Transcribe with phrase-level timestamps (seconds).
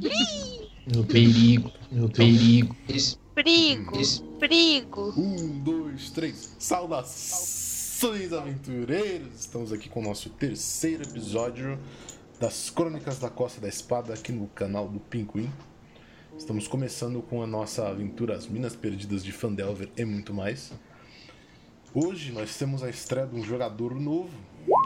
[0.00, 2.74] Meu perigo, meu perigo.
[3.34, 3.92] Perigo,
[4.38, 5.12] perigo.
[5.14, 6.56] Um, dois, três.
[6.58, 9.40] Saudações, aventureiros!
[9.40, 11.78] Estamos aqui com o nosso terceiro episódio
[12.40, 15.50] das Crônicas da Costa da Espada aqui no canal do Pinguim.
[16.38, 20.72] Estamos começando com a nossa aventura As Minas Perdidas de Fandelver e muito mais.
[21.92, 24.30] Hoje nós temos a estreia de um jogador novo.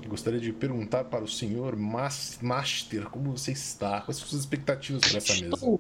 [0.09, 4.00] Gostaria de perguntar para o senhor Mas- Master como você está?
[4.03, 5.79] Quais são suas expectativas para essa mesa?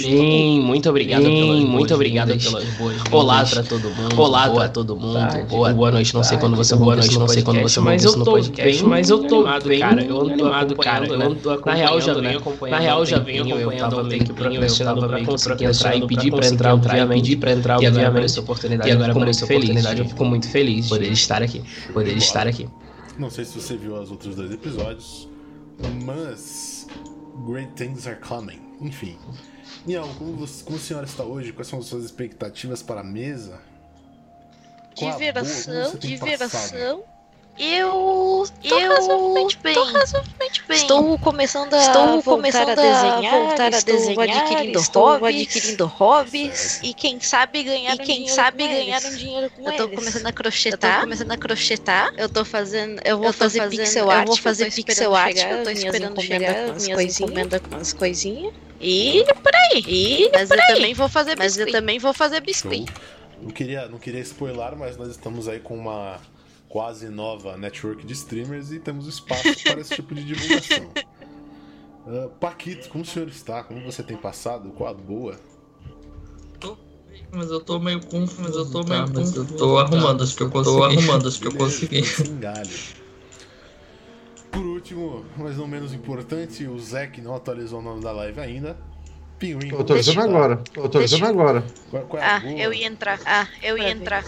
[0.00, 4.20] Bem, muito obrigado Bem, pelas muito obrigado pelas boas Olá para todo mundo.
[4.20, 5.18] Olá boa pra todo mundo.
[5.18, 7.80] tarde, Boa boa noite, não sei quando você boa boa noite, não sei quando você
[7.80, 11.06] mas eu tô podcast, bem, mas eu tô animado, bem cara, eu ando animado, cara,
[11.06, 11.26] eu né?
[11.26, 12.36] ando Na real, já venho né?
[12.36, 16.30] acompanhando Na real, já venho eu acompanhando meio que procrastinando que conseguir entrar e pedir
[16.30, 17.22] pra pra entrar, obviamente.
[17.22, 18.10] pedir pra entrar, E agora obviamente.
[18.10, 19.70] apareceu a oportunidade, E agora eu fico apareceu a muito feliz.
[19.70, 21.62] oportunidade, eu fico muito feliz de poder estar aqui,
[21.92, 22.68] poder de estar aqui.
[23.18, 25.28] Não sei se você viu os outros dois episódios,
[26.04, 26.86] mas
[27.46, 28.60] Great Things Are Coming.
[28.80, 29.18] Enfim.
[29.86, 31.52] Nial, como, você, como a senhora está hoje?
[31.52, 33.60] Quais são as suas expectativas para a mesa?
[34.96, 35.98] Qual a boa?
[35.98, 37.15] Diversão, passado?
[37.58, 38.44] Eu.
[38.62, 39.74] Tô eu razoavelmente bem.
[39.74, 40.76] tô razoavelmente bem.
[40.76, 45.46] Estou começando a Estou voltar começando a desenhar, voltar a estou desenhar, adquirindo estou hobbies,
[45.46, 46.80] adquirindo hobbies.
[46.82, 49.14] E quem sabe ganhar E um quem dinheiro sabe com ganhar eles.
[49.14, 49.94] um dinheiro com Eu tô eles.
[49.98, 51.00] começando a Eu tô crochetar.
[51.00, 52.14] começando a crochetar.
[52.16, 53.00] Eu tô fazendo.
[53.04, 54.26] Eu vou Eu fazer fazendo- pixel eu art.
[54.26, 56.54] vou que fazer eu tô pixel esperando art, chegar, eu tô minhas esperando encomendas chegar,
[56.66, 57.20] com as minhas coisinhas.
[57.30, 58.54] encomendas com as coisinhas.
[58.80, 59.84] E por aí.
[59.88, 60.74] E Mas por eu aí.
[60.74, 61.72] também vou fazer Mas eu biscuit.
[61.80, 62.84] também vou fazer biscuit.
[63.40, 66.18] Não queria, não queria spoiler, mas nós estamos aí com uma
[66.76, 70.90] quase nova network de streamers e temos espaço para esse tipo de divulgação.
[72.08, 73.64] Ah, Paquito, como o senhor está?
[73.64, 74.68] Como você tem passado?
[74.70, 75.34] Qual a boa?
[77.32, 79.58] Mas eu tô meio confuso, mas eu tô Tá, meio mas eu confuso.
[79.58, 80.76] tô arrumando as que eu consegui.
[80.76, 82.02] Tô arrumando as que eu consegui.
[84.52, 88.76] Por último, mas não menos importante, o Zek não atualizou o nome da live ainda.
[89.40, 89.70] Pinguim.
[89.70, 90.56] Tô atualizando como agora.
[90.72, 91.64] Tô atualizando Deixa- agora.
[91.90, 92.52] Qual, qual é Ah, boa?
[92.52, 93.18] eu ia entrar.
[93.26, 94.24] Ah, eu ia entrar.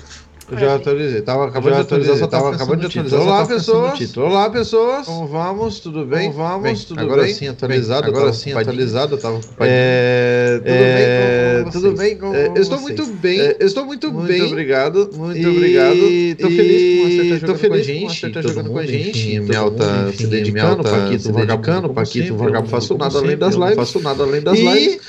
[0.50, 1.20] Eu já atualizei.
[1.20, 3.20] Tava acabando de atualizar, só tava acabando de atualizar.
[3.20, 4.16] Olá, pessoas.
[4.16, 5.06] Olá, pessoas.
[5.06, 5.78] Como vamos?
[5.80, 6.32] Tudo bem?
[6.32, 6.62] Como vamos?
[6.62, 7.34] Bem, tudo agora bem?
[7.34, 9.14] sim, atualizado, agora sim, atualizado.
[9.16, 9.40] Eu tava.
[9.60, 13.40] É, É, tudo bem com tudo bem com Eu estou muito bem.
[13.40, 14.42] É, eu estou muito, Muito bem.
[14.42, 15.10] obrigado.
[15.14, 15.98] Muito E obrigado.
[16.40, 18.30] Tô feliz com Master tá jogando com a gente.
[18.30, 19.40] Tá jogando com a gente.
[19.76, 23.18] Tá enfim, se dedicando, tá Paquito se vagabundo, dedicando, como Paquito vagabundo, faço como nada
[23.18, 23.74] além das lives.
[23.74, 25.00] faço nada além das lives.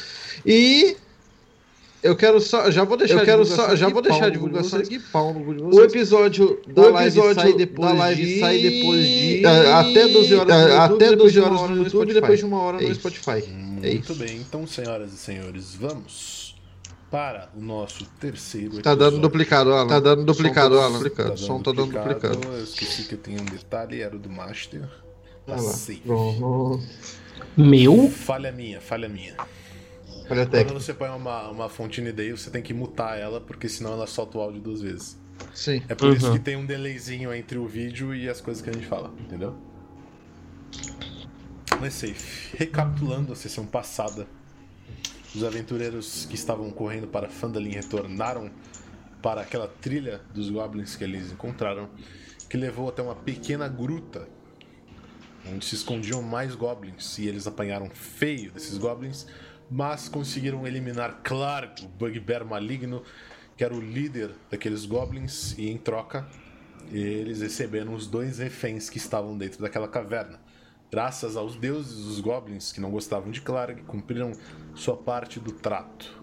[0.45, 0.95] E
[2.01, 4.29] Eu quero só, já vou deixar Eu a quero divulgação só- já vou deixar a
[4.29, 5.91] divulgação aqui, pau no de O vocês.
[5.93, 8.39] episódio da O live episódio sai depois da live de...
[8.39, 11.69] sai depois de- até 12 horas no YouTube, até depois 12 de uma horas hora
[11.71, 12.13] no YouTube, Spotify.
[12.21, 12.95] depois de uma hora É no.
[12.95, 13.47] Spotify.
[13.51, 14.15] Muito É isso.
[14.15, 16.55] bem, então, senhoras e senhores, vamos
[17.11, 19.19] para o nosso terceiro Tá dando episódio.
[19.19, 19.87] duplicado, Alan.
[19.87, 20.99] Tá dando duplicado, Som tá Alan.
[20.99, 22.39] dando O som tá dando duplicado.
[22.53, 24.81] Eu esqueci que eu tenho um detalhe, era o do Master.
[25.45, 26.79] Tá Ah lá.
[27.57, 28.09] Meu?
[28.09, 29.33] Falha minha, falha minha.
[30.29, 34.05] Quando você põe uma, uma fonte NDI, você tem que mutar ela, porque senão ela
[34.07, 35.17] solta o áudio duas vezes.
[35.53, 35.81] Sim.
[35.89, 36.33] É por isso Uhum.
[36.33, 39.55] que tem um delayzinho entre o vídeo e as coisas que a gente fala, entendeu?
[41.79, 42.57] Mas safe.
[42.57, 44.27] Recapitulando a sessão passada,
[45.33, 48.51] os aventureiros que estavam correndo para Fandalin retornaram
[49.21, 51.89] para aquela trilha dos goblins que eles encontraram,
[52.49, 54.27] que levou até uma pequena gruta
[55.47, 59.25] onde se escondiam mais goblins e eles apanharam feio desses goblins,
[59.69, 63.03] mas conseguiram eliminar Clark, o bugbear maligno,
[63.55, 66.27] que era o líder daqueles goblins, e em troca
[66.91, 70.39] eles receberam os dois reféns que estavam dentro daquela caverna.
[70.91, 74.31] Graças aos deuses, os goblins que não gostavam de Clark cumpriram
[74.73, 76.17] sua parte do trato.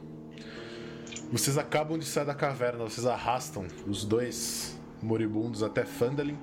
[1.31, 6.39] Vocês acabam de sair da caverna, vocês arrastam os dois moribundos até Fandalin.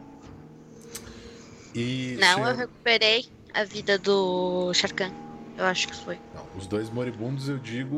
[1.75, 5.11] E Não, senhor- eu recuperei a vida do Sharkan.
[5.57, 6.19] Eu acho que foi.
[6.33, 7.95] Não, os dois moribundos eu digo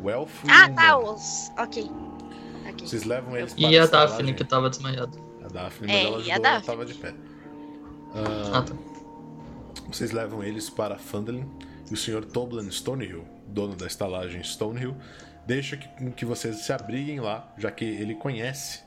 [0.00, 1.50] o, elfo Ah, e o tá, os.
[1.58, 1.90] Ok.
[2.80, 3.86] Vocês levam eles para E a.
[3.86, 5.18] Daphne que tava desmaiada.
[5.44, 6.66] A Daphne, mas É, ela e a ajudou, ela Daphne.
[6.66, 7.14] tava de pé.
[8.14, 8.74] Ah, Ah, tá.
[9.88, 11.46] Vocês levam eles para Fandalin
[11.90, 12.24] e o Sr.
[12.24, 14.96] Toblan Stonehill, dono da estalagem Stonehill,
[15.46, 18.82] deixa que, que vocês se abriguem lá, já que ele conhece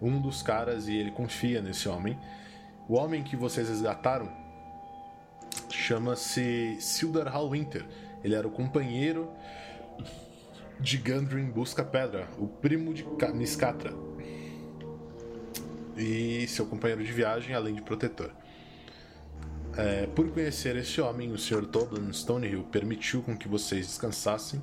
[0.00, 2.16] um dos caras e ele confia nesse homem.
[2.88, 4.30] O homem que vocês resgataram
[5.70, 7.84] chama-se Sildar Hallwinter.
[8.24, 9.30] Ele era o companheiro
[10.80, 13.92] de Gundry Busca Pedra, o primo de Ka- Niskatra.
[15.96, 18.30] E seu companheiro de viagem, além de protetor.
[19.76, 21.66] É, por conhecer esse homem, o Sr.
[21.66, 24.60] Toblan Stonehill permitiu com que vocês descansassem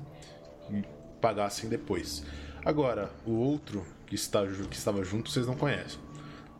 [0.70, 0.82] e
[1.20, 2.24] pagassem depois.
[2.64, 5.98] Agora, o outro que, está, que estava junto, vocês não conhecem.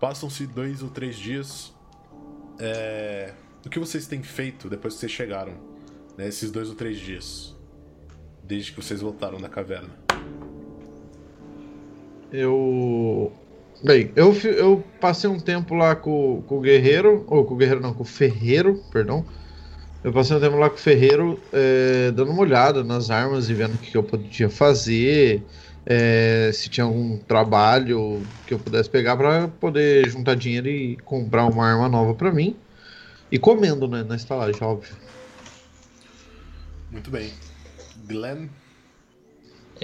[0.01, 1.73] Passam-se dois ou três dias.
[2.59, 3.33] É,
[3.67, 5.55] o que vocês têm feito depois que vocês chegaram
[6.17, 7.55] né, esses dois ou três dias.
[8.43, 9.91] Desde que vocês voltaram da caverna.
[12.31, 13.33] Eu.
[13.83, 17.81] Bem, eu, eu passei um tempo lá com, com o Guerreiro, ou com o Guerreiro
[17.81, 19.25] não, com o Ferreiro, perdão.
[20.03, 23.55] Eu passei um tempo lá com o Ferreiro, é, dando uma olhada nas armas e
[23.55, 25.43] vendo o que, eu podia fazer,
[25.87, 31.47] é, se tinha algum trabalho que eu pudesse pegar pra poder juntar dinheiro e comprar
[31.47, 32.55] uma arma nova pra mim.
[33.35, 34.95] E comendo, né, na estalagem, óbvio.
[36.89, 37.33] Muito bem.
[38.07, 38.49] Glenn,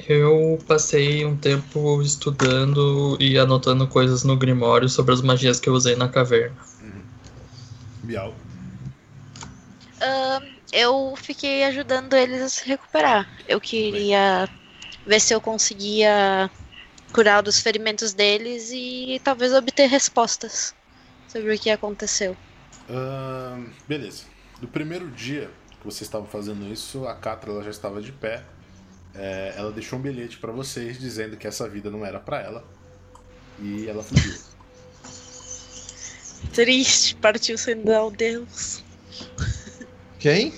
[0.09, 5.73] Eu passei um tempo estudando e anotando coisas no Grimório sobre as magias que eu
[5.73, 6.57] usei na caverna.
[8.05, 8.33] Bial.
[10.01, 13.29] Ahn, eu fiquei ajudando eles a se recuperar.
[13.49, 14.49] Eu queria
[15.05, 16.49] ver se eu conseguia
[17.13, 20.73] curar dos ferimentos deles e talvez obter respostas
[21.27, 22.37] sobre o que aconteceu.
[22.91, 24.25] Ahn, beleza.
[24.61, 28.45] No primeiro dia que vocês estavam fazendo isso, a Catra ela já estava de pé.
[29.15, 32.65] É, ela deixou um bilhete pra vocês dizendo que essa vida não era pra ela.
[33.59, 34.35] E ela fugiu.
[36.53, 38.83] Triste, partiu sem dar o Deus.
[40.19, 40.55] Quem?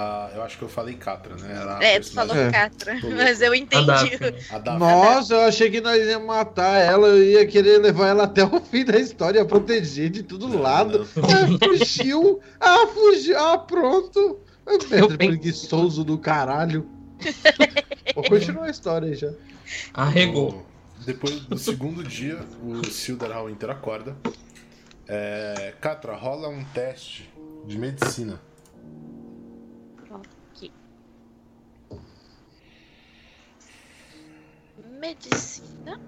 [0.00, 1.58] Ah, eu acho que eu falei Catra, né?
[1.60, 2.68] Era a É, tu falou personagem- É.
[2.68, 3.84] Catra, mas eu A entendi.
[3.86, 4.34] Daphne.
[4.48, 4.78] A Daphne.
[4.78, 8.60] Nossa, eu achei que nós ia matar ela, eu ia querer levar ela até o
[8.62, 10.98] fim da história, proteger de todo Não, lado.
[11.16, 11.24] não.
[11.24, 12.40] Ah, fugiu!
[12.60, 13.36] Ah, fugiu!
[13.36, 14.38] Ah, pronto!
[14.88, 16.88] Pedro preguiçoso do caralho.
[18.14, 19.32] Vou continuar a história aí já.
[19.92, 20.64] Arregou.
[21.04, 22.80] Depois do segundo dia, o
[23.46, 24.14] Winter acorda.
[25.08, 27.28] É, Catra, rola um teste
[27.66, 28.40] de medicina.
[30.10, 30.70] Ok.
[34.98, 36.00] Medicina.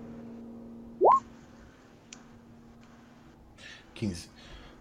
[3.95, 4.29] 15.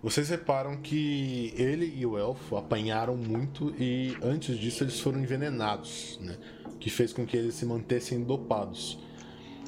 [0.02, 6.18] Vocês reparam que ele e o elfo apanharam muito e antes disso eles foram envenenados,
[6.22, 6.38] né?
[6.80, 8.98] Que fez com que eles se mantessem dopados.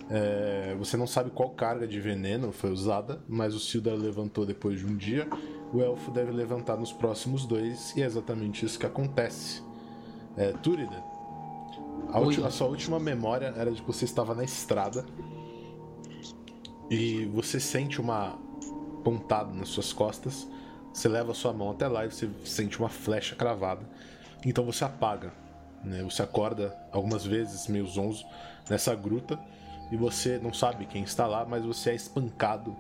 [0.10, 4.80] É, você não sabe qual carga de veneno foi usada, mas o Sildar levantou depois
[4.80, 5.28] de um dia.
[5.74, 9.62] O elfo deve levantar nos próximos dois e é exatamente isso que acontece.
[10.38, 11.11] É, Túrida,
[12.12, 15.06] a, ulti- a sua última memória era de que você estava na estrada
[16.90, 18.38] e você sente uma
[19.04, 20.48] pontada nas suas costas.
[20.94, 23.88] Você leva a sua mão até lá e você sente uma flecha cravada.
[24.46, 25.32] Então você apaga.
[25.84, 26.04] Né?
[26.04, 28.26] Você acorda algumas vezes, meio zonzo,
[28.70, 29.40] nessa gruta.
[29.92, 32.76] E você não sabe quem está lá, mas você é espancado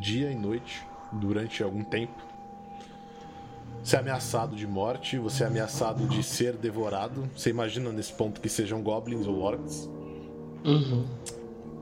[0.00, 2.31] dia e noite durante algum tempo.
[3.82, 7.28] Você é ameaçado de morte, você é ameaçado de ser devorado.
[7.36, 9.90] Você imagina nesse ponto que sejam goblins ou orcs.
[10.64, 11.04] Uhum.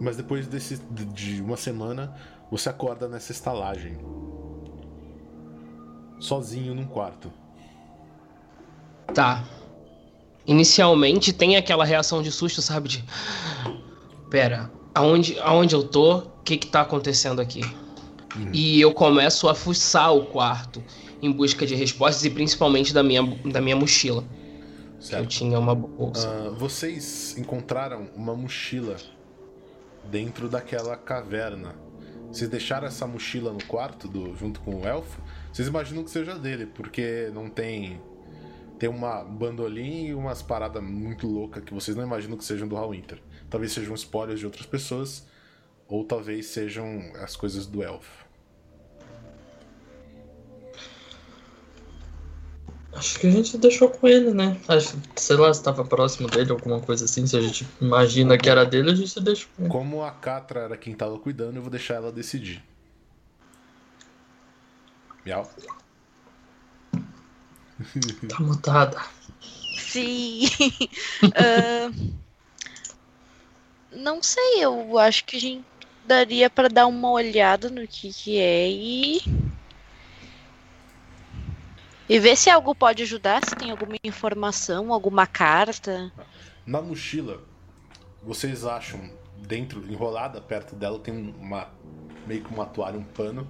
[0.00, 0.78] Mas depois desse,
[1.12, 2.14] de uma semana,
[2.50, 3.98] você acorda nessa estalagem.
[6.18, 7.30] Sozinho num quarto.
[9.12, 9.44] Tá.
[10.46, 12.88] Inicialmente tem aquela reação de susto, sabe?
[12.88, 13.04] De.
[14.30, 16.18] Pera, aonde, aonde eu tô?
[16.18, 17.60] O que que tá acontecendo aqui?
[18.52, 20.82] E eu começo a fuçar o quarto
[21.22, 24.22] em busca de respostas e principalmente da minha, da minha mochila.
[24.22, 24.26] Que
[24.96, 25.28] eu Certo?
[25.28, 26.28] tinha uma bolsa.
[26.28, 28.96] Ah, vocês encontraram uma mochila
[30.10, 31.74] dentro daquela caverna.
[32.30, 35.20] Vocês deixaram essa mochila no quarto do, junto com o elfo?
[35.52, 38.00] Vocês imaginam que seja dele, porque não tem.
[38.78, 42.68] Tem uma um bandolim e umas paradas muito loucas que vocês não imaginam que sejam
[42.68, 43.20] do Hallwinter.
[43.48, 45.26] Talvez sejam spoilers de outras pessoas,
[45.88, 48.19] ou talvez sejam as coisas do elfo.
[52.92, 54.56] Acho que a gente deixou com ele, né?
[54.66, 57.26] Acho, sei lá, se tava próximo dele, alguma coisa assim.
[57.26, 59.70] Se a gente imagina que era dele, a gente deixa com ele.
[59.70, 62.62] Como a Catra era quem tava cuidando, eu vou deixar ela decidir.
[65.24, 65.48] Miau.
[68.28, 69.00] Tá mutada.
[69.76, 70.42] Sim.
[71.34, 71.90] Ah,
[73.92, 75.64] não sei, eu acho que a gente
[76.06, 79.20] daria pra dar uma olhada no que que é e
[82.10, 86.12] e ver se algo pode ajudar, se tem alguma informação, alguma carta.
[86.66, 87.40] Na mochila,
[88.20, 89.00] vocês acham
[89.38, 91.68] dentro, enrolada perto dela, tem um- uma
[92.26, 93.48] meio que uma toalha, um pano.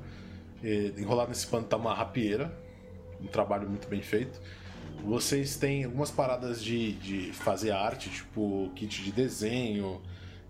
[0.62, 2.54] E, enrolado nesse pano tá uma rapieira,
[3.18, 4.38] um trabalho muito bem feito.
[5.02, 10.02] Vocês têm algumas paradas de, de fazer arte, tipo kit de desenho,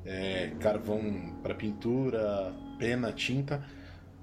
[0.04, 3.64] é, carvão para pintura, pena, tinta.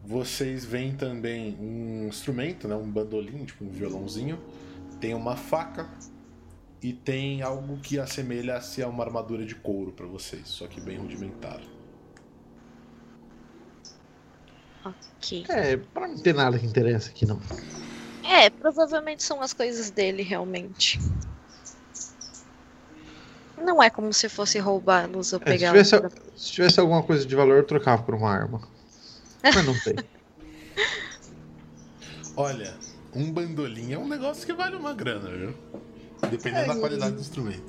[0.07, 4.39] Vocês veem também um instrumento, né, um bandolim, tipo um violãozinho.
[5.01, 5.85] Tem uma faca
[6.81, 10.97] e tem algo que assemelha-se a uma armadura de couro para vocês, só que bem
[10.97, 11.59] rudimentar.
[14.85, 15.45] Ok.
[15.49, 17.41] É, pra não ter nada que interessa aqui, não.
[18.23, 20.99] É, provavelmente são as coisas dele, realmente.
[23.57, 25.89] Não é como se fosse roubá-los ou É, se, pegá-los.
[25.89, 28.61] tivesse, se tivesse alguma coisa de valor, eu trocava por uma arma.
[29.43, 29.95] Mas não tem.
[32.35, 32.73] Olha,
[33.15, 35.53] um bandolim é um negócio que vale uma grana, viu?
[36.29, 37.63] Dependendo da qualidade do instrumento.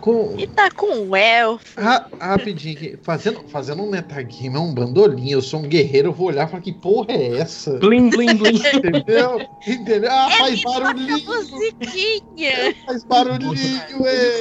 [0.00, 1.78] Com, E tá com um elfo.
[1.78, 5.28] ra- rapidinho aqui, fazendo, fazendo um metagame, é um bandolim.
[5.30, 7.78] Eu sou um guerreiro, eu vou olhar e falar que porra é essa?
[7.78, 8.56] Blim, blim, blim.
[8.74, 9.46] Entendeu?
[9.66, 10.10] Entendeu?
[10.10, 12.74] Ah, faz Ele toca barulhinho, musiquinha.
[12.86, 14.38] faz barulhinho, é.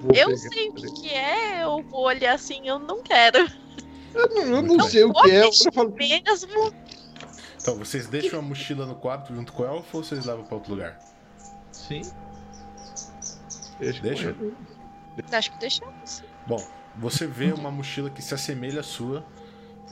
[0.00, 3.38] Vou Eu sei o que, que é, eu vou olhar assim, eu não quero.
[4.14, 5.44] Eu não, eu não sei o que é.
[5.44, 6.74] Eu falo, Mesmo.
[7.60, 10.56] Então, vocês deixam a mochila no quarto junto com o elfo ou vocês levam pra
[10.56, 10.98] outro lugar?
[11.72, 12.02] sim.
[13.78, 14.02] Deixa.
[14.02, 14.34] Deixa?
[15.32, 16.22] Acho que deixamos.
[16.46, 16.62] Bom,
[16.96, 19.24] você vê uma mochila que se assemelha à sua,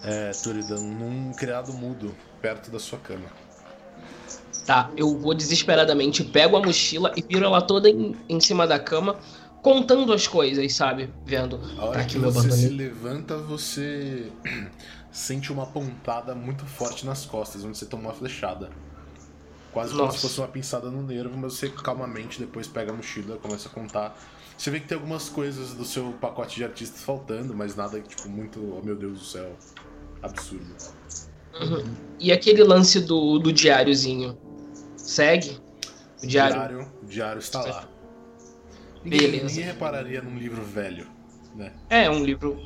[0.03, 3.27] é, Turidan, num criado mudo, perto da sua cama.
[4.67, 8.79] Tá, eu vou desesperadamente, pego a mochila e viro ela toda em, em cima da
[8.79, 9.19] cama,
[9.63, 11.11] contando as coisas, sabe?
[11.25, 11.61] Vendo.
[11.79, 14.31] A hora Tá que você se levanta, você
[15.11, 18.71] sente uma pontada muito forte nas costas, onde você toma uma flechada.
[19.73, 20.17] Quase como Nossa.
[20.17, 23.73] se fosse uma pinçada no nervo, mas você calmamente depois pega a mochila, começa a
[23.73, 24.19] contar.
[24.57, 28.29] Você vê que tem algumas coisas do seu pacote de artistas faltando, mas nada tipo
[28.29, 29.57] muito, oh meu Deus do céu,
[30.23, 30.75] absurdo.
[31.61, 31.85] Uhum.
[32.19, 34.37] E aquele lance do, do diáriozinho?
[34.97, 35.59] Segue?
[36.23, 36.55] O diário.
[36.57, 37.89] diário, o diário está lá.
[39.09, 39.33] Beleza.
[39.33, 41.07] Ninguém, ninguém repararia num livro velho,
[41.55, 41.73] né?
[41.89, 42.61] É um livro.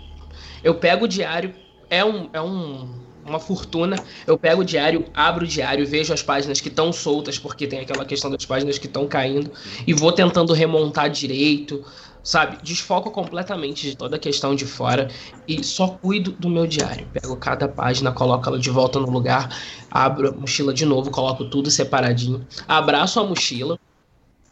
[0.62, 1.54] Eu pego o diário,
[1.88, 3.96] é um, é um uma fortuna.
[4.26, 7.80] Eu pego o diário, abro o diário, vejo as páginas que estão soltas, porque tem
[7.80, 9.50] aquela questão das páginas que estão caindo,
[9.86, 11.84] e vou tentando remontar direito,
[12.22, 12.58] sabe?
[12.62, 15.08] Desfoco completamente de toda a questão de fora
[15.46, 17.06] e só cuido do meu diário.
[17.12, 19.48] Pego cada página, coloco ela de volta no lugar,
[19.90, 23.78] abro a mochila de novo, coloco tudo separadinho, abraço a mochila,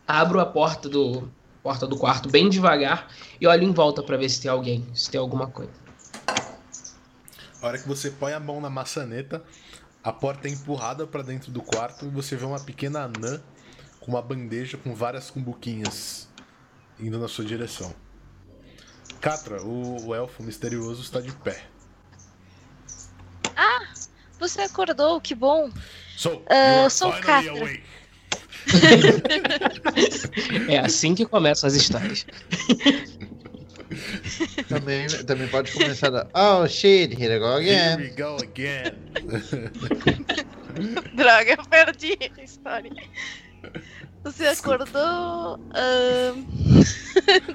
[0.06, 1.28] abro a porta do
[1.62, 3.09] porta do quarto bem devagar
[3.40, 5.73] e olho em volta para ver se tem alguém, se tem alguma coisa.
[7.61, 9.45] A hora que você põe a mão na maçaneta,
[10.02, 13.43] a porta é empurrada pra dentro do quarto e você vê uma pequena anã
[14.00, 16.29] com uma bandeja com várias cumbuquinhas
[16.99, 17.95] indo na sua direção.
[19.21, 21.62] Catra, o, o elfo misterioso está de pé.
[24.40, 25.71] Você acordou, que bom.
[26.17, 27.61] So, Ah, are sou finally Catra.
[27.61, 27.83] awake.
[30.69, 32.27] É assim que começam as histórias.
[34.69, 36.29] Também, também pode começar a.
[36.62, 37.97] Oh shit, here I go Here again.
[37.99, 38.95] we go again.
[41.15, 42.93] Droga, eu perdi a história.
[44.23, 45.59] Você acordou.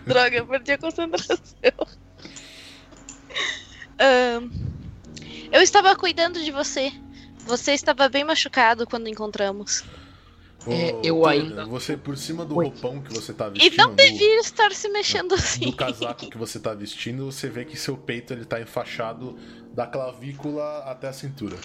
[0.06, 1.38] Droga, eu perdi a concentração.
[5.52, 6.92] Eu estava cuidando de você.
[7.46, 9.84] Você estava bem machucado quando encontramos.
[10.68, 12.66] É, eu ainda- Você, por cima do Oi.
[12.68, 15.72] roupão que você tá E vestindo, não do- devia estar se mexendo do assim.
[15.72, 19.36] casaco que você tá vestindo, você vê que seu peito ele tá enfaixado
[19.74, 21.58] da clavícula até a cintura.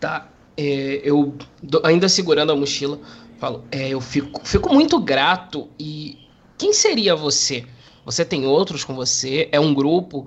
[0.00, 0.28] Tá.
[0.60, 2.98] é, eu do- ainda segurando a mochila,
[3.38, 6.18] falo, é, eu fico, fico muito grato e
[6.56, 7.64] quem seria você?
[8.04, 9.48] Você tem outros com você?
[9.52, 10.26] É um grupo?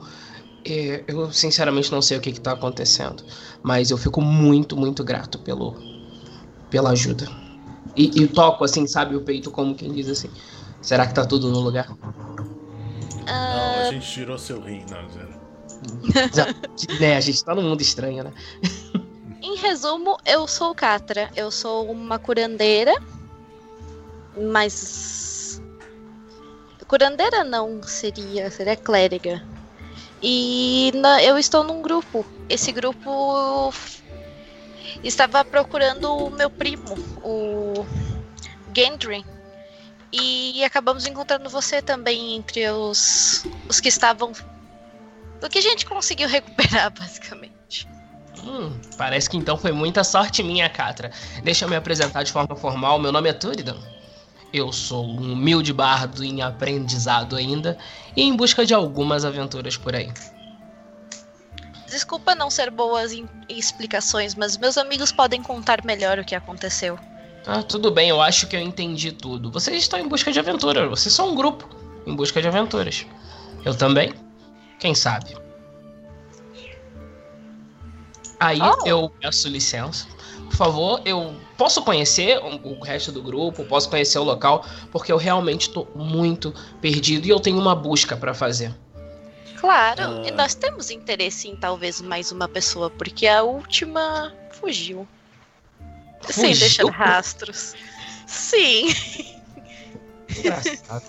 [0.64, 3.26] É, eu sinceramente não sei o que está acontecendo,
[3.62, 5.76] mas eu fico muito, muito grato pelo,
[6.72, 7.28] pela ajuda.
[7.96, 10.32] E, e toco assim, sabe, o peito como quem diz assim.
[10.82, 11.88] Será que tá tudo no lugar?
[11.90, 15.42] Não, Ah, a gente tirou seu rim, não, zero.
[17.00, 18.32] Né, a gente tá num mundo estranho, né?
[19.44, 21.30] Em resumo, eu sou Catra.
[21.36, 22.94] Eu sou uma curandeira.
[24.52, 25.62] Mas.
[26.88, 28.50] Curandeira não seria.
[28.52, 29.44] Seria clériga.
[30.22, 32.24] E na- eu estou num grupo.
[32.48, 33.74] Esse grupo
[35.04, 37.86] estava procurando o meu primo, o
[38.76, 39.26] Gendry.
[40.14, 44.34] E acabamos encontrando você também entre os, os que estavam.
[45.42, 47.88] O que a gente conseguiu recuperar, basicamente.
[48.44, 51.12] Hum, parece que então foi muita sorte minha, Catra.
[51.44, 53.00] Deixa eu me apresentar de forma formal.
[53.00, 53.78] Meu nome é Turidan.
[54.54, 57.78] Eu sou um humilde bardo em aprendizado ainda
[58.16, 60.12] e em busca de algumas aventuras por aí.
[61.92, 66.98] Desculpa não ser boas em explicações, mas meus amigos podem contar melhor o que aconteceu.
[67.46, 69.52] Ah, tudo bem, eu acho que eu entendi tudo.
[69.52, 71.68] Vocês estão em busca de aventura, vocês são um grupo
[72.08, 73.06] em busca de aventuras.
[73.66, 74.14] Eu também?
[74.80, 75.36] Quem sabe?
[78.40, 78.88] Aí Oh.
[78.88, 80.08] eu peço licença.
[80.50, 85.12] Por favor, eu posso conhecer o o resto do grupo, posso conhecer o local, porque
[85.12, 88.74] eu realmente estou muito perdido e eu tenho uma busca para fazer.
[89.62, 90.28] Claro, Ah.
[90.28, 95.08] e nós temos interesse em talvez mais uma pessoa, porque a última fugiu.
[96.24, 96.60] Sem Fugiu?
[96.60, 97.76] deixar rastros.
[98.28, 98.88] Sim.
[100.38, 101.04] Engraçado.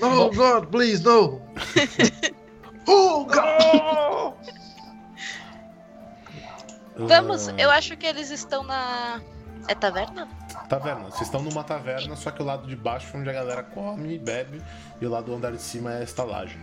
[0.00, 1.40] No, God, please, no!
[2.88, 4.34] oh, God!
[6.96, 9.20] Vamos, Ah, eu acho que eles estão na.
[9.68, 10.28] É taverna?
[10.68, 11.04] Taverna.
[11.10, 14.14] Vocês estão numa taverna, só que o lado de baixo é onde a galera come
[14.14, 14.62] e bebe,
[15.00, 16.62] e o lado do andar de cima é a estalagem.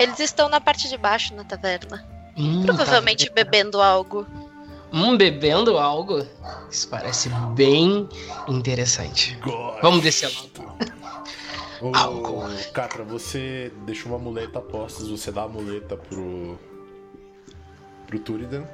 [0.00, 2.04] Eles estão na parte de baixo na taverna.
[2.36, 4.26] Hum, Provavelmente tá- bebendo algo.
[4.92, 6.26] Hum, bebendo algo.
[6.70, 8.08] Isso parece bem
[8.48, 9.36] interessante.
[9.42, 9.82] Gosto.
[9.82, 10.74] Vamos descer lá.
[11.82, 12.48] Ô, Álcool.
[12.72, 16.58] Catra, você deixa uma muleta a postos, você dá a muleta pro.
[18.06, 18.64] pro Turidan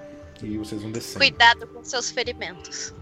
[0.42, 1.18] e vocês vão descendo.
[1.18, 2.95] Cuidado com seus ferimentos.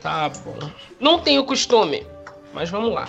[0.00, 0.70] Tá bom.
[1.00, 2.06] Não tenho costume,
[2.52, 3.08] mas vamos lá.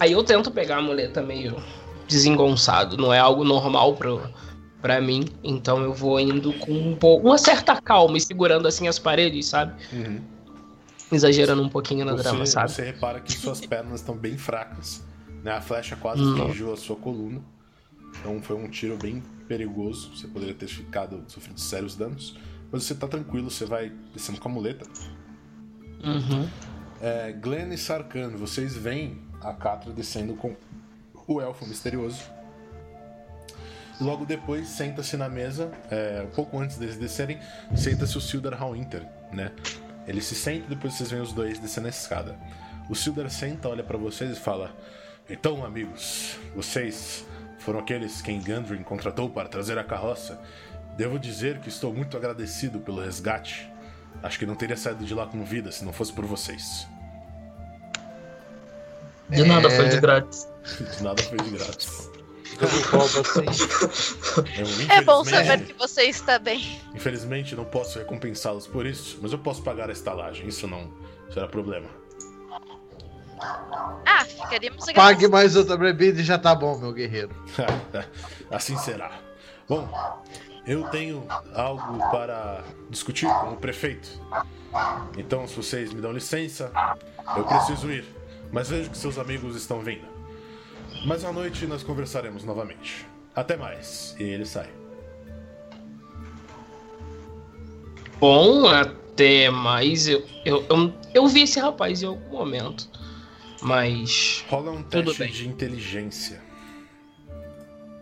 [0.00, 1.62] Aí eu tento pegar a muleta meio
[2.08, 2.96] desengonçado.
[2.96, 4.20] Não é algo normal pro,
[4.80, 5.26] pra mim.
[5.44, 9.46] Então eu vou indo com um pouco, uma certa calma e segurando assim as paredes,
[9.46, 9.74] sabe?
[9.92, 10.20] Uhum.
[11.12, 12.70] Exagerando um pouquinho na Você, drama, sabe?
[12.70, 15.02] você repara que suas pernas estão bem fracas.
[15.42, 15.52] Né?
[15.52, 17.40] A flecha quase atingiu a sua coluna.
[18.20, 20.10] Então foi um tiro bem perigoso.
[20.14, 22.36] Você poderia ter ficado sofrido sérios danos.
[22.70, 24.84] Mas você tá tranquilo, você vai descendo com a muleta.
[26.04, 26.46] Uhum.
[27.00, 30.54] É, Glenn e Sarkhan, vocês veem a Catra descendo com
[31.28, 32.22] o elfo misterioso.
[34.00, 37.38] Logo depois, senta-se na mesa, é, um pouco antes deles descerem,
[37.76, 39.52] senta-se o Sildar Hallwinter, né?
[40.06, 42.36] Ele se senta e depois vocês veem os dois descendo a escada.
[42.88, 44.74] O Sildar senta, olha pra vocês e fala:
[45.28, 47.26] Então, amigos, vocês
[47.58, 50.40] foram aqueles quem Gandrin contratou para trazer a carroça.
[50.96, 53.70] Devo dizer que estou muito agradecido pelo resgate.
[54.22, 56.86] Acho que não teria saído de lá com vida se não fosse por vocês.
[59.28, 59.76] De nada, É.
[59.76, 60.48] foi de grátis.
[61.00, 62.10] Nada foi de grátis.
[62.60, 62.68] Eu
[64.90, 66.80] É bom saber que você está bem.
[66.94, 70.48] Infelizmente não posso recompensá-los por isso, mas eu posso pagar a estalagem.
[70.48, 70.92] Isso não
[71.32, 71.86] será problema.
[74.04, 77.30] Ah, ficaríamos Pague mais outra bebida e já tá bom, meu guerreiro.
[78.50, 79.12] assim será.
[79.68, 79.88] Bom,
[80.66, 84.08] eu tenho algo para discutir com o prefeito.
[85.16, 86.72] Então, se vocês me dão licença,
[87.36, 88.04] eu preciso ir.
[88.50, 90.17] Mas vejo que seus amigos estão vindo.
[91.04, 93.06] Mas à noite nós conversaremos novamente.
[93.34, 94.14] Até mais.
[94.18, 94.68] E ele sai.
[98.20, 100.08] Bom, até mais.
[100.08, 102.88] Eu, eu, eu, eu vi esse rapaz em algum momento.
[103.62, 104.44] Mas.
[104.48, 106.40] Rola um teste de inteligência.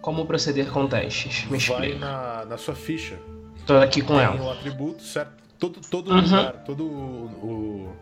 [0.01, 1.45] Como proceder com testes?
[1.51, 3.19] Me Vai na, na sua ficha.
[3.67, 4.41] Tô aqui com tem ela.
[4.41, 5.33] o atributo, certo?
[5.59, 6.21] Todo, todo Uhum.
[6.21, 7.93] lugar, todo o,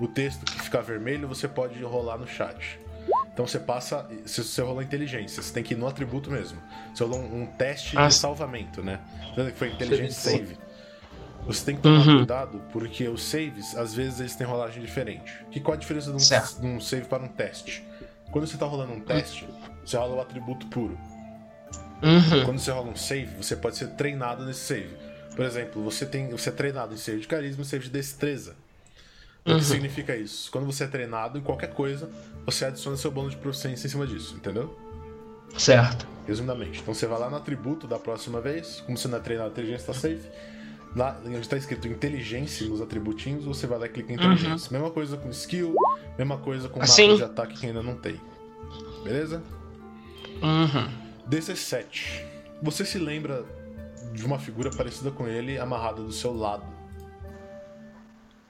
[0.00, 2.78] o, o texto que ficar vermelho, você pode rolar no chat.
[3.34, 4.08] Então você passa.
[4.24, 6.58] Se você rolou inteligência, você tem que ir no atributo mesmo.
[6.94, 9.00] Você rolou um, um teste Ah, de salvamento, né?
[9.34, 10.56] Que foi inteligência save.
[11.46, 12.16] Você tem que tomar Uhum.
[12.18, 15.44] cuidado, porque os saves, às vezes, eles têm rolagem diferente.
[15.50, 16.60] Que qual a diferença de um, Certo.
[16.60, 17.84] de um save para um teste?
[18.30, 19.46] Quando você tá rolando um teste,
[19.84, 20.96] você rola o atributo puro.
[22.02, 22.44] Uhum.
[22.44, 24.96] Quando você rola um save, você pode ser treinado nesse save.
[25.34, 28.54] Por exemplo, você tem, você é treinado em save de carisma e save de destreza.
[29.46, 29.58] O Uhum.
[29.58, 30.50] que significa isso?
[30.50, 32.08] Quando você é treinado em qualquer coisa,
[32.46, 34.74] você adiciona seu bônus de proficiência em cima disso, entendeu?
[35.56, 36.06] Certo.
[36.26, 36.80] Resumidamente.
[36.80, 39.52] Então você vai lá no atributo da próxima vez, como você não é treinado, a
[39.52, 40.28] inteligência tá safe.
[40.96, 44.72] Lá, onde está escrito inteligência nos atributinhos, você vai lá e clica em inteligência.
[44.72, 45.74] Mesma coisa com skill,
[46.16, 47.08] mesma coisa com Assim.
[47.08, 48.18] mapa de ataque que ainda não tem.
[49.02, 49.42] Beleza?
[50.40, 50.88] Uhum.
[51.26, 52.24] 17.
[52.62, 53.44] Você se lembra
[54.12, 56.64] de uma figura parecida com ele amarrada do seu lado.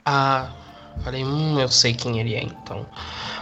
[0.05, 0.53] Ah,
[1.01, 2.87] falei, hum, eu sei quem ele é então.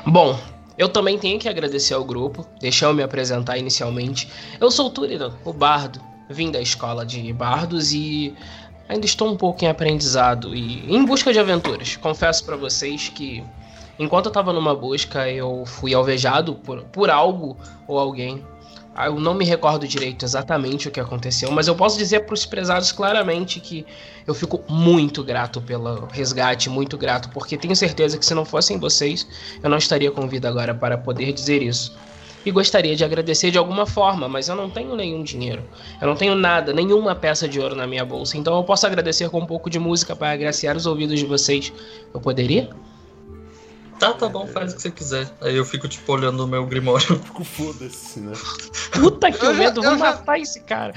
[0.07, 0.39] Bom,
[0.77, 2.47] eu também tenho que agradecer ao grupo.
[2.61, 4.29] Deixa eu me apresentar inicialmente.
[4.61, 6.01] Eu sou o Túridan, o bardo.
[6.29, 8.35] Vim da escola de bardos e
[8.89, 11.97] ainda estou um pouco em aprendizado e em busca de aventuras.
[11.97, 13.45] Confesso pra vocês que
[13.99, 18.43] enquanto eu tava numa busca, eu fui alvejado por, por algo ou alguém.
[18.95, 22.35] Ah, Eu não me recordo direito exatamente o que aconteceu, mas eu posso dizer para
[22.35, 23.87] os prezados claramente que
[24.27, 28.79] eu fico muito grato pelo resgate, muito grato, porque tenho certeza que se não fossem
[28.79, 29.27] vocês,
[29.63, 31.97] eu não estaria com vida agora para poder dizer isso.
[32.45, 35.63] E gostaria de agradecer de alguma forma, mas eu não tenho nenhum dinheiro.
[36.01, 38.37] Eu não tenho nada, nenhuma peça de ouro na minha bolsa.
[38.37, 41.73] Então eu posso agradecer com um pouco de música para agraciar os ouvidos de vocês.
[42.13, 42.69] Eu poderia?
[44.03, 45.31] Tá, tá bom, faz o que você quiser.
[45.41, 47.07] Aí eu fico, tipo, olhando o meu grimório.
[47.23, 48.33] Fico foda-se, né?
[48.93, 50.93] Puta que Eu já- medo, eu vou já- matar esse cara.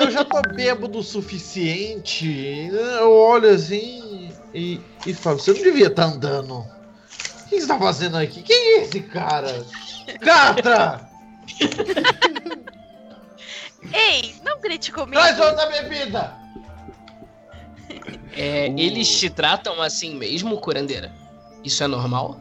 [0.00, 2.70] Eu já tô bêbado o suficiente.
[2.72, 2.96] né?
[3.00, 6.54] Eu olho assim e, e falo, você não devia estar andando.
[6.60, 8.42] O que você tá fazendo aqui?
[8.42, 9.62] Quem é esse cara?
[10.20, 11.08] Catra!
[13.92, 15.12] Ei, não grite comigo.
[15.12, 16.34] Traz outra bebida!
[18.34, 18.78] É, Uh.
[18.78, 21.12] Eles te tratam assim mesmo, curandeira?
[21.64, 22.40] Isso é normal?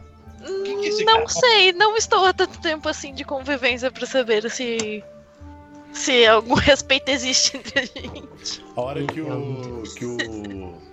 [0.79, 4.49] Que esse não cara- sei, não estou há tanto tempo assim de convivência pra saber
[4.51, 5.03] se.
[5.93, 8.65] Se algum respeito existe entre a gente.
[8.75, 9.83] A hora que o.
[9.95, 10.85] que o.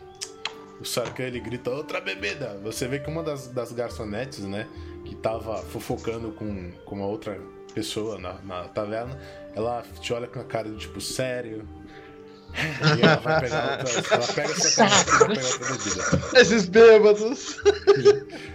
[0.81, 2.59] O Sarkhan ele grita outra bebida.
[2.65, 4.67] Você vê que uma das, das garçonetes, né?
[5.05, 7.38] Que tava fofocando com, com uma outra
[7.75, 9.17] pessoa na, na taverna,
[9.55, 11.67] ela te olha com a cara de tipo, sério.
[12.55, 14.15] E ela vai pegar outra.
[14.15, 16.41] Ela pega a sua caneta e vai pegar outra bebida.
[16.41, 17.57] Esses bêbados.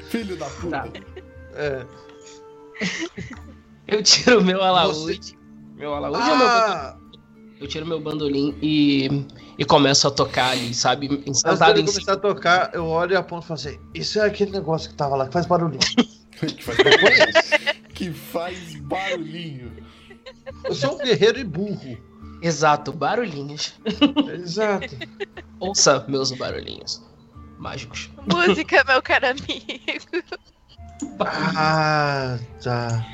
[0.10, 0.70] Filho da puta.
[0.70, 0.88] Tá.
[1.56, 1.86] É.
[3.88, 5.38] Eu tiro meu alaúde.
[5.76, 6.74] Meu alaúde ou meu bandolim?
[6.74, 6.98] Ah,
[7.60, 9.26] Eu tiro meu bandolim e,
[9.58, 11.08] e começo a tocar ali, sabe?
[11.34, 12.14] Sentado em começar cima.
[12.14, 15.16] a tocar, eu olho e aponto e falo assim: Isso é aquele negócio que tava
[15.16, 15.80] lá, que faz barulhinho.
[16.38, 16.78] que, faz,
[17.94, 19.72] que faz barulhinho.
[20.64, 21.98] Eu sou um guerreiro e burro.
[22.42, 23.74] Exato, barulhinhos.
[24.34, 24.96] Exato.
[25.60, 27.04] Ouça meus barulhinhos.
[27.58, 28.10] Mágicos.
[28.32, 30.38] Música, meu caro amigo.
[31.20, 33.06] Ah, tá.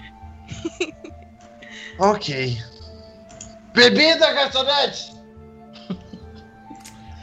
[1.99, 2.57] ok.
[3.73, 5.13] Bebida, garçonete!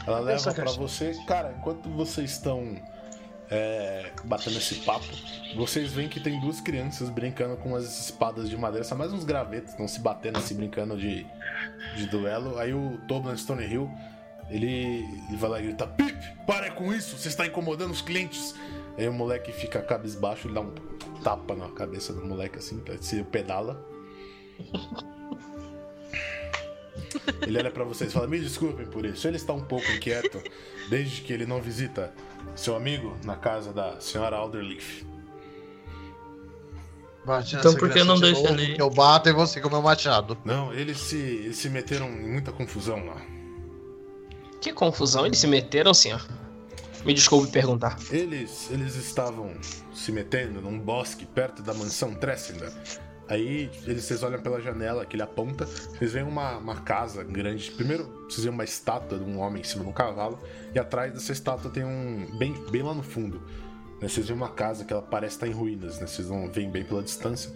[0.05, 0.79] Ela leva caixa.
[0.79, 1.13] você.
[1.27, 2.75] Cara, enquanto vocês estão
[3.51, 5.05] é, batendo esse papo,
[5.57, 8.85] vocês veem que tem duas crianças brincando com as espadas de madeira.
[8.85, 11.27] São mais uns gravetos, estão se batendo assim, brincando de,
[11.97, 12.57] de duelo.
[12.57, 13.91] Aí o Toblan Stone Hill,
[14.49, 18.55] ele, ele vai lá e grita: Pip, para com isso, você está incomodando os clientes.
[18.97, 20.73] Aí o moleque fica cabisbaixo, ele dá um
[21.21, 23.85] tapa na cabeça do moleque assim, se pedala.
[27.41, 29.27] Ele olha pra vocês e fala: Me desculpem por isso.
[29.27, 30.41] Ele está um pouco inquieto
[30.89, 32.13] desde que ele não visita
[32.55, 35.05] seu amigo na casa da senhora Alderleaf.
[37.25, 39.81] Bate Então por que não de deixa ele eu bato e você com o meu
[39.81, 40.37] machado.
[40.43, 43.21] Não, eles se, eles se meteram em muita confusão lá.
[44.59, 46.25] Que confusão, eles se meteram, senhor.
[47.05, 47.97] Me desculpe perguntar.
[48.11, 49.55] Eles, eles estavam
[49.93, 52.71] se metendo num bosque perto da mansão Tressender.
[53.31, 57.71] Aí eles, vocês olham pela janela que ele aponta, vocês veem uma, uma casa grande.
[57.71, 60.37] Primeiro, vocês veem uma estátua de um homem em cima de um cavalo,
[60.75, 62.27] e atrás dessa estátua tem um.
[62.37, 63.41] bem, bem lá no fundo.
[64.01, 66.07] né, vocês veem uma casa que ela parece estar em ruínas, né?
[66.07, 67.49] Vocês não veem bem pela distância.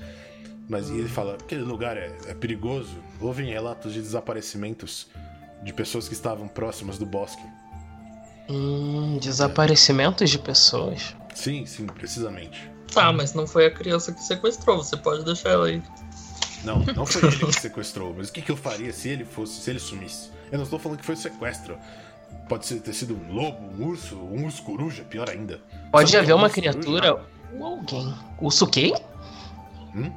[0.70, 2.96] Mas ele fala: aquele lugar é, é perigoso.
[3.20, 5.10] Houve relatos de desaparecimentos
[5.62, 7.44] de pessoas que estavam próximas do bosque.
[8.50, 11.14] Hum, desaparecimentos de pessoas.
[11.34, 12.75] Sim, sim, precisamente.
[12.96, 15.82] Ah, mas não foi a criança que sequestrou, você pode deixar ela aí.
[16.64, 19.62] Não, não foi ele que sequestrou, mas o que, que eu faria se ele fosse,
[19.62, 20.30] se ele sumisse?
[20.52, 21.78] Eu não estou falando que foi sequestro.
[22.50, 25.62] Pode ser, ter sido um lobo, um urso, um urso coruja, pior ainda.
[25.92, 27.26] Pode Sabe haver é um uma criatura
[27.58, 28.14] ou alguém.
[28.40, 28.94] Urso quê?
[29.96, 30.12] Hum?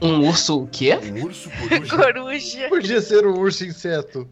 [0.00, 0.96] Um urso o quê?
[0.96, 1.96] Um urso coruja?
[1.96, 2.68] Coruja.
[2.68, 4.28] Podia ser um urso inseto.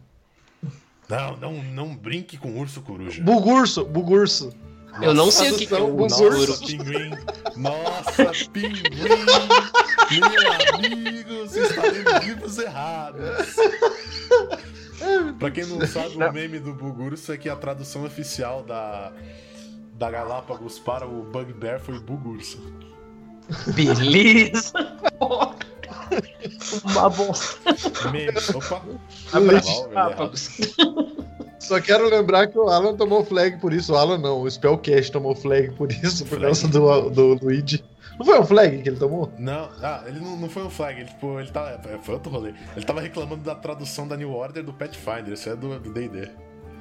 [1.09, 3.21] não, não, não brinque com urso coruja.
[3.23, 4.53] Bugurso, bugurso.
[5.01, 7.11] Eu não sei o que, que é um urso pinguim!
[7.55, 8.83] Nossa, pinguim!
[10.11, 13.55] Meu amigo, você está lendo livros errados.
[15.39, 19.11] Pra quem não sabe, o meme do Bugurso é que a tradução oficial da,
[19.93, 22.59] da Galápagos para o Bugbear foi Bugurso.
[23.73, 24.73] Beleza.
[26.85, 27.07] Uma.
[27.07, 28.81] Opa!
[29.39, 30.31] Velho, errado.
[31.59, 33.93] Só quero lembrar que o Alan tomou flag por isso.
[33.93, 36.45] O Alan não, o Spellcast tomou flag por isso, por Flag?
[36.45, 37.83] causa do, do Luigi.
[38.17, 39.31] Não foi um flag que ele tomou?
[39.37, 42.53] Não, ah, ele não, não foi um flag, ele, tipo, ele tá, foi outro rolê.
[42.75, 46.29] Ele tava reclamando da tradução da New Order do Pathfinder, isso é do do D&D.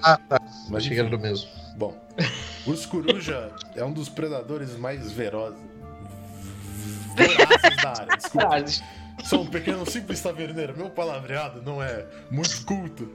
[0.03, 0.39] Ah, tá.
[0.71, 1.49] Mas Achei que era do mesmo.
[1.77, 1.95] Bom,
[2.67, 5.59] o urso coruja é um dos predadores mais verozes.
[7.17, 8.65] Vorazes da área, desculpa.
[9.25, 13.11] Sou um pequeno simples taverneiro, meu palavreado não é muito culto.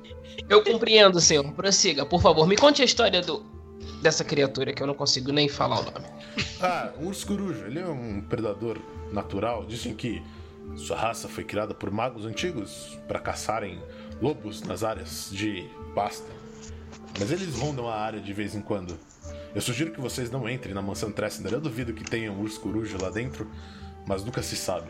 [0.50, 1.50] Eu compreendo, senhor.
[1.54, 2.48] Prossiga, por favor.
[2.48, 3.46] Me conte a história do
[4.02, 6.06] dessa criatura que eu não consigo nem falar o nome.
[6.60, 8.78] Ah, o urso coruja, ele é um predador
[9.12, 9.66] natural.
[9.66, 10.22] Dizem que
[10.76, 13.82] sua raça foi criada por magos antigos para caçarem
[14.22, 16.32] lobos nas áreas de pasta.
[17.20, 18.98] Mas eles rondam a área de vez em quando.
[19.54, 21.54] Eu sugiro que vocês não entrem na mansão Tressender.
[21.54, 23.50] Eu duvido que tenha um urso coruja lá dentro,
[24.08, 24.90] mas nunca se sabe.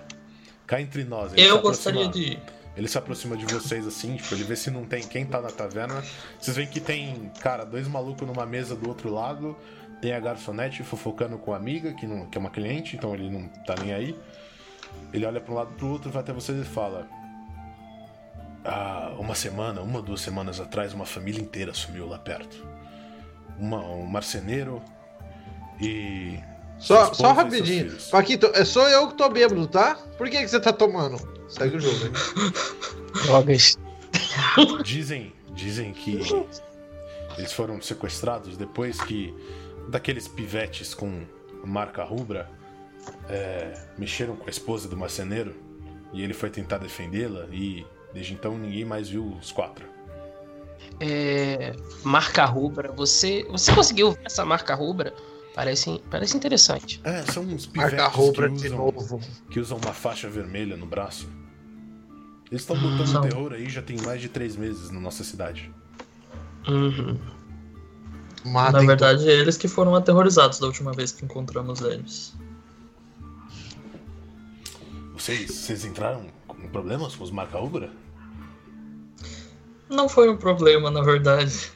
[0.72, 1.34] Cá entre nós.
[1.34, 2.40] ele se Eu aproxima- gostaria de.
[2.78, 5.50] Ele se aproxima de vocês assim, tipo, ele vê se não tem quem tá na
[5.50, 6.02] taverna.
[6.40, 9.58] Vocês veem que tem, cara, dois malucos numa mesa do outro lado.
[10.02, 13.30] Tem a garçonete fofocando com a amiga, que, não, que é uma cliente, então ele
[13.30, 14.18] não tá nem aí.
[15.12, 17.06] Ele olha pra um lado pro outro, vai até vocês e fala:
[18.64, 22.66] Ah, uma semana, uma ou duas semanas atrás, uma família inteira sumiu lá perto.
[23.60, 24.82] Uma, um marceneiro
[25.82, 26.40] e.
[26.82, 27.96] Só, só rapidinho.
[28.10, 29.96] Paquito, é só eu que tô bêbado, tá?
[30.18, 31.18] Por que, que você tá tomando?
[31.48, 32.12] Segue o jogo, hein?
[33.26, 33.78] Drogas.
[34.84, 36.20] Dizem, dizem que
[37.38, 39.34] eles foram sequestrados depois que
[39.90, 41.24] daqueles pivetes com
[41.64, 42.50] marca rubra
[43.30, 45.56] é, mexeram com a esposa do marceneiro
[46.14, 49.86] e ele foi tentar defendê-la e desde então ninguém mais viu os quatro.
[51.00, 52.92] É, marca rubra.
[52.92, 55.14] Você, você conseguiu ver essa marca rubra?
[55.54, 57.02] Parece, parece interessante.
[57.04, 57.98] É, são uns pivetes
[58.62, 59.20] de usam, novo.
[59.50, 61.28] que usam uma faixa vermelha no braço.
[62.50, 65.72] Eles estão botando São- terror aí já tem mais de três meses na nossa cidade.
[66.68, 67.18] Uhum.
[68.46, 72.34] Matem Na verdade, eles que foram aterrorizados da última vez que encontramos eles.
[75.14, 77.92] Vocês, vocês entraram com problemas com os marca rubra?
[79.90, 81.72] Não foi um problema, na verdade.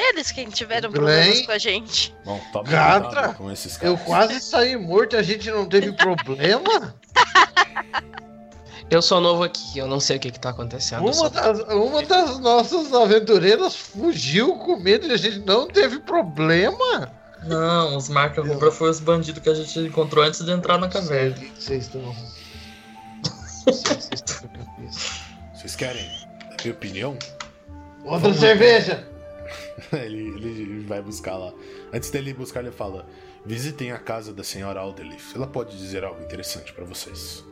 [0.00, 1.02] Eles quem tiveram Glenn?
[1.04, 2.14] problemas com a gente.
[2.24, 4.06] Bom, tome Gatra, cuidado com esses Eu caras.
[4.06, 6.94] quase saí morto e a gente não teve problema?
[8.90, 11.00] Eu sou novo aqui, eu não sei o que, que tá acontecendo.
[11.00, 15.68] eu Uma só- das, uma das nossas aventureiras fugiu com medo e a gente não
[15.68, 17.12] teve problema?
[17.44, 20.88] Não, os marca rubra foi os bandidos que a gente encontrou antes de entrar na
[20.88, 21.34] caverna.
[21.36, 22.16] Que Vocês estão.
[23.66, 25.10] Vocês estão com a cabeça.
[25.54, 26.06] Vocês querem
[26.40, 27.18] a minha opinião?
[28.06, 29.06] Outra cerveja!
[30.04, 31.52] ele, ele vai buscar lá.
[31.92, 33.08] Antes dele ir buscar, ele fala:
[33.44, 35.34] Visitem a casa da senhora Alderleaf.
[35.34, 37.44] Ela pode dizer algo interessante pra vocês.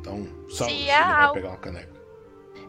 [0.00, 1.96] Então, salve, Se ele vai algo- pegar uma caneca.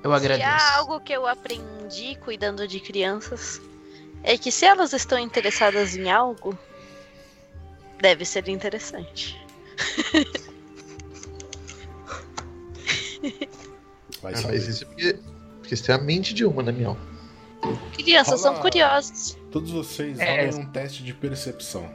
[0.03, 0.47] Eu Se agradeço.
[0.49, 3.59] há algo que eu aprendi cuidando de crianças,
[4.23, 6.57] é que se elas estão interessadas em algo,
[7.99, 9.35] deve ser interessante.
[14.21, 14.53] Vai Ah, saber.
[14.53, 15.19] mas isso é porque,
[15.59, 16.97] porque você é a mente de uma, né, Miel?
[17.93, 19.37] Crianças são Fala- curiosas.
[19.51, 20.49] Todos vocês É.
[20.53, 21.89] um teste de percepção.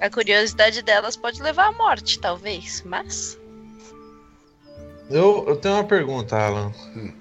[0.00, 3.38] A curiosidade delas pode levar à morte, talvez, mas.
[5.10, 6.72] Eu, eu tenho uma pergunta, Alan.
[6.96, 7.12] Hum.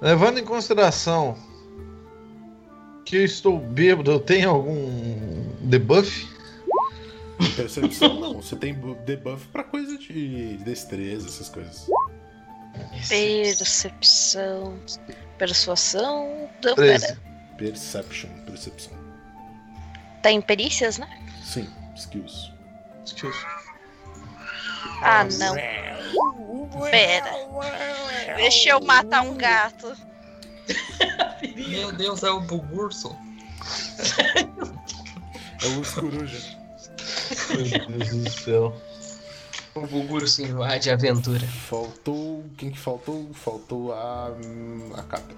[0.00, 1.36] Levando em consideração
[3.04, 6.28] que eu estou bêbado, eu tenho algum debuff?
[7.56, 11.86] Percepção não, você tem bu- debuff pra coisa de destreza, essas coisas.
[13.08, 14.78] Percepção.
[15.36, 16.48] Persuasão.
[16.64, 17.06] Não, 13.
[17.06, 17.20] pera.
[17.56, 18.92] Perception, percepção.
[20.22, 21.08] Tá em perícias, né?
[21.44, 22.52] Sim, skills.
[25.02, 25.54] Ah, não.
[26.90, 27.30] Pera.
[28.36, 29.96] Deixa eu matar um gato.
[31.68, 33.16] Meu Deus, é o Bugurso.
[35.62, 36.58] É o urso coruja.
[37.50, 38.76] Meu Deus do céu.
[39.82, 41.40] O Bugurso invade a aventura.
[41.40, 42.44] Faltou.
[42.56, 43.28] Quem que faltou?
[43.32, 44.32] Faltou a.
[44.96, 45.36] a Catra.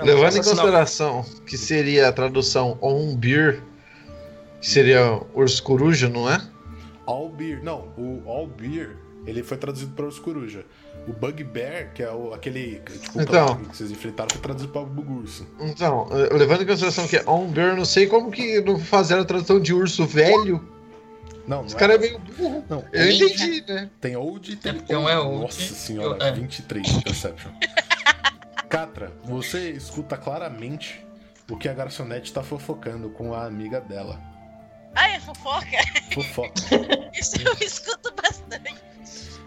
[0.00, 3.62] Levando em consideração que seria a tradução on beer,
[4.60, 6.40] que seria urso coruja, não é?
[7.06, 7.62] All Beer.
[7.62, 8.96] Não, o All Beer
[9.26, 10.64] ele foi traduzido para os coruja.
[11.06, 13.56] O Bugbear, que é o, aquele tipo, Então.
[13.56, 15.46] que vocês enfrentaram, foi traduzido para o Bugurso.
[15.60, 18.78] Então, eh, levando em consideração que é on beer, eu não sei como que não
[18.78, 20.75] fizeram a tradução de urso velho.
[21.46, 22.64] Não, não Esse cara é meio burro.
[22.68, 23.90] Não, Eu old- entendi, né?
[24.00, 26.32] Tem Old e tem É porque um é old, Nossa senhora, é.
[26.32, 27.52] 23 de Perception.
[28.68, 31.04] Catra, você escuta claramente
[31.50, 34.20] o que a garçonete tá fofocando com a amiga dela.
[34.94, 35.66] Ah, é fofoca?
[36.12, 36.52] Fofoca.
[37.14, 38.74] Isso eu escuto bastante.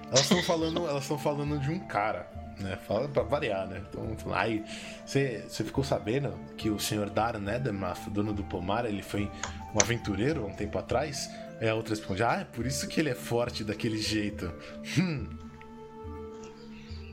[0.07, 2.27] Elas estão falando, elas estão falando de um cara,
[2.59, 2.77] né?
[2.87, 3.81] Fala pra variar, né?
[3.89, 4.63] Então, aí,
[5.05, 9.29] você você ficou sabendo que o senhor Darren Edelmath, dono do pomar, ele foi
[9.75, 11.29] um aventureiro há um tempo atrás?
[11.59, 14.51] Aí a outra responde: Ah, é por isso que ele é forte daquele jeito.
[14.97, 15.27] Hum.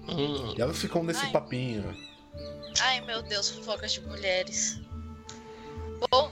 [0.08, 1.32] Hum, E elas ficam nesse Ai.
[1.32, 1.96] papinho.
[2.80, 4.80] Ai, meu Deus, fofocas de mulheres.
[6.10, 6.30] Bom,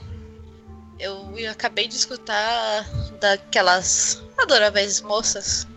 [0.99, 2.87] eu acabei de escutar
[3.19, 5.67] daquelas adoráveis moças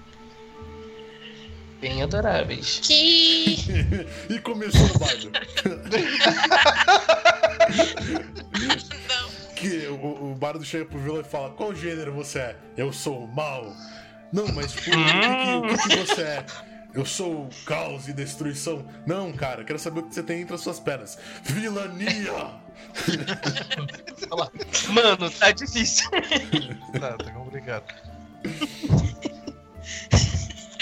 [1.81, 2.81] bem adoráveis.
[2.83, 3.57] que.
[4.29, 5.31] e começou o baile.
[9.59, 12.57] Que o, o bardo chega pro vilão e fala: Qual gênero você é?
[12.77, 13.73] Eu sou o mal.
[14.33, 16.47] Não, mas tipo, o, que, que- o que que você é?
[16.95, 18.85] Eu sou o caos e destruição.
[19.07, 21.19] Não, cara, quero saber o que você tem entre as suas pernas.
[21.43, 22.33] Vilania!
[24.93, 26.09] Mano, tá difícil.
[26.99, 27.85] Tá, tá complicado.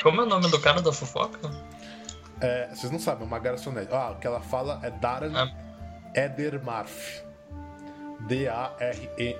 [0.02, 1.50] Como é o nome do cara da fofoca?
[2.40, 3.88] É, vocês não sabem, é uma garçonete.
[3.92, 5.50] Ah, o que ela fala é Darren Ah.
[6.14, 7.22] Edermarf.
[8.28, 9.36] D-A-R-E-D-R-A-N.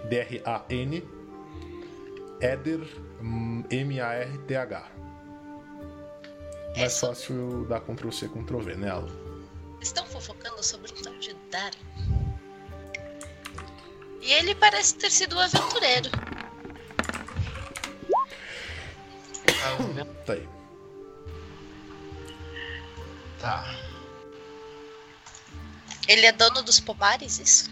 [2.41, 2.81] Eder
[3.21, 4.91] hum, M-A-R-T-H.
[6.77, 9.09] Mais fácil dar Ctrl C, Ctrl V, né, Alan?
[9.81, 11.81] Estão fofocando sobre o tal de Darren.
[14.21, 16.11] E ele parece ter sido um aventureiro.
[20.27, 20.49] Tá aí.
[23.41, 23.75] Tá.
[26.09, 27.71] Ele é dono dos pomares, isso?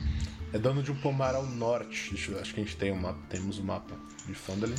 [0.54, 2.14] É dono de um pomar ao norte.
[2.30, 4.76] Eu, acho que a gente tem um mapa, temos um mapa de Fandalin.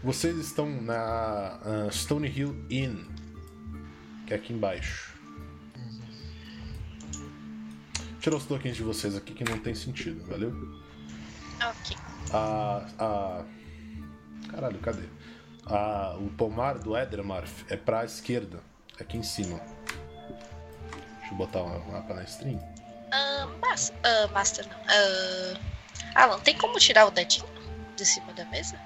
[0.00, 3.04] Vocês estão na ah, Stone Hill Inn,
[4.28, 5.18] que é aqui embaixo.
[8.20, 10.52] Tirar os tokens de vocês aqui que não tem sentido, valeu?
[11.56, 11.96] Ok.
[12.32, 12.86] A.
[12.96, 13.44] a...
[14.52, 15.08] Caralho, cadê?
[15.66, 18.60] A, o pomar do Edremarf é pra esquerda,
[19.00, 19.60] aqui em cima.
[21.18, 22.77] Deixa eu botar o mapa na stream.
[23.10, 24.76] Ah, mas, ah, Master não.
[24.88, 25.54] Ah,
[26.14, 27.46] Alan, tem como tirar o dedinho
[27.96, 28.78] de cima da mesa?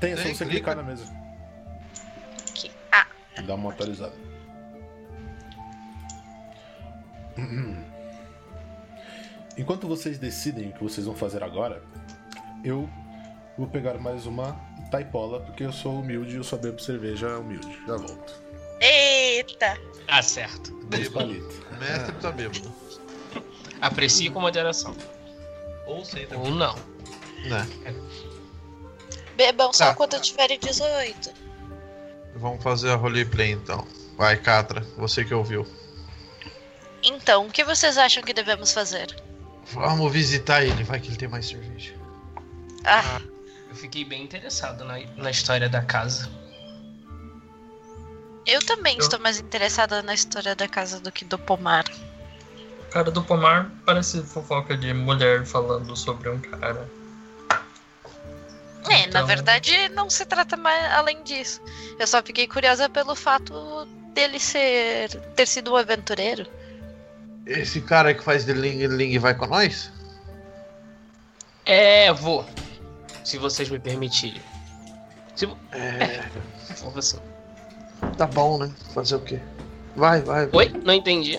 [0.00, 0.50] Tem, é só você clica.
[0.50, 1.04] clicar na mesa.
[2.50, 2.70] Aqui.
[2.92, 3.06] Ah,
[3.38, 4.14] e Dá uma atualizada.
[9.58, 11.82] Enquanto vocês decidem o que vocês vão fazer agora,
[12.62, 12.88] eu
[13.56, 14.54] vou pegar mais uma
[14.90, 17.78] taipola, porque eu sou humilde e eu só bebo cerveja humilde.
[17.86, 18.42] Já volto.
[18.80, 19.78] eita!
[20.06, 20.72] Tá certo.
[20.88, 21.56] Dois palitos.
[21.78, 22.85] Mestre tá bêbado.
[23.80, 24.94] Aprecie com moderação.
[25.86, 26.74] Ou sem Ou não.
[27.44, 27.66] Né?
[29.36, 29.94] Bebam só Tá.
[29.94, 31.30] quando tiverem 18.
[32.36, 33.86] Vamos fazer a roleplay então.
[34.16, 35.66] Vai, Catra, você que ouviu.
[37.02, 39.14] Então, o que vocês acham que devemos fazer?
[39.72, 41.94] Vamos visitar ele, vai que ele tem mais cerveja.
[42.84, 43.20] Ah,
[43.68, 46.30] Eu fiquei bem interessado na, na história da casa.
[48.46, 51.84] eu também Eu- estou mais interessada na história da casa do que do pomar.
[52.96, 56.88] O cara do pomar parece fofoca de mulher falando sobre um cara.
[58.88, 61.60] É, na Então- verdade não se trata mais além disso.
[61.98, 66.46] Eu só fiquei curiosa pelo fato dele ser ter sido um aventureiro.
[67.44, 69.92] Esse cara que faz de Ling Ling vai com nós?
[71.66, 72.46] É, vou.
[73.22, 74.40] Se vocês me permitirem.
[75.34, 76.24] Se É,
[78.16, 78.70] tá bom, né?
[78.94, 79.38] Fazer o quê?
[79.94, 80.48] Vai, vai.
[80.50, 80.68] Oi?
[80.82, 81.38] Não entendi.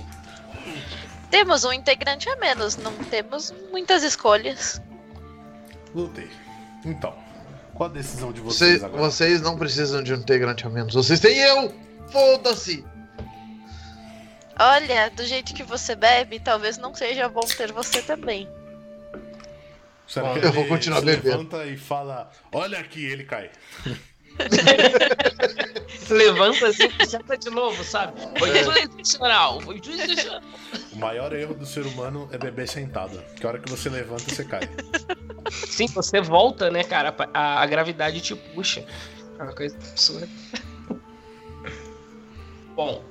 [1.30, 4.82] Temos um integrante a menos, não temos muitas escolhas.
[5.94, 6.30] Lutei.
[6.86, 7.14] Então,
[7.74, 9.02] qual a decisão de vocês Vocês, agora?
[9.04, 10.94] vocês não precisam de um integrante a menos.
[10.94, 11.74] Vocês têm eu!
[12.10, 12.86] Foda-se!
[14.60, 18.50] Olha, do jeito que você bebe, talvez não seja bom ter você também.
[20.08, 21.28] Será que eu vou continuar bebendo.
[21.30, 23.52] levanta e fala: Olha aqui, ele cai.
[26.10, 28.14] Levanta assim e senta de novo, sabe?
[28.38, 29.60] Foi jurisdicional.
[29.62, 30.42] Foi jurisdicional.
[30.94, 33.22] O maior erro do ser humano é beber sentado.
[33.36, 34.62] Que a hora que você levanta, você cai.
[35.52, 37.14] Sim, você volta, né, cara?
[37.34, 38.86] A, a gravidade te puxa.
[39.40, 40.28] É uma coisa absurda.
[42.76, 43.04] Bom,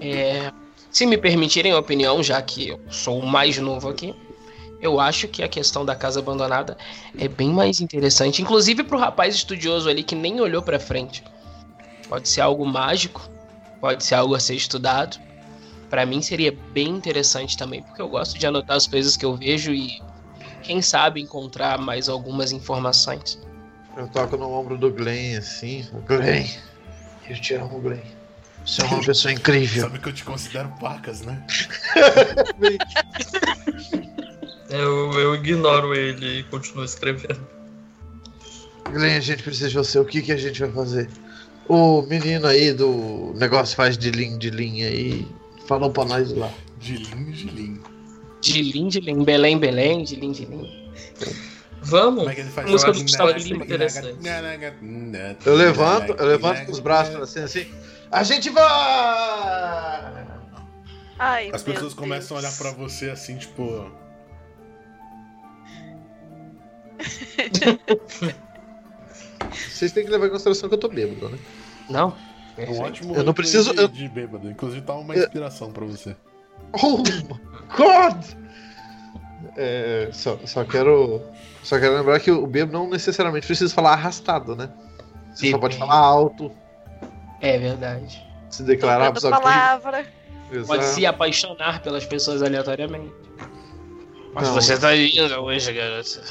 [0.00, 0.52] é,
[0.90, 4.14] se me permitirem a opinião, já que eu sou o mais novo aqui,
[4.80, 6.76] eu acho que a questão da casa abandonada
[7.18, 8.40] é bem mais interessante.
[8.40, 11.22] Inclusive pro rapaz estudioso ali que nem olhou pra frente.
[12.08, 13.28] Pode ser algo mágico,
[13.80, 15.18] pode ser algo a ser estudado.
[15.88, 19.36] Pra mim seria bem interessante também, porque eu gosto de anotar as coisas que eu
[19.36, 20.00] vejo e
[20.62, 23.40] quem sabe encontrar mais algumas informações.
[23.96, 25.84] Eu toco no ombro do Glenn assim.
[26.06, 26.46] Glenn,
[27.28, 28.00] eu te amo, Glenn.
[28.64, 29.82] Você é uma pessoa incrível.
[29.82, 31.44] Sabe que eu te considero pacas, né?
[34.70, 37.40] Eu, eu ignoro ele e continuo escrevendo.
[38.90, 39.98] Glenn, a gente precisa de você.
[39.98, 41.08] O que, que a gente vai fazer?
[41.68, 45.26] O menino aí do negócio faz de linha de linha aí.
[45.66, 46.50] Falou pra nós lá.
[46.80, 47.80] Gilim, gilim.
[48.40, 50.90] Dilim, dilim, Belém, Belém, dilim, dilim.
[51.82, 52.20] Vamos!
[52.20, 52.70] Como é que ele faz?
[52.70, 54.18] Música do Gustavo Lima, interessante.
[55.44, 57.66] Eu levanto, eu levanto com os braços cima assim.
[58.10, 58.64] A gente vai!
[61.18, 62.58] Ai, As pessoas começam a olhar Deus.
[62.58, 63.90] pra você assim, tipo.
[69.68, 71.38] Vocês têm que levar em consideração que eu tô bêbado, né?
[71.88, 72.14] Não?
[72.56, 74.50] É um ótimo Eu não preciso- de, eu- de bêbado.
[74.50, 76.14] Inclusive tá uma inspiração pra você.
[76.82, 77.40] Oh my
[77.76, 78.24] God!
[79.56, 81.22] É, só, só quero.
[81.62, 84.70] Só quero lembrar que o bêbado não necessariamente precisa falar arrastado, né?
[85.34, 86.52] Você só pode falar alto,
[87.40, 88.22] É verdade.
[88.50, 90.06] se declarar Toda palavra.
[90.66, 93.12] Pode se apaixonar pelas pessoas aleatoriamente.
[94.34, 94.54] Mas Não.
[94.54, 96.22] você tá linda hoje, garota.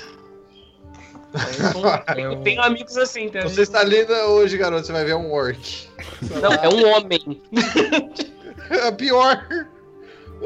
[2.17, 3.41] Eu tenho amigos assim, tá?
[3.41, 4.85] Você está linda hoje, garoto.
[4.87, 5.87] Você vai ver um orc.
[6.41, 7.41] Não, é um homem.
[8.71, 9.47] É pior.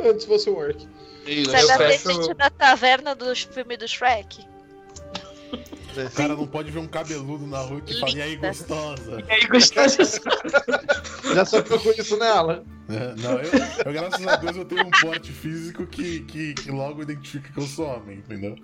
[0.05, 0.87] Antes fosse um orc.
[1.25, 4.39] Você eu é da fecho- descendente da taverna do filme do Shrek?
[5.95, 6.05] Né?
[6.05, 9.23] O cara não pode ver um cabeludo na rua que fala, e aí, gostosa?
[9.27, 9.97] E aí, gostoso.
[11.35, 12.63] Já só procuro isso nela.
[12.89, 13.51] É, Não, eu,
[13.85, 17.59] eu, graças a Deus, eu tenho um porte físico que, que, que logo identifica que
[17.59, 18.55] eu sou homem, entendeu?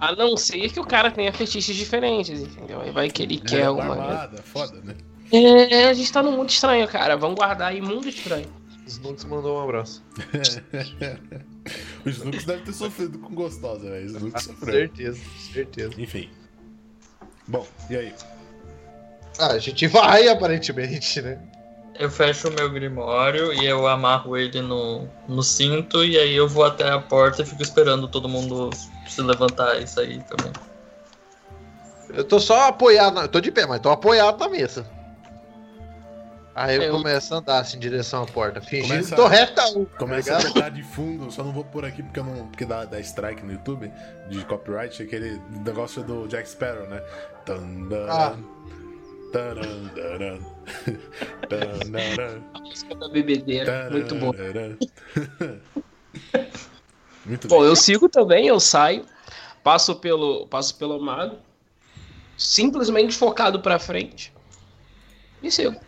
[0.00, 2.80] A não ser que o cara tenha fetiches diferentes, entendeu?
[2.80, 3.96] Aí vai que ele quer É, alguma.
[3.96, 4.94] barbada, foda, né?
[5.32, 7.16] É, a gente tá num mundo estranho, cara.
[7.16, 8.46] Vamos guardar aí mundo estranho.
[8.86, 10.02] Snooks mandou um abraço.
[12.04, 14.04] o Snooks deve ter sofrido com gostosa, velho.
[14.04, 14.74] O Snooks sofreu.
[14.74, 15.20] Certeza,
[15.52, 15.94] certeza.
[16.00, 16.28] Enfim.
[17.48, 18.12] Bom, e aí?
[19.38, 21.38] Ah, a gente vai, aparentemente, né?
[21.98, 26.48] Eu fecho o meu grimório e eu amarro ele no, no cinto e aí eu
[26.48, 28.70] vou até a porta e fico esperando todo mundo
[29.14, 30.52] se levantar e sair também.
[32.10, 34.86] Eu tô só apoiado, eu tô de pé, mas tô apoiado na mesa.
[36.54, 39.26] Aí eu, Eu- começo a andar assim em direção à porta, fingindo Começa- que tô
[39.26, 39.84] retão.
[39.98, 42.64] Começa tá a tocar de fundo, só não vou pôr aqui porque, eu não, porque
[42.64, 43.90] dá, dá strike no YouTube
[44.28, 47.02] de copyright, aquele negócio do Jack Sparrow, né?
[47.44, 48.36] Tan, dan, Ah.
[52.54, 53.66] A música da bebedeira.
[53.66, 54.32] taran, Muito boa.
[57.24, 57.68] Muito Bom, bem.
[57.68, 59.04] eu sigo também, eu saio,
[59.62, 61.36] passo pelo, passo pelo mago,
[62.36, 64.32] simplesmente focado pra frente
[65.42, 65.80] e sigo.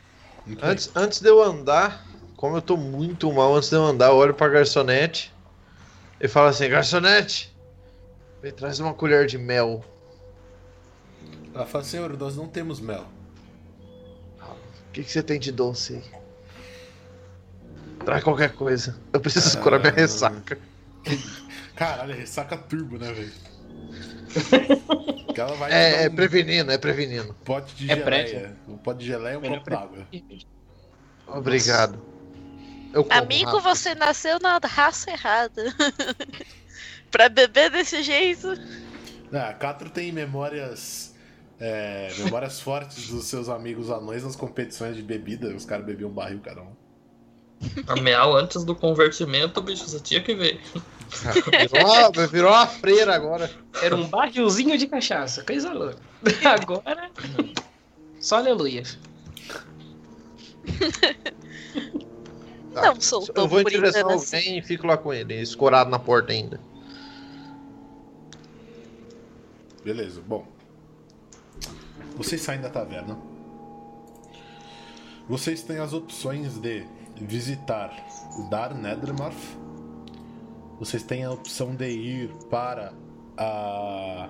[0.62, 2.06] Antes, antes de eu andar,
[2.36, 5.34] como eu tô muito mal, antes de eu andar, eu olho pra garçonete
[6.20, 7.54] e falo assim: Garçonete,
[8.42, 9.84] me traz uma colher de mel.
[11.52, 13.04] Ela fala, senhor, nós não temos mel.
[14.40, 16.02] O que, que você tem de doce aí?
[18.04, 18.96] Traz qualquer coisa.
[19.12, 19.96] Eu preciso curar minha Ah.
[19.96, 20.58] ressaca.
[21.74, 23.32] Caralho, é ressaca turbo, né, velho?
[25.68, 27.34] É, é um prevenindo, é prevenindo.
[27.44, 28.56] pote de É geleia.
[28.66, 30.08] Um pote de geleia e um Melhor copo d'água.
[31.26, 32.02] Obrigado.
[33.10, 33.60] Amigo, rápido.
[33.60, 35.62] você nasceu na raça errada.
[37.10, 38.48] pra beber desse jeito.
[39.32, 41.14] Ah, Catro tem memórias.
[41.58, 45.54] é, memórias fortes dos seus amigos anões nas competições de bebida.
[45.54, 46.75] Os caras bebiam um barril cada um.
[47.86, 50.60] A meal antes do convertimento, bicho, você tinha que ver.
[51.70, 53.50] Virou uma, virou uma freira agora.
[53.80, 55.98] Era um barrilzinho de cachaça, coisa louca.
[56.44, 57.10] Agora,
[58.18, 58.82] só aleluia.
[62.74, 62.82] Tá.
[62.82, 64.58] Não sou Eu vou em direção ao assim.
[64.58, 66.60] e fico lá com ele, escorado na porta ainda.
[69.84, 70.46] Beleza, bom.
[72.16, 73.16] Vocês saem da taverna.
[75.28, 76.84] Vocês têm as opções de
[77.24, 77.92] visitar
[78.38, 79.34] o Dar Nethermarth.
[80.78, 82.92] Vocês têm a opção de ir para
[83.36, 84.28] a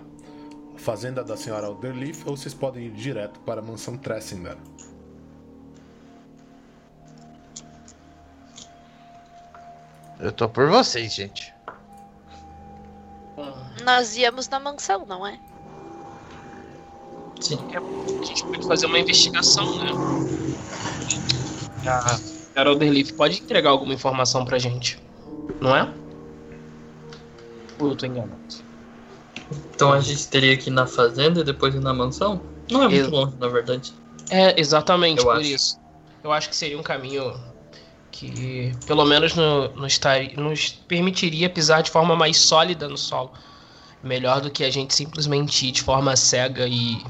[0.77, 4.57] fazenda da senhora Alderleaf ou vocês podem ir direto para a mansão Tressinger.
[10.21, 11.55] Eu tô por vocês, gente.
[13.85, 15.39] Nós íamos na mansão, não é?
[17.41, 17.59] Sim.
[17.75, 19.91] A gente pode fazer uma investigação, né?
[21.87, 24.99] A Carol Derleaf pode entregar alguma informação pra gente,
[25.61, 25.93] não é?
[27.79, 28.41] Ou eu tô enganado?
[29.75, 32.41] Então a gente teria que ir na fazenda e depois ir na mansão?
[32.71, 33.93] Não é muito Eu- longe, na verdade.
[34.31, 35.51] É, exatamente, Eu por acho.
[35.51, 35.79] isso.
[36.25, 37.35] Eu acho que seria um caminho
[38.11, 43.33] que, pelo menos, no, nos, tar- nos permitiria pisar de forma mais sólida no solo.
[44.03, 47.05] Melhor do que a gente simplesmente ir de forma cega e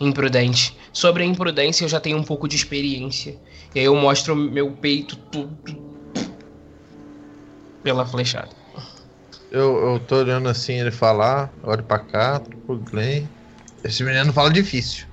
[0.00, 0.74] imprudente.
[0.90, 3.38] Sobre a imprudência, eu já tenho um pouco de experiência.
[3.74, 5.82] E aí eu mostro meu peito tudo
[7.82, 8.50] pela flechada.
[9.50, 13.26] Eu, eu tô olhando assim ele falar, olho pra cá, pro Glenn.
[13.82, 15.06] Esse menino fala difícil.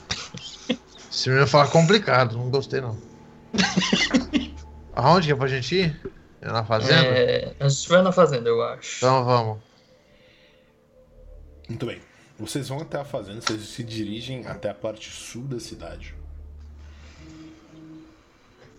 [1.10, 2.96] Esse menino fala complicado, não gostei não.
[4.94, 6.12] Aonde que é pra gente ir?
[6.40, 7.06] É na fazenda?
[7.06, 8.98] É, a gente vai na fazenda, eu acho.
[8.98, 9.58] Então vamos.
[11.68, 12.00] Muito bem.
[12.38, 16.14] Vocês vão até a fazenda, vocês se dirigem até a parte sul da cidade.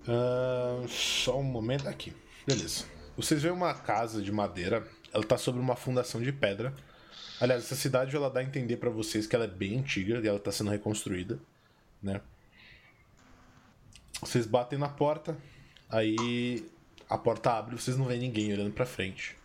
[0.08, 2.14] Ah, só um momento aqui.
[2.46, 2.86] Beleza.
[3.18, 4.86] Vocês veem uma casa de madeira.
[5.14, 6.74] Ela tá sobre uma fundação de pedra.
[7.40, 10.28] Aliás, essa cidade ela dá a entender pra vocês que ela é bem antiga e
[10.28, 11.40] ela tá sendo reconstruída,
[12.02, 12.22] né?
[14.22, 15.38] Vocês batem na porta,
[15.90, 16.66] aí
[17.10, 19.38] a porta abre, vocês não veem ninguém olhando pra frente.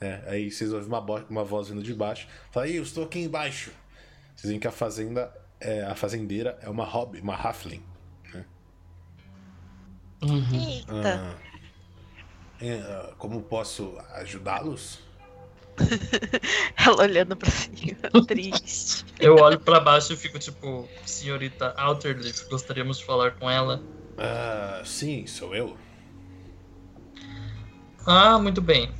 [0.00, 0.22] né?
[0.26, 2.28] Aí vocês ouvem uma, uma voz vindo de baixo.
[2.50, 3.72] Fala, aí, eu estou aqui embaixo.
[4.36, 7.82] Vocês veem que a fazenda, é, a fazendeira é uma hobby, uma halfling.
[10.22, 11.20] Eita.
[11.20, 11.34] Ah,
[12.60, 14.98] é, ah, como posso ajudá-los?
[16.76, 19.04] Ela olhando pra cima, triste.
[19.20, 23.82] Eu olho pra baixo e fico tipo, senhorita Alterleaf, gostaríamos de falar com ela.
[24.16, 25.76] Ah, sim, sou eu.
[28.06, 28.90] Ah, muito bem.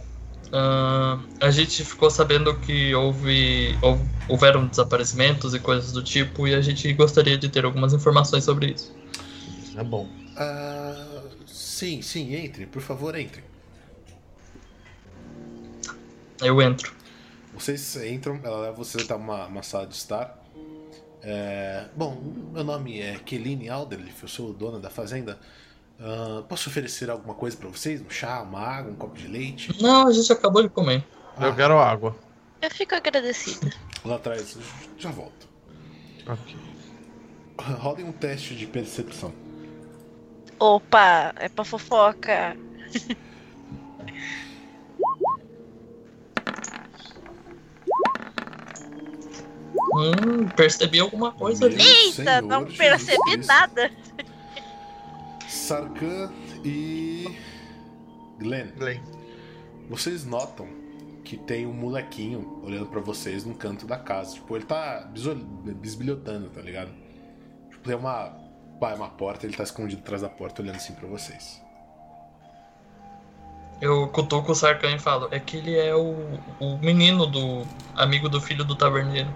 [0.53, 6.55] Ah, a gente ficou sabendo que houve, houve- houveram desaparecimentos e coisas do tipo, e
[6.55, 8.93] a gente gostaria de ter algumas informações sobre isso.
[9.77, 10.09] É bom.
[10.41, 13.43] Ah, sim, sim, entre, por favor, entre.
[16.41, 16.95] Eu entro.
[17.53, 20.39] Vocês entram, ela leva vocês até uma, uma sala de estar.
[21.21, 22.23] É, bom,
[22.53, 25.41] meu nome é Keline Alderleaf, eu sou o dono da fazenda.
[25.99, 28.01] Ah, posso oferecer alguma coisa pra vocês?
[28.01, 29.83] Um chá, uma água, um copo de leite?
[29.83, 31.05] Não, a gente acabou de comer.
[31.41, 32.17] Eu quero água.
[32.63, 33.73] Eu fico agradecida.
[34.05, 34.57] Lá atrás,
[34.97, 35.49] já volto.
[36.29, 36.57] Ok.
[37.81, 39.33] Rodem um teste de percepção.
[40.59, 42.57] Opa, é pra fofoca.
[49.95, 51.81] Hum, percebi alguma coisa ali.
[51.81, 53.47] Eita, Senhor não Jesus percebi Cristo.
[53.49, 53.91] nada.
[55.49, 56.33] Sarkan
[56.65, 57.37] e
[58.39, 59.01] Glenn, Glenn.
[59.89, 60.69] vocês notam
[61.25, 64.35] que tem um molequinho olhando pra vocês no canto da casa.
[64.35, 65.11] Tipo, ele tá
[65.77, 66.91] bisbilhotando, tá ligado?
[67.71, 68.35] Tipo, tem uma,
[68.79, 71.63] pá, uma porta, ele tá escondido atrás da porta olhando assim pra vocês.
[73.81, 77.65] Eu cutuco o Sarkan e falo, é que ele é o, o menino do
[77.95, 79.33] amigo do filho do taverneiro.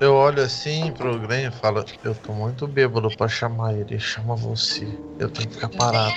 [0.00, 4.00] Eu olho assim pro Glenn e falo, eu tô muito bêbado pra chamar ele.
[4.00, 4.86] Chama você.
[5.18, 6.14] Eu tenho que ficar parado.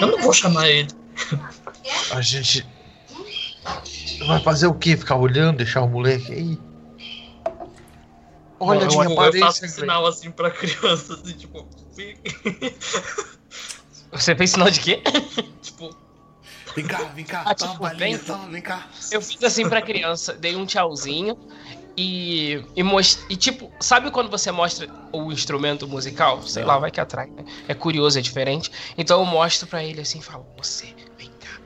[0.00, 0.88] Eu não vou chamar ele.
[2.12, 2.66] A gente.
[4.26, 4.96] Vai fazer o quê?
[4.96, 6.58] Ficar olhando, deixar o moleque aí?
[8.58, 11.66] Olha eu, tipo, eu faço um sinal assim pra criança, assim, tipo.
[14.12, 15.02] Você fez sinal de quê?
[15.60, 15.94] tipo,
[16.74, 18.26] Vem cá, vem cá, Ah, toma tipo, balinha, vem.
[18.26, 18.86] toma, vem cá.
[19.10, 21.38] Eu fiz assim pra criança, dei um tchauzinho
[21.96, 23.24] e, e, most...
[23.30, 26.42] e tipo, sabe quando você mostra o instrumento musical?
[26.42, 27.44] Sei lá, vai que atrai, né?
[27.66, 28.70] É curioso, é diferente.
[28.98, 31.58] Então eu mostro pra ele assim e falo, você, vem cá.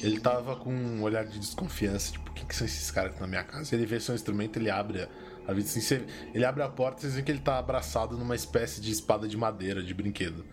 [0.00, 3.26] Ele tava com um olhar de desconfiança, tipo, quem que são esses caras que estão
[3.26, 3.74] na minha casa?
[3.74, 5.08] Ele vê seu instrumento, ele abre
[5.46, 8.16] a, vida assim, você- ele abre a porta e vocês veem que ele tá abraçado
[8.16, 10.44] numa espécie de espada de madeira, de brinquedo.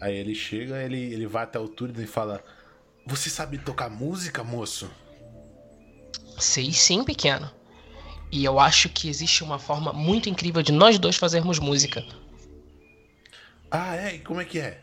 [0.00, 2.42] Aí ele chega, ele, ele vai até o Túrido e fala:
[3.06, 4.90] Você sabe tocar música, moço?
[6.38, 7.50] Sei sim, pequeno.
[8.30, 12.02] E eu acho que existe uma forma muito incrível de nós dois fazermos música.
[13.70, 14.14] Ah, é?
[14.14, 14.80] E como é que é?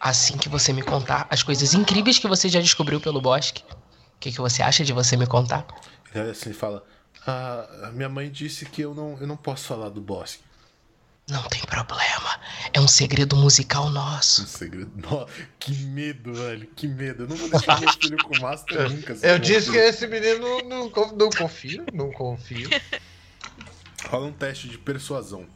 [0.00, 3.62] Assim que você me contar as coisas incríveis que você já descobriu pelo bosque.
[3.72, 5.66] O que, que você acha de você me contar?
[6.12, 6.84] Ele olha assim e fala:
[7.26, 10.42] a minha mãe disse que eu não, eu não posso falar do bosque.
[11.28, 12.40] Não tem problema.
[12.72, 14.42] É um segredo musical nosso.
[14.42, 14.90] Um segredo.
[14.96, 15.24] Nó,
[15.58, 16.66] que medo, velho.
[16.74, 17.22] Que medo.
[17.24, 19.16] Eu não vou deixar meu filho com master nunca.
[19.22, 22.68] Eu disse que esse menino não, não confio, não confio.
[24.08, 25.46] Rola um teste de persuasão.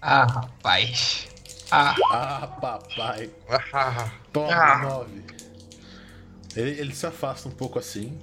[0.00, 1.26] Ah, rapaz.
[1.70, 3.30] Ah, Ah, papai.
[3.72, 4.78] Ah, Toma, Ah.
[4.82, 5.24] nove.
[6.56, 8.18] Ele, ele se afasta um pouco assim.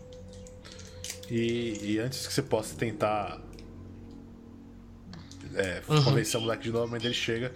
[1.30, 3.40] E, e antes que você possa tentar
[5.56, 6.04] é, Uhum.
[6.04, 7.54] convencer a moleque de novo, a mãe dele chega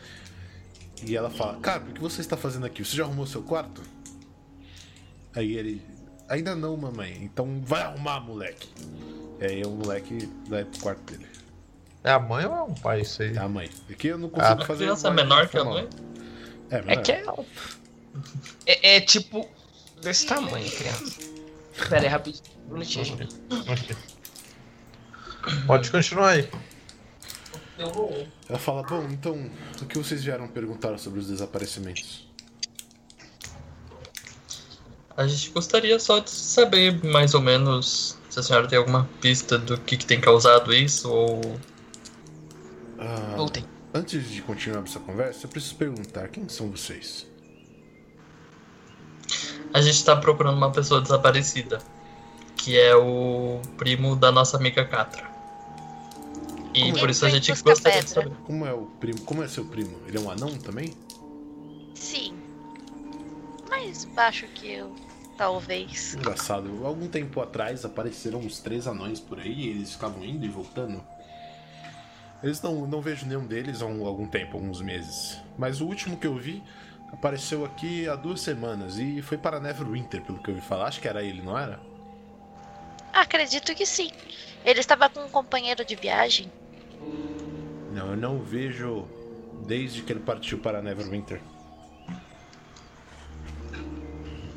[1.04, 2.84] e ela fala: Cara, o que você está fazendo aqui?
[2.84, 3.82] Você já arrumou seu quarto?
[5.36, 5.82] Aí ele:
[6.28, 7.18] Ainda não, mamãe.
[7.24, 8.68] Então vai arrumar, moleque.
[9.40, 11.28] E aí o moleque vai pro quarto dele.
[12.04, 13.36] é a mãe ou é um pai isso aí?
[13.36, 13.70] É a mãe.
[13.90, 14.84] Aqui eu não consigo Ah, a fazer.
[14.86, 15.88] criança é mais menor que a mãe.
[16.70, 17.04] É, é menor.
[17.04, 17.24] que é.
[18.66, 19.48] É, é tipo.
[20.02, 21.32] Desse tamanho, criança.
[21.90, 22.44] Pera aí, rapidinho.
[22.84, 23.14] Gente.
[23.52, 23.96] Ok.
[25.66, 26.50] Pode continuar aí.
[28.48, 29.50] Ela fala, bom, então,
[29.82, 32.30] o que vocês vieram perguntar sobre os desaparecimentos?
[35.18, 39.58] A gente gostaria só de saber mais ou menos se a senhora tem alguma pista
[39.58, 41.60] do que, que tem causado isso ou.
[42.98, 43.66] Ah, Voltei.
[43.94, 47.28] antes de continuar essa conversa, eu preciso perguntar, quem são vocês?
[49.74, 51.80] A gente tá procurando uma pessoa desaparecida.
[52.58, 55.30] Que é o primo da nossa amiga Catra.
[56.74, 57.00] E Como é?
[57.00, 58.24] por isso a gente gostaria de pedra?
[58.24, 58.36] saber.
[58.46, 59.22] Como é o primo?
[59.22, 59.98] Como é seu primo?
[60.08, 60.94] Ele é um anão também?
[61.96, 62.34] Sim.
[63.70, 64.94] Mais baixo que eu,
[65.38, 66.14] talvez.
[66.14, 70.50] Engraçado, algum tempo atrás apareceram uns três anões por aí e eles ficavam indo e
[70.50, 71.02] voltando.
[72.44, 75.38] Eles não, não vejo nenhum deles há um- algum tempo, alguns meses.
[75.58, 76.62] Mas o último que eu vi
[77.12, 80.88] apareceu aqui há duas semanas e foi para Neverwinter, pelo que eu ouvi falar.
[80.88, 81.80] Acho que era ele, não era?
[83.14, 84.12] Acredito que sim.
[84.64, 86.52] Ele estava com um companheiro de viagem.
[87.92, 89.08] Não, eu não o vejo
[89.66, 91.42] desde que ele partiu para Neverwinter.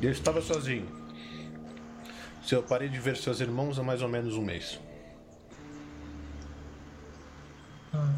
[0.01, 0.87] Ele estava sozinho.
[2.43, 4.79] Se eu parei de ver seus irmãos há mais ou menos um mês.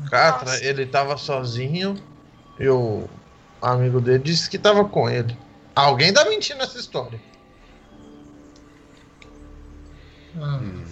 [0.09, 0.65] Catra, Nossa.
[0.65, 1.95] ele tava sozinho
[2.59, 3.07] e o
[3.61, 5.37] amigo dele disse que tava com ele.
[5.75, 7.19] Alguém tá mentindo nessa história.
[10.35, 10.83] Hum.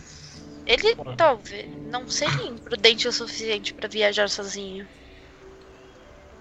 [0.66, 4.88] Ele talvez não seria imprudente o suficiente para viajar sozinho.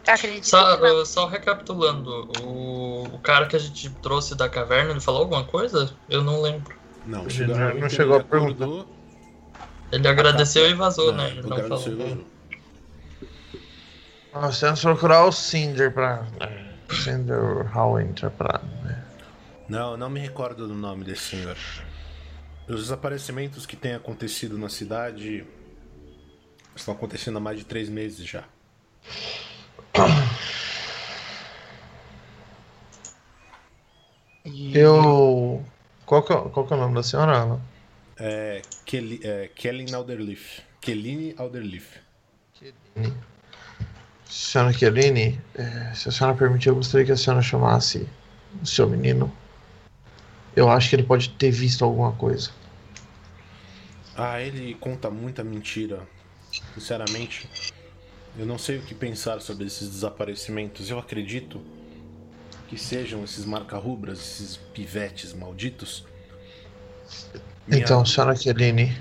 [0.06, 1.02] Acredito Só, que não.
[1.02, 5.44] uh, só recapitulando, o, o cara que a gente trouxe da caverna, ele falou alguma
[5.44, 5.94] coisa?
[6.10, 6.74] Eu não lembro.
[7.06, 8.86] Não, Ele não- não chegou a acordou,
[9.92, 11.30] Ele agradeceu e vazou, é, né?
[11.30, 12.24] Ele não falou.
[14.34, 16.26] Nós temos que procurar o Cinder pra.
[16.40, 18.60] é, Cinder Hallwinter pra.
[18.82, 19.04] né?
[19.68, 21.56] Não, não me recordo do nome desse senhor.
[22.68, 25.46] Os desaparecimentos que têm acontecido na cidade
[26.74, 28.44] estão acontecendo há mais de três meses já.
[34.72, 35.64] Eu.
[36.04, 37.60] Qual que, é, qual que é o nome da senhora, Ana?
[38.18, 40.60] É, Kelly, é, Kellen Alderleaf.
[40.80, 41.98] Kelline Alderleaf.
[44.34, 48.08] Senhora Chiellini, é, se a senhora permitir, eu gostaria que a senhora chamasse
[48.60, 49.32] o seu menino.
[50.56, 52.50] Eu acho que ele pode ter visto alguma coisa.
[54.16, 56.06] Ah, ele conta muita mentira.
[56.74, 57.48] Sinceramente,
[58.38, 60.90] eu não sei o que pensar sobre esses desaparecimentos.
[60.90, 61.60] Eu acredito
[62.68, 66.04] que sejam esses marca-rubras, esses pivetes malditos.
[67.66, 68.96] Minha- Então, senhora Chiellini,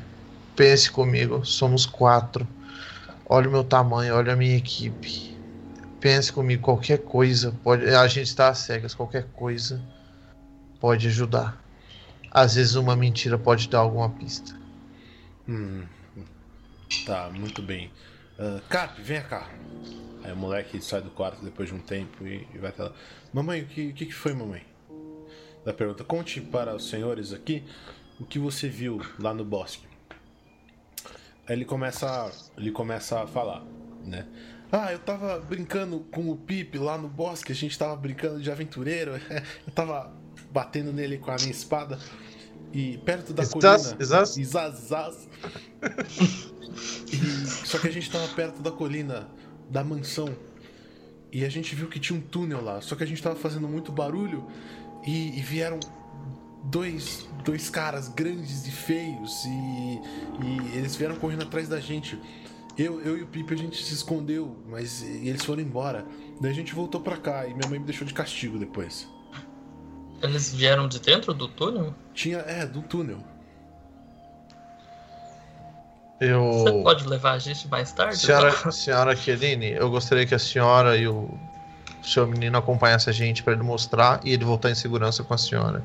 [0.56, 2.48] pense comigo, somos quatro.
[3.26, 5.38] Olha o meu tamanho, olha a minha equipe.
[6.00, 7.88] Pense comigo, qualquer coisa pode.
[7.88, 9.82] A gente está cegas, qualquer coisa
[10.80, 11.62] pode ajudar.
[12.30, 14.54] Às vezes uma mentira pode dar alguma pista.
[15.48, 15.84] Hum,
[17.06, 17.92] tá, muito bem.
[18.38, 19.48] Ah, Cap, vem cá.
[20.24, 22.94] Aí o moleque sai do quarto depois de um tempo e, e vai até lá.
[23.32, 24.64] Mamãe, o que, o que foi, mamãe?
[25.66, 27.64] Da pergunta, conte para os senhores aqui
[28.20, 29.93] o que você viu lá no bosque.
[31.48, 33.64] Aí ele começa, a- ele começa a falar,
[34.06, 34.26] né?
[34.72, 38.50] Ah, eu tava brincando com o Pipe lá no bosque, a gente tava brincando de
[38.52, 39.12] aventureiro,
[39.68, 40.12] eu tava
[40.52, 42.00] batendo nele com a minha espada
[42.72, 43.54] e perto da Zaz,
[43.88, 44.06] colina.
[44.06, 44.38] zaz.
[44.38, 45.30] E zaz, zaz.
[47.12, 49.28] E- só que a gente tava perto da colina
[49.70, 50.36] da mansão.
[51.32, 52.80] E a gente viu que tinha um túnel lá.
[52.82, 54.46] Só que a gente tava fazendo muito barulho
[55.06, 55.80] e, e vieram
[56.64, 59.46] dois, dois caras grandes e feios.
[59.46, 60.02] E,
[60.44, 62.20] e eles vieram correndo atrás da gente.
[62.78, 66.06] Eu, eu e o Pipe a gente se escondeu, mas e eles foram embora.
[66.42, 69.08] Daí a gente voltou pra cá e minha mãe me deixou de castigo depois.
[70.22, 71.94] Eles vieram de dentro do túnel?
[72.14, 73.20] Tinha, é, do túnel.
[76.20, 76.52] Eu.
[76.52, 78.18] Você pode levar a gente mais tarde?
[78.18, 81.30] Senhora, senhora Chiellini, eu gostaria que a senhora e o
[82.02, 85.38] seu menino acompanhassem a gente para ele mostrar e ele voltar em segurança com a
[85.38, 85.84] senhora.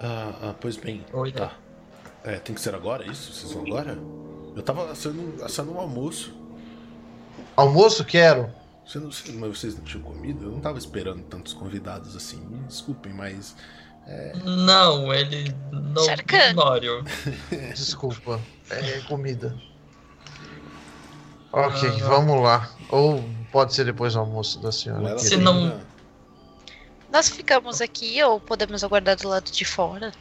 [0.00, 1.04] Ah, ah, pois bem.
[1.12, 1.52] Oi, tá.
[2.24, 3.32] É, tem que ser agora isso?
[3.32, 3.98] Vocês vão agora?
[4.54, 6.34] Eu tava assando, assando um almoço.
[7.56, 8.50] Almoço quero.
[8.86, 10.44] Você não, mas vocês não tinham comido?
[10.46, 12.38] Eu não tava esperando tantos convidados assim.
[12.38, 13.56] Me desculpem, mas.
[14.44, 16.50] Não, ele não Sharkan.
[16.50, 17.02] ignore-o.
[17.74, 18.40] Desculpa.
[18.70, 19.56] É comida.
[21.52, 22.04] Ok, Ah.
[22.08, 22.70] vamos lá.
[22.90, 25.08] Ou pode ser depois do almoço da senhora.
[25.10, 25.80] ela Se não-
[27.10, 30.12] Nós ficamos aqui ou podemos aguardar do lado de fora?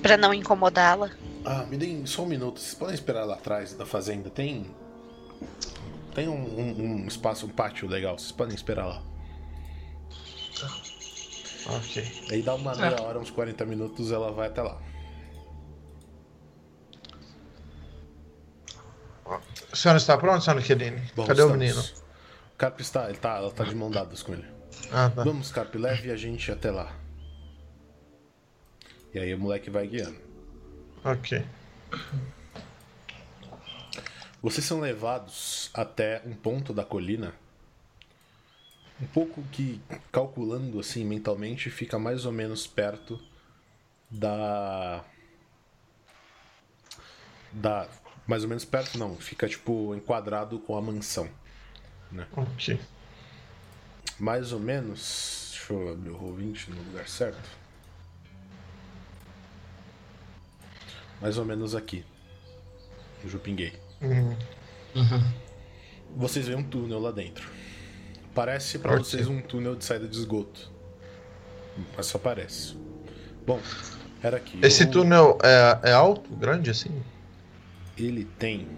[0.00, 1.10] Pra não incomodá-la.
[1.44, 2.60] Ah, me deem só um minuto.
[2.60, 4.30] Vocês podem esperar lá atrás da fazenda.
[4.30, 4.70] Tem.
[6.14, 8.18] Tem um, um- um espaço, um pátio legal.
[8.18, 9.02] Vocês podem esperar lá.
[11.68, 12.26] Ok.
[12.30, 14.80] Aí dá uma meia hora, uns 40 minutos, ela vai até lá.
[19.72, 20.62] A senhora está pronta, senhora?
[21.14, 21.56] Bom, Cadê o estamos.
[21.58, 21.80] menino?
[22.54, 24.55] O Carp está, ele tá, ela tá de mão dadas com ele.
[24.92, 25.24] Ah, tá.
[25.24, 26.94] Vamos, Carp, leve a gente até lá.
[29.12, 30.20] E aí o moleque vai guiando.
[31.04, 31.44] Ok.
[34.42, 37.34] Vocês são levados até um ponto da colina.
[39.00, 39.80] Um pouco que,
[40.12, 43.20] calculando assim mentalmente, fica mais ou menos perto
[44.10, 45.04] da.
[47.52, 47.88] Da.
[48.26, 49.16] Mais ou menos perto, não.
[49.16, 51.28] Fica tipo enquadrado com a mansão.
[52.36, 52.78] Ok.
[54.18, 55.50] Mais ou menos.
[55.52, 57.48] Deixa eu abrir o Roll20 no lugar certo.
[61.20, 62.04] Mais ou menos aqui.
[63.22, 63.72] No Jupinguei.
[64.02, 64.36] Hum,
[66.16, 67.48] Vocês veem um túnel lá dentro.
[68.34, 69.04] Parece pra Ok.
[69.04, 70.70] vocês um túnel de saída de esgoto.
[71.96, 72.76] Mas só parece.
[73.46, 73.60] Bom,
[74.22, 74.58] era aqui.
[74.62, 76.90] Esse Eu- túnel é, é alto, grande assim?
[77.96, 78.68] Ele tem.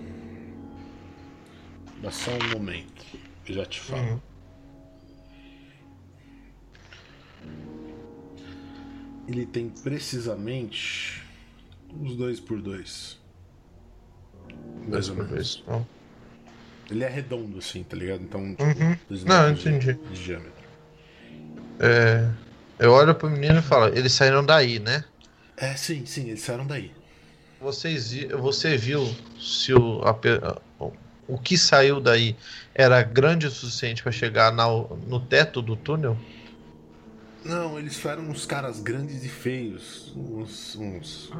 [2.00, 3.04] Dá só um momento.
[3.48, 4.02] Eu já te falo.
[4.02, 4.20] Uhum.
[9.28, 11.22] Ele tem precisamente
[11.94, 13.18] uns dois por dois.
[14.86, 15.62] Mais ou menos.
[16.90, 18.22] Ele é redondo assim, tá ligado?
[18.22, 18.96] Então, tipo, Uhum.
[19.08, 19.92] dois Não, metros de- entendi.
[20.10, 20.68] de diâmetro.
[21.80, 22.26] É,
[22.78, 25.04] eu olho pro menino e falo, eles saíram daí, né?
[25.56, 26.90] É, sim, sim, eles saíram daí.
[27.60, 29.04] Vocês, você viu
[29.38, 30.14] se o, a
[31.28, 32.34] o que saiu daí
[32.74, 36.16] era grande o suficiente para chegar na- no teto do túnel?
[37.44, 40.12] Não, eles eram uns caras grandes e feios.
[40.16, 40.76] Uns.
[40.76, 41.30] uns.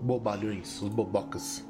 [0.00, 1.64] bobalhões, uns bobocas.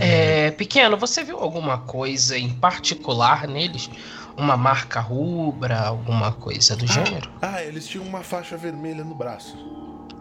[0.00, 3.88] É, pequeno, você viu alguma coisa em particular neles?
[4.36, 7.30] Uma marca rubra, alguma coisa do gênero?
[7.40, 9.56] Ah, eles tinham uma faixa vermelha no braço.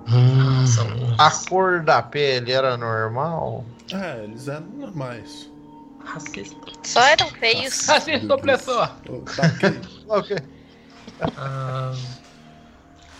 [0.07, 0.65] Hum,
[1.17, 3.63] A cor da pele era normal?
[3.91, 5.49] É, eles eram normais.
[6.83, 7.87] Só eram feios.
[7.89, 8.91] Acertou, professor.
[9.09, 9.81] Oh, tá, ok.
[10.07, 10.37] Ok.
[11.37, 11.93] Ah,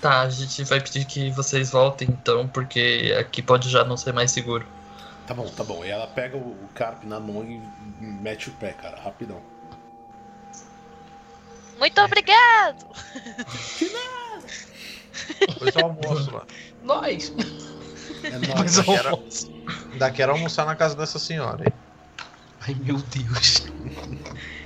[0.01, 4.13] tá, a gente vai pedir que vocês voltem então, porque aqui pode já não ser
[4.13, 4.65] mais seguro.
[5.27, 5.85] Tá bom, tá bom.
[5.85, 7.61] E ela pega o, o carp na mão e
[7.99, 9.41] mete o pé, cara, rapidão.
[11.77, 12.85] Muito obrigado!
[15.57, 16.45] Foi só almoço lá.
[16.83, 17.33] Nós.
[18.23, 18.77] É nóis.
[18.77, 19.17] eu- Era...
[19.97, 21.63] Daqui era almoçar na casa dessa senhora.
[21.65, 21.73] hein?
[22.61, 23.63] Ai, meu Deus.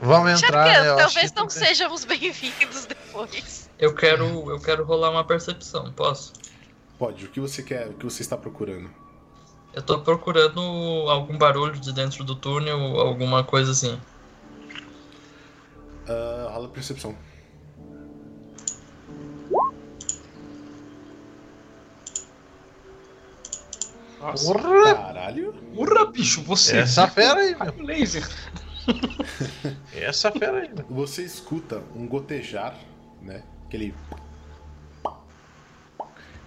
[0.00, 1.02] Vamos entrar, Charcan, né?
[1.02, 3.68] Talvez que não tem- sejamos bem-vindos depois.
[3.78, 6.32] Eu quero, eu quero rolar uma percepção, posso?
[6.98, 8.90] Pode, o que você quer, o que você está procurando?
[9.72, 10.60] Eu tô procurando
[11.08, 13.98] algum barulho de dentro do túnel, alguma coisa assim.
[16.08, 17.14] Ah, rola percepção.
[24.20, 24.52] Nossa.
[24.52, 24.94] Porra!
[24.94, 25.54] Caralho.
[25.74, 26.78] Urra, bicho, você.
[26.78, 27.86] Essa fera aí, meu.
[27.86, 28.28] Laser.
[29.94, 30.84] Essa fera aí, meu.
[30.88, 32.76] Você escuta um gotejar,
[33.20, 33.42] né?
[33.66, 33.94] Aquele.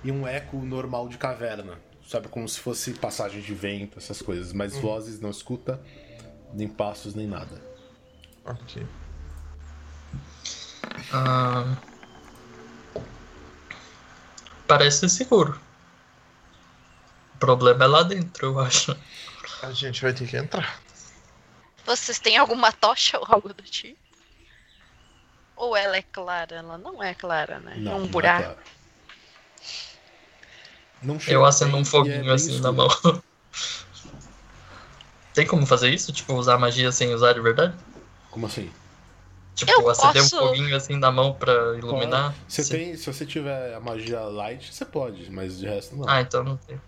[0.03, 1.79] E um eco normal de caverna.
[2.07, 4.51] Sabe, como se fosse passagem de vento, essas coisas.
[4.51, 5.81] Mas vozes não escuta,
[6.53, 7.61] nem passos, nem nada.
[8.45, 8.85] Ok.
[11.11, 11.77] Ah,
[14.67, 15.59] parece seguro.
[17.35, 18.95] O problema é lá dentro, eu acho.
[19.61, 20.82] A gente vai ter que entrar.
[21.85, 23.97] Vocês têm alguma tocha ou algo do tipo?
[25.55, 26.55] Ou ela é clara?
[26.57, 27.75] Ela não é clara, né?
[27.77, 28.43] Não, é um não buraco.
[28.43, 28.59] claro.
[31.01, 32.87] Não chega Eu acendo um é foguinho bem assim na mão.
[35.33, 36.11] Tem como fazer isso?
[36.13, 37.75] Tipo, usar magia sem usar de verdade?
[38.29, 38.71] Como assim?
[39.55, 42.33] Tipo, Eu acender posso- um foguinho assim na mão pra iluminar?
[42.47, 42.71] Você Sim.
[42.71, 46.07] tem, se você tiver a magia light, você pode, mas de resto não.
[46.09, 46.79] Ah, então não tem.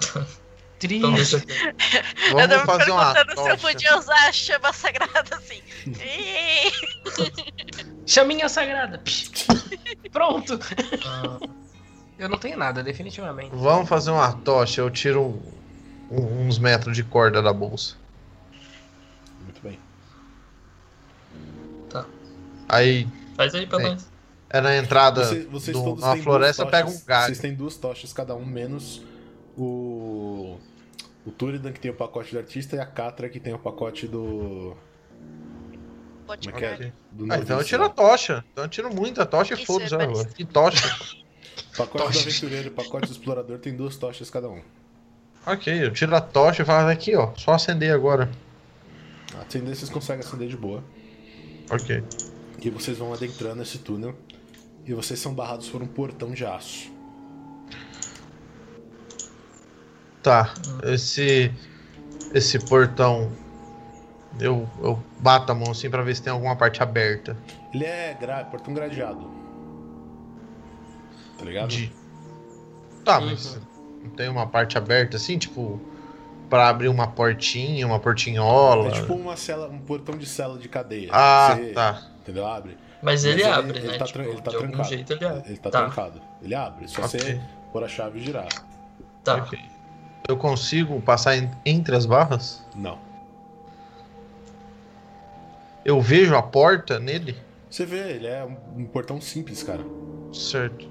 [0.82, 1.34] Então Triste.
[2.28, 3.68] eu Vamos tava me fazer uma perguntando se eu tocha.
[3.68, 5.62] podia usar a chama sagrada assim.
[8.06, 9.02] Chaminha sagrada.
[10.12, 10.58] Pronto.
[11.06, 11.38] Ah,
[12.18, 13.50] Eu não tenho nada, definitivamente.
[13.54, 14.80] Vamos fazer uma tocha.
[14.80, 15.40] Eu tiro
[16.10, 17.94] um- uns metros de corda da bolsa.
[19.44, 19.78] Muito bem.
[22.68, 23.90] Aí faz aí pra É.
[23.90, 24.06] nós.
[24.50, 27.26] é na entrada Você- vocês do, todos na floresta, pega um galho.
[27.26, 29.00] Vocês têm duas tochas cada um, menos
[29.58, 30.58] o.
[31.26, 34.06] O Turidan que tem o pacote do artista e a Catra que tem o pacote
[34.06, 34.74] do.
[36.26, 36.92] pode Como é que é?
[37.12, 38.44] Do Ah, então tiro a tocha.
[38.52, 39.94] Então eu tiro muita tocha e foda-se.
[39.94, 40.34] é parecido.
[40.34, 40.88] Que tocha.
[41.76, 42.26] Pacote do Tochas.
[42.26, 44.60] aventureiro e pacote do explorador tem duas tochas cada um.
[45.46, 47.32] ok, eu tiro a tocha e falo aqui, ó.
[47.36, 48.28] Só acender agora.
[49.40, 50.82] Acender vocês conseguem acender de boa.
[51.70, 52.02] Ok.
[52.60, 54.16] E vocês vão adentrando esse túnel.
[54.84, 56.90] E vocês são barrados por um portão de aço.
[60.22, 60.52] Tá.
[60.84, 61.52] Esse.
[62.34, 63.30] Esse portão.
[64.40, 67.36] Eu, eu bato a mão assim pra ver se tem alguma parte aberta.
[67.74, 68.44] Ele é gra...
[68.44, 69.28] portão gradeado.
[71.38, 71.68] Tá ligado?
[71.68, 71.92] De...
[73.04, 73.62] Tá, mas Uhum.
[74.04, 75.80] não tem uma parte aberta assim, tipo.
[76.50, 78.88] Pra abrir uma portinha, uma portinhola.
[78.88, 81.10] É tipo uma cela, um portão de cela de cadeia.
[81.12, 82.02] Ah, Você- tá.
[82.22, 82.46] Entendeu?
[82.46, 82.78] Abre.
[83.02, 83.98] Mas ele Mas abre, ele né?
[83.98, 84.88] tá Tipo, ele tá de algum trancado.
[84.88, 85.42] jeito ele abre.
[85.46, 86.22] Ele tá, tá, trancado.
[86.42, 86.88] Ele abre.
[86.88, 87.20] Só Ok.
[87.20, 87.40] você
[87.70, 88.48] pôr a chave e girar.
[89.22, 89.36] tá.
[89.36, 89.58] Ok.
[90.28, 92.62] Eu consigo passar en- entre as barras?
[92.76, 92.98] Não.
[95.82, 97.34] Eu vejo a porta nele?
[97.70, 99.82] Você vê, ele é um, um portão simples, cara.
[100.30, 100.86] Certo.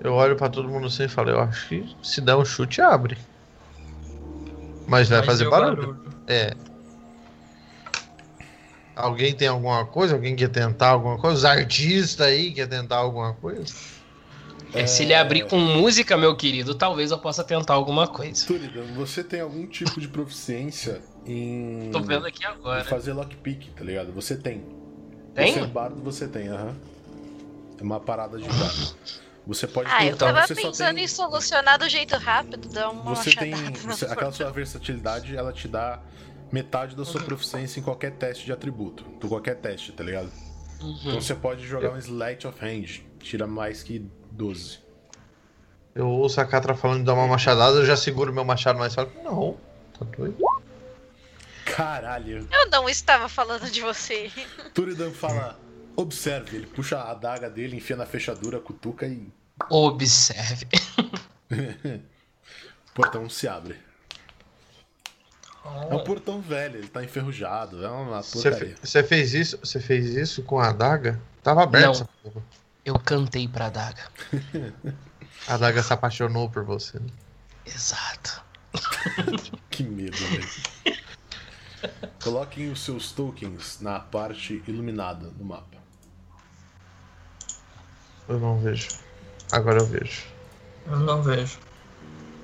[0.00, 2.80] Eu olho pra todo mundo assim e falo, eu acho que se der um chute
[2.80, 3.18] abre.
[4.86, 6.00] Mas vai Mas fazer e o barulho.
[6.28, 6.54] É.
[8.94, 10.14] Alguém tem alguma coisa?
[10.14, 11.36] Alguém quer tentar alguma coisa?
[11.38, 13.74] Os artistas aí quer tentar alguma coisa?
[14.74, 18.46] É, se ele abrir com música, meu querido, talvez eu possa tentar alguma coisa.
[18.46, 22.84] Turidan, você tem algum tipo de proficiência em, Tô vendo aqui em agora.
[22.84, 24.12] fazer lockpick, tá ligado?
[24.12, 24.64] Você tem.
[25.34, 25.52] Tem?
[25.54, 26.74] Você é bardo, você tem, aham.
[27.78, 28.94] É uma parada de bardo.
[29.46, 32.90] Você pode Ah, eu tentar, tava você pensando tem- em solucionar do jeito rápido, dar
[32.90, 33.52] uma Você tem.
[33.74, 36.00] você- aquela sua versatilidade, ela te dá
[36.52, 37.26] metade da sua Uhum.
[37.26, 39.04] proficiência em qualquer teste de atributo.
[39.22, 40.30] Em qualquer teste, tá ligado?
[40.76, 41.20] Então Uhum.
[41.20, 43.00] você pode jogar um Sleight of Hand.
[43.20, 44.80] Tira mais que 12.
[45.94, 48.94] Eu ouço a Catra falando de dar uma machadada, eu já seguro meu machado mais
[48.94, 49.56] falo, não,
[49.98, 50.36] tá doido?
[51.64, 52.46] Caralho.
[52.50, 54.30] Eu não estava falando de você.
[54.74, 55.58] Turidan fala.
[55.94, 59.30] Observe, ele puxa a adaga dele, enfia na fechadura, cutuca e
[59.68, 60.66] Observe.
[61.50, 62.00] o
[62.94, 63.76] portão se abre.
[65.90, 68.74] É um portão velho, ele tá enferrujado, é uma porcaria.
[68.82, 69.58] você fez isso?
[69.58, 71.20] Você fez isso com a adaga?
[71.42, 72.08] Tava aberto.
[72.24, 72.42] Não.
[72.84, 74.02] Eu cantei pra daga.
[75.46, 76.98] A adaga se apaixonou por você.
[76.98, 77.06] né?
[77.66, 78.42] Exato.
[79.70, 80.48] Que medo, velho.
[82.22, 85.78] Coloquem os seus tokens na parte iluminada do mapa.
[88.28, 88.88] Eu não vejo.
[89.50, 90.22] Agora eu vejo.
[90.86, 91.58] Eu não vejo.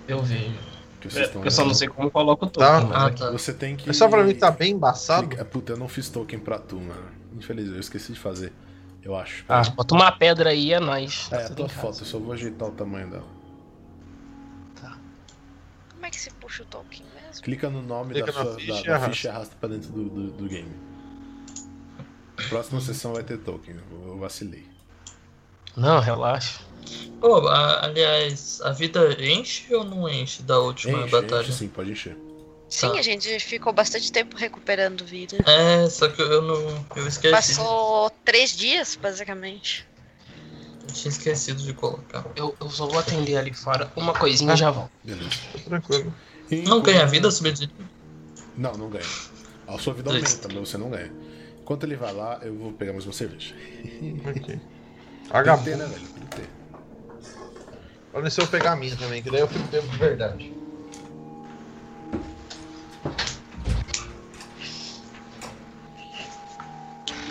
[0.07, 0.59] Eu vejo.
[1.01, 2.81] Que vocês É, estão eu só não sei como coloco o Tá.
[2.81, 3.31] token, mas Ah, tá.
[3.31, 3.89] Você tem que.
[3.89, 5.37] É só pra mim tá bem embaçado.
[5.47, 7.09] Puta, eu não fiz token pra tu, mano.
[7.37, 8.53] Infelizmente, eu esqueci de fazer.
[9.09, 9.43] Eu acho.
[9.49, 11.29] Ah, Bota uma pedra aí, é nóis.
[11.33, 13.39] É, a Tudo tua foto, eu só vou ajeitar o tamanho dela.
[15.91, 17.43] Como é que se puxa o token mesmo?
[17.43, 19.11] Clica no nome Clica da, na sua, ficha da, e da arrasta.
[19.13, 20.71] ficha e arrasta pra dentro do, do, do game.
[22.51, 24.67] Próxima sessão vai ter token, eu eu vacilei.
[25.77, 26.61] Não, relaxa.
[27.21, 31.41] Pô, a- aliás, a vida enche ou não enche da última Enche, batalha?
[31.43, 32.17] enche sim, pode encher.
[32.69, 32.99] Sim, Tá.
[32.99, 35.39] a gente ficou bastante tempo recuperando vida.
[35.47, 36.87] É, só que eu não.
[36.95, 37.31] Eu esqueci.
[37.33, 39.87] Passou três dias, basicamente.
[40.87, 42.25] Eu tinha esquecido de colocar.
[42.37, 44.91] Eu, eu só vou atender ali fora uma coisinha e já volto.
[45.03, 45.31] Beleza.
[45.65, 46.15] Tranquilo.
[46.67, 47.71] Não ganha vida subir
[48.57, 49.05] Não, não ganha.
[49.67, 50.37] A sua vida Triste.
[50.37, 51.13] aumenta, mas você não ganha.
[51.61, 53.55] Enquanto ele vai lá, eu vou pegar mais uma cerveja.
[54.27, 54.59] Ok.
[55.29, 55.77] Vagabundo.
[55.77, 56.07] né, velho?
[56.09, 56.49] Tem que ter.
[58.15, 60.58] Olha se eu pegar a minha também, que daí eu fico tempo de verdade.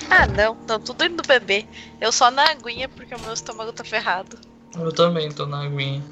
[0.09, 1.67] Ah, não, estão tudo indo beber.
[1.99, 4.39] Eu só na aguinha porque o meu estômago tá ferrado.
[4.75, 6.03] Eu também tô na aguinha.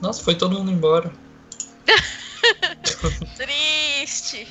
[0.00, 1.12] Nossa, foi todo mundo embora.
[3.36, 4.48] Triste.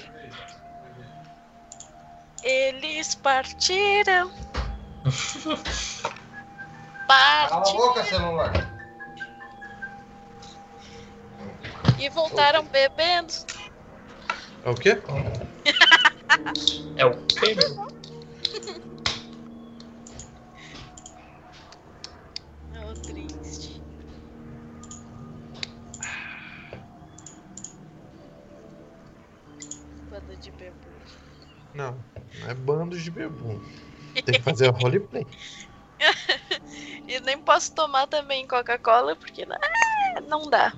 [2.43, 4.31] Eles partiram.
[7.07, 8.78] Partiram celular.
[11.99, 13.33] E voltaram bebendo.
[14.63, 15.01] É o quê?
[16.95, 17.55] É o quê?
[22.81, 23.81] Oh, triste.
[30.09, 30.73] Bando de bebê.
[31.73, 32.03] Não,
[32.39, 33.59] não é bando de bebum.
[34.13, 35.27] Tem que fazer o roleplay.
[37.07, 40.71] E nem posso tomar também Coca-Cola porque ah, não dá.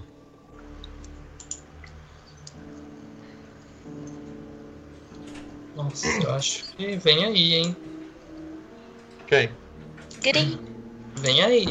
[5.84, 7.76] Nossa, eu acho que vem aí, hein?
[9.28, 9.52] Quem?
[10.22, 10.60] Grim.
[11.16, 11.66] Vem aí.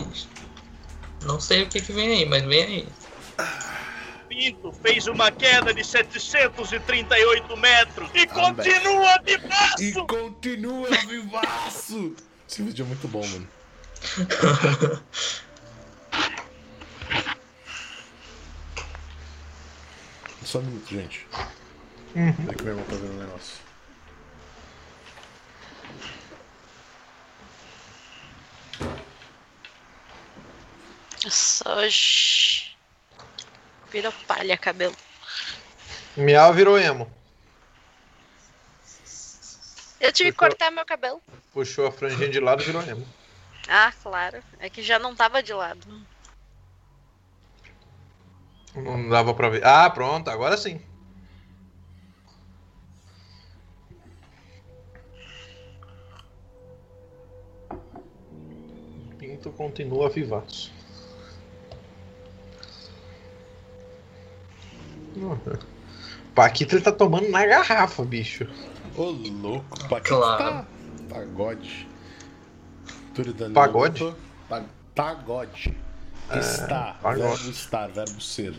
[1.24, 2.88] Não sei o que que vem aí, mas vem aí.
[4.28, 10.06] Pinto fez uma queda de 738 metros e Ah, continua de E braço!
[10.06, 12.14] continua vivaço!
[12.48, 13.48] Esse vídeo é muito bom, mano.
[20.44, 21.26] Só um minuto, gente.
[22.16, 23.69] É que meu irmão tá vendo um negócio.
[31.66, 32.76] Hoje.
[33.90, 34.96] Virou palha cabelo.
[36.16, 37.10] Miau virou emo.
[40.00, 41.20] Eu tive que cortar meu cabelo.
[41.52, 43.06] Puxou a franjinha de lado e virou emo.
[43.68, 44.42] Ah, claro.
[44.58, 45.86] É que já não tava de lado.
[48.74, 49.64] Não dava pra ver.
[49.64, 50.80] Ah, pronto, agora sim.
[59.18, 60.79] Pinto continua vivaço.
[66.34, 68.46] Paquito ele tá tomando na garrafa, bicho.
[68.96, 70.44] Ô, louco, Paquito Claro.
[70.44, 70.66] tá...
[71.08, 71.88] Pagode.
[73.52, 74.14] Pagode?
[74.48, 75.76] pa- Pagode.
[76.32, 77.20] Estar, pagode.
[77.22, 78.54] verbo estar, verbo ser.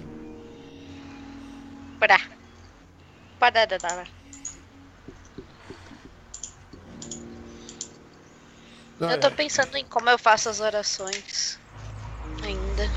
[1.99, 2.19] Pra.
[3.39, 4.05] Padadadara.
[8.99, 9.31] Ah, Eu tô é.
[9.31, 11.59] pensando em como eu faço as orações.
[12.43, 12.91] Ainda.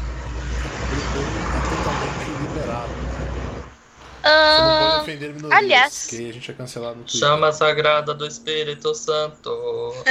[4.25, 6.07] Você não pode defender minorias, aliás.
[6.07, 7.21] que aí a gente é cancelado no Twitter.
[7.21, 9.51] Chama sagrada do Espírito Santo.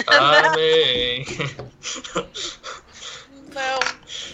[0.07, 1.25] Amém.
[3.53, 3.79] não.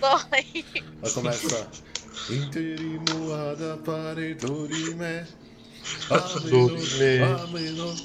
[0.01, 0.65] Dói.
[1.01, 1.67] Vai começar.
[2.29, 5.25] Interimo ada pare dorime.
[6.49, 7.23] Dorime.
[7.43, 7.95] Ameno.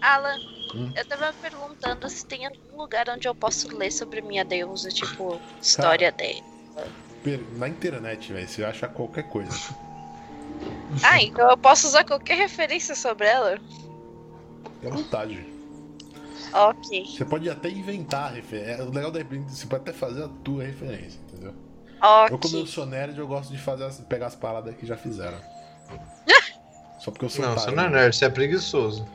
[0.00, 0.38] Alan,
[0.74, 0.92] Hum?
[0.94, 5.40] eu tava perguntando se tem algum lugar onde eu posso ler sobre minha deusa, tipo,
[5.60, 6.42] história dele.
[7.24, 9.56] Per- Na internet, velho, você acha qualquer coisa.
[11.02, 13.58] Ah, então eu posso usar qualquer referência sobre ela?
[14.74, 15.46] Fique à vontade.
[16.52, 17.04] Ok.
[17.06, 18.84] Você pode até inventar a referência.
[18.84, 21.54] O legal da referência, você pode até fazer a tua referência, entendeu?
[22.30, 24.96] Eu, como eu sou nerd, eu gosto de fazer as- pegar as paradas que já
[24.96, 25.38] fizeram.
[27.00, 28.00] Só porque eu sou Não, otário, você não é né?
[28.00, 29.06] nerd, você é preguiçoso.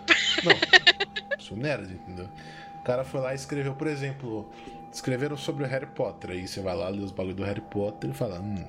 [0.43, 2.29] Não, sou nerd, entendeu?
[2.79, 4.49] O cara foi lá e escreveu, por exemplo,
[4.91, 6.31] escreveram sobre o Harry Potter.
[6.31, 8.63] Aí você vai lá, lê os bagulho do Harry Potter e fala, hum,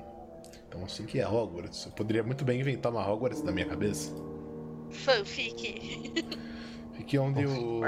[0.75, 1.85] então assim que é Hogwarts.
[1.85, 4.13] Eu poderia muito bem inventar uma Hogwarts na minha cabeça.
[4.91, 6.13] Fanfic.
[6.95, 7.81] Fique onde o,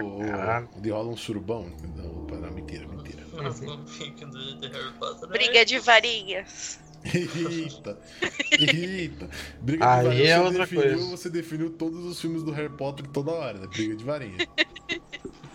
[0.76, 1.72] onde rola um surubão.
[1.96, 3.24] Não, opa, não, mentira, mentira.
[3.86, 5.30] Fica do Harry Potter.
[5.30, 6.80] Briga de varinhas.
[7.14, 7.98] Eita,
[8.60, 9.30] eita.
[9.62, 10.30] Briga Aí de varinha.
[10.30, 11.12] é você outra definiu, coisa.
[11.12, 13.68] Você definiu todos os filmes do Harry Potter toda hora, né?
[13.68, 14.38] Briga de varinha.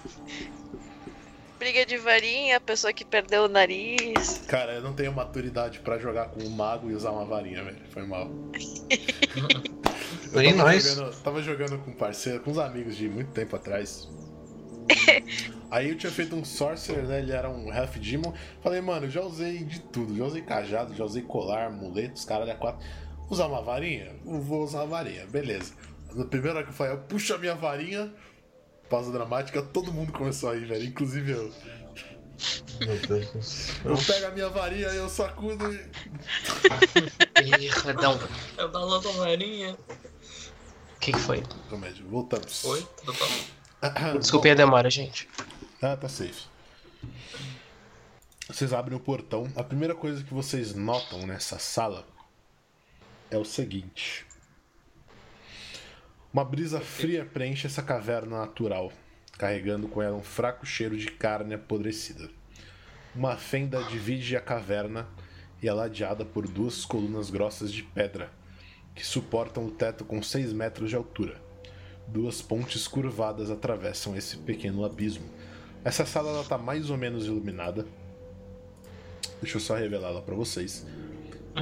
[1.63, 4.43] Briga de varinha, a pessoa que perdeu o nariz.
[4.49, 7.79] Cara, eu não tenho maturidade pra jogar com um mago e usar uma varinha, velho.
[7.91, 8.29] Foi mal.
[10.33, 10.83] Eu Nem tava nós.
[10.83, 14.09] Jogando, tava jogando com um parceiro, com uns amigos de muito tempo atrás.
[15.71, 17.21] Aí eu tinha feito um Sorcerer, né?
[17.21, 18.35] Ele era um Half Demon.
[18.61, 20.17] Falei, mano, já usei de tudo.
[20.17, 22.85] Já usei cajado, já usei colar, amuletos, caralho, é quatro.
[23.31, 24.17] Usar uma varinha?
[24.27, 25.75] Eu Vou usar uma varinha, beleza.
[26.13, 28.13] Na primeira hora que eu falei, eu puxo a minha varinha,
[28.93, 30.85] pausa dramática, todo mundo começou a rir, velho.
[30.85, 31.51] Inclusive eu.
[32.81, 33.75] Meu Deus do céu.
[33.87, 35.79] Eu pego a minha varinha e eu sacudo e.
[37.43, 38.21] Ih, Redão.
[38.59, 39.73] É o da Landa Marinha.
[39.73, 41.43] O que, que foi?
[41.71, 42.65] Comédia, voltamos.
[42.67, 44.19] Oi, tudo bom?
[44.21, 45.27] Desculpe a demora, gente.
[45.81, 46.45] Ah, tá safe.
[48.47, 49.51] Vocês abrem o portão.
[49.57, 52.07] A primeira coisa que vocês notam nessa sala
[53.31, 54.27] é o seguinte:
[56.33, 58.91] uma brisa fria preenche essa caverna natural,
[59.37, 62.31] carregando com ela um fraco cheiro de carne apodrecida.
[63.15, 65.07] Uma fenda divide a caverna
[65.63, 68.31] e é ladeada por duas colunas grossas de pedra
[68.95, 71.41] que suportam o teto com 6 metros de altura.
[72.09, 75.25] Duas pontes curvadas atravessam esse pequeno abismo.
[75.85, 77.87] Essa sala ela tá mais ou menos iluminada.
[79.41, 80.87] Deixa eu só revelar ela pra vocês.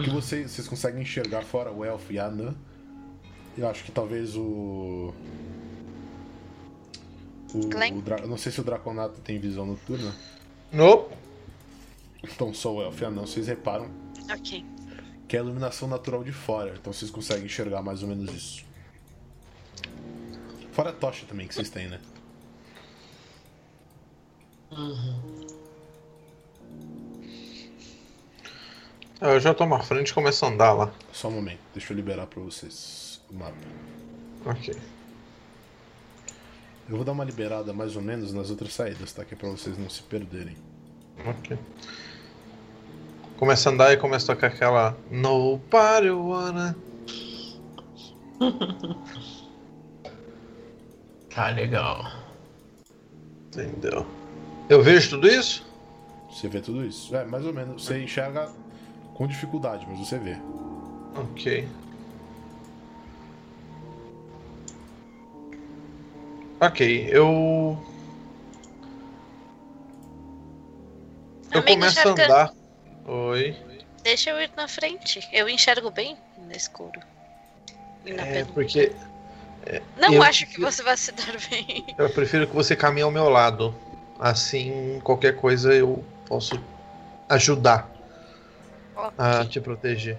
[0.04, 2.54] Que vocês, vocês conseguem enxergar fora o elfo e a anã.
[3.56, 5.12] Eu acho que talvez o.
[7.52, 7.98] O, Glenn?
[7.98, 10.14] o Dra- não sei se o Draconato tem visão noturna.
[10.72, 11.14] Nope.
[12.22, 13.90] Então só o elfo e a anã, vocês reparam
[14.32, 14.64] Ok.
[15.26, 16.74] que é a iluminação natural de fora.
[16.78, 18.64] Então vocês conseguem enxergar mais ou menos isso.
[20.72, 22.00] Fora a tocha também que vocês têm, né?
[29.20, 30.90] Eu já tomo a frente e começo a andar lá.
[31.12, 33.54] Só um momento, deixa eu liberar pra vocês o mapa.
[34.46, 34.74] Ok.
[36.88, 39.24] Eu vou dar uma liberada mais ou menos nas outras saídas, tá?
[39.24, 40.56] Que é pra vocês não se perderem.
[41.24, 41.56] Ok.
[43.36, 46.76] Começa a andar e começa a tocar aquela Nobody wanna.
[51.34, 52.04] Tá legal.
[53.46, 54.06] Entendeu?
[54.68, 55.66] Eu vejo tudo isso?
[56.30, 57.14] Você vê tudo isso?
[57.14, 57.84] É, mais ou menos.
[57.84, 58.50] Você enxerga
[59.14, 60.36] com dificuldade, mas você vê.
[61.14, 61.68] Ok.
[66.60, 67.78] Ok, eu.
[71.52, 72.52] Eu Amigo começo a Sharkan, andar.
[73.06, 73.56] Oi.
[74.02, 75.26] Deixa eu ir na frente.
[75.32, 77.00] Eu enxergo bem no escuro.
[78.04, 78.52] E na É penumbra.
[78.54, 78.92] porque
[79.98, 81.84] Não eu acho que prefiro- você vai se dar bem.
[81.96, 83.74] eu prefiro que você caminhe ao meu lado.
[84.18, 86.60] Assim, qualquer coisa eu posso
[87.28, 87.90] ajudar
[89.16, 90.18] a te proteger.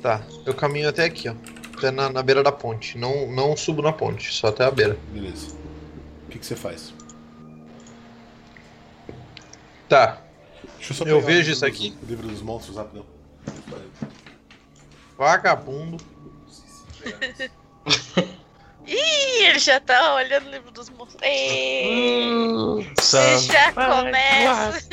[0.00, 1.34] Tá, eu caminho até aqui, ó.
[1.78, 2.98] Até na, na beira da ponte.
[2.98, 4.98] Não, não subo na ponte, só até a beira.
[5.12, 5.54] Beleza.
[6.26, 6.92] O que, que você faz?
[9.88, 10.18] Tá,
[10.76, 11.96] Deixa eu só Eu pegar o vejo livro isso dos- aqui.
[12.02, 13.06] O livro dos monstros, rapidão.
[15.16, 15.96] vagabundo.
[18.86, 21.22] Ih, ele já tá olhando o livro dos monstros.
[21.22, 24.88] Ei, Hum, Você já começa.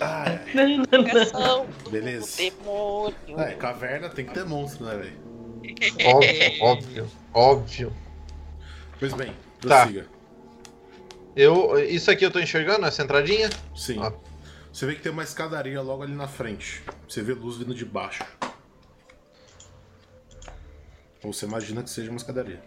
[0.00, 1.90] Ah, é.
[1.90, 2.36] Beleza.
[2.36, 3.14] demônio.
[3.36, 5.28] Ah, é, caverna tem que ter monstro, né, velho?
[6.06, 7.92] Óbvio, óbvio, óbvio.
[8.98, 9.82] Pois bem, Tá.
[9.82, 10.06] prossiga.
[11.36, 13.50] Eu, isso aqui eu tô enxergando, essa entradinha?
[13.76, 14.00] Sim.
[14.02, 14.12] Ah.
[14.72, 16.82] Você vê que tem uma escadaria logo ali na frente.
[17.08, 18.24] Você vê luz vindo de baixo.
[21.22, 22.62] Ou você imagina que seja uma escadaria.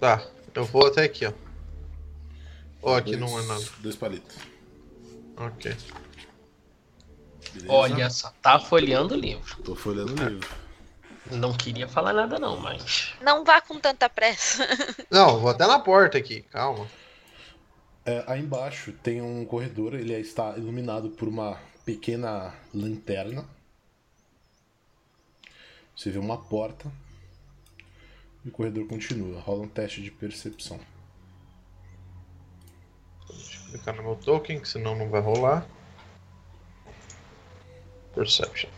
[0.00, 0.22] Tá,
[0.54, 1.32] eu vou até aqui, ó.
[2.82, 3.64] Ó, aqui Dois- não é nada.
[3.78, 4.36] Dois palitos.
[5.36, 5.76] Ok.
[7.54, 7.72] Beleza?
[7.72, 9.62] Olha só, tá folheando o livro.
[9.62, 10.48] Tô folhando o livro.
[11.30, 13.14] Não queria falar nada não, mas...
[13.20, 14.66] Não vá com tanta pressa.
[15.10, 16.86] Não, vou até na porta aqui, calma.
[18.04, 23.48] É, aí embaixo tem um corredor, ele está iluminado por uma pequena lanterna.
[25.94, 26.90] Você vê uma porta
[28.44, 29.40] e o corredor continua.
[29.40, 30.80] Rola um teste de percepção.
[33.70, 35.66] Clicar no meu token, que senão não vai rolar.
[38.14, 38.70] Perception.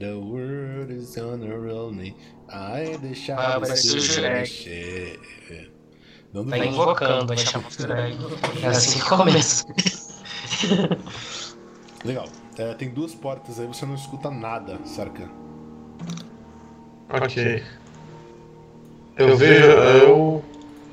[0.00, 1.42] The world is on
[1.94, 2.16] me.
[2.48, 5.70] I deixar Ah, vai ser o Shrek.
[6.32, 8.16] Não Tá invocando, chamar o Drag.
[8.62, 9.66] É assim que começa.
[12.04, 12.28] Legal.
[12.56, 15.28] É, tem duas portas aí, você não escuta nada, Sarkan.
[17.08, 17.64] Ok.
[19.16, 19.64] Eu vejo.
[19.64, 20.44] Eu...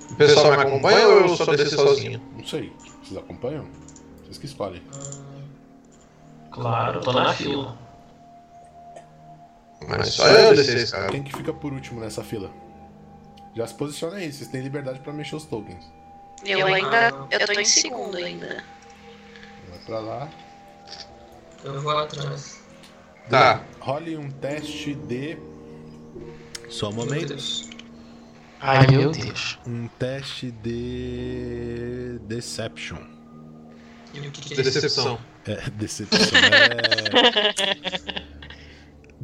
[0.09, 2.21] O pessoal me acompanha ou eu só desci sozinho?
[2.35, 2.73] Não sei.
[3.03, 3.65] Vocês acompanham?
[4.23, 4.81] Vocês que escolhem.
[6.51, 7.77] Claro, tô na fila.
[9.87, 11.09] Mas só eu descer cara.
[11.09, 12.49] Quem que fica por último nessa fila?
[13.57, 15.83] Já se posiciona aí, vocês têm liberdade pra mexer os tokens.
[16.45, 17.07] Eu ainda.
[17.31, 18.63] Eu tô em segundo ainda.
[19.67, 20.29] Vai pra lá.
[21.63, 22.61] Eu vou atrás.
[23.27, 23.63] Tá.
[23.79, 25.39] Role um teste de.
[26.69, 27.35] Só um momento.
[28.59, 29.57] Ai meu Deus.
[29.65, 32.19] Um teste de.
[32.27, 33.01] Deception.
[34.13, 34.71] E o que, que é isso?
[34.71, 35.19] Decepção.
[35.47, 36.19] É, decepção.
[36.37, 38.27] É.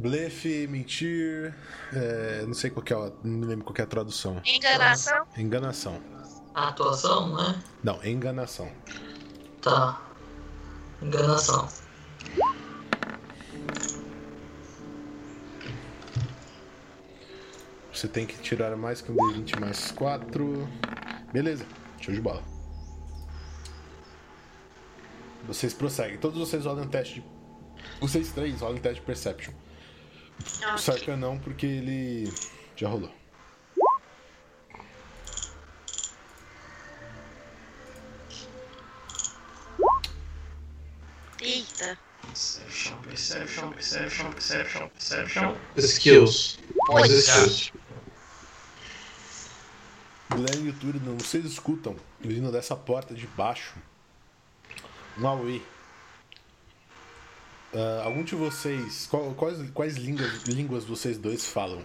[0.04, 1.54] Blefe, mentir.
[1.90, 4.38] é, não sei qual que é, a- não lembro qual que é a tradução.
[4.44, 5.26] Enganação?
[5.34, 5.98] Enganação.
[6.54, 7.58] A atuação, né?
[7.82, 8.70] Não, enganação.
[9.62, 9.98] Tá.
[11.00, 11.66] Enganação.
[17.92, 20.68] Você tem que tirar mais que um D20 mais 4.
[21.32, 21.64] Beleza,
[22.00, 22.42] show de bola.
[25.46, 26.18] Vocês prosseguem.
[26.18, 27.26] Todos vocês rodam um teste de.
[28.00, 29.52] Vocês três rodam um teste de Perception.
[30.74, 32.32] O Sarkan não, porque ele
[32.76, 33.12] já rolou.
[41.40, 41.98] Eita.
[42.22, 45.56] Perception, perception, perception, perception, perception.
[45.76, 46.58] Skills.
[46.86, 47.10] Pois.
[47.10, 47.72] Os skills.
[50.34, 53.74] Guilherme e o Túridan, vocês escutam, vindo dessa porta de baixo,
[55.18, 55.62] um Aue.
[57.74, 59.06] Ah, algum de vocês.
[59.10, 61.82] qual- quais quais línguas, línguas vocês dois falam?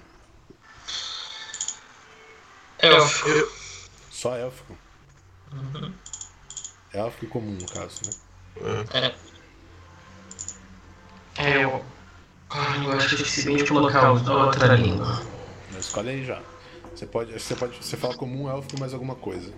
[2.79, 3.27] Elfo.
[4.11, 4.77] Só élfico?
[6.93, 8.11] Élfico e comum, no caso, né?
[8.93, 9.15] É.
[11.37, 11.83] É, eu.
[12.49, 15.21] Ai, eu acho que eu esqueci bem de colocar outra língua.
[15.77, 16.41] Escolhe aí já.
[16.93, 17.31] Você pode.
[17.33, 17.77] Você pode.
[17.83, 19.53] Você fala comum, élfico mais alguma coisa.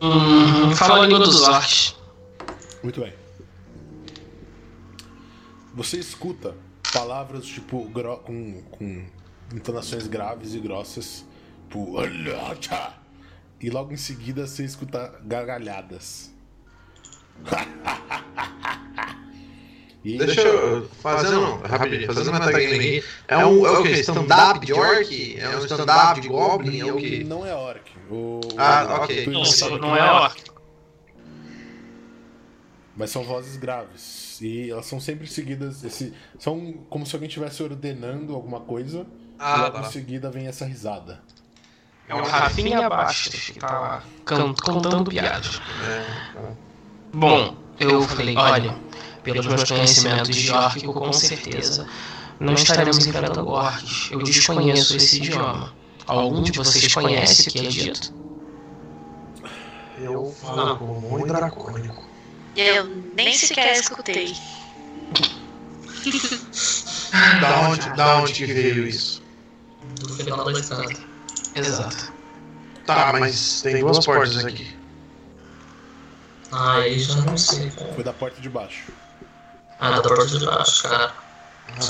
[0.00, 1.96] Hum, fala a língua dos orcs.
[2.82, 3.12] Muito bem.
[5.74, 6.54] Você escuta
[6.92, 9.04] palavras tipo gro- com, com
[9.54, 11.24] entonações graves e grossas,
[11.68, 11.96] tipo
[13.60, 16.32] e logo em seguida você escuta gargalhadas.
[20.04, 23.04] e Deixa eu fazer um, rapidinho, fazendo uma metagame aqui.
[23.28, 23.90] É um, é o que?
[24.00, 25.38] Stand-up de orc?
[25.38, 26.80] É um stand-up de goblin?
[26.80, 27.24] É o que?
[27.24, 27.82] não é orc.
[28.10, 29.26] O, Ah, o- ok.
[29.26, 30.49] Não, não é orc.
[33.00, 34.38] Mas são vozes graves.
[34.42, 35.82] E elas são sempre seguidas.
[35.82, 39.00] Esse, são como se alguém estivesse ordenando alguma coisa.
[39.00, 39.06] e
[39.38, 39.90] Ah, logo em tá.
[39.90, 41.22] seguida vem essa risada.
[42.06, 45.62] É o Rafinha Bastos que tá lá can- contando piadas.
[45.88, 46.52] É.
[47.14, 48.76] Bom, eu falei, olha,
[49.22, 51.88] pelos meus conhecimentos de órquico, com certeza
[52.38, 54.10] não estaremos enfrentando orcs.
[54.10, 55.72] Eu desconheço esse idioma.
[56.06, 58.12] Algum de vocês conhece o que é dito?
[59.98, 62.09] Eu falo comum e dracônico.
[62.56, 64.36] Eu nem sequer escutei.
[67.40, 69.22] Da onde, da onde que veio isso?
[70.00, 70.92] Do final da escada.
[71.54, 72.12] Exato.
[72.86, 74.76] Tá, mas tem duas portas aqui.
[76.52, 77.92] Aí já não sei, cara.
[77.94, 78.92] Foi da porta de baixo.
[79.78, 81.14] Ah, da porta de baixo, cara.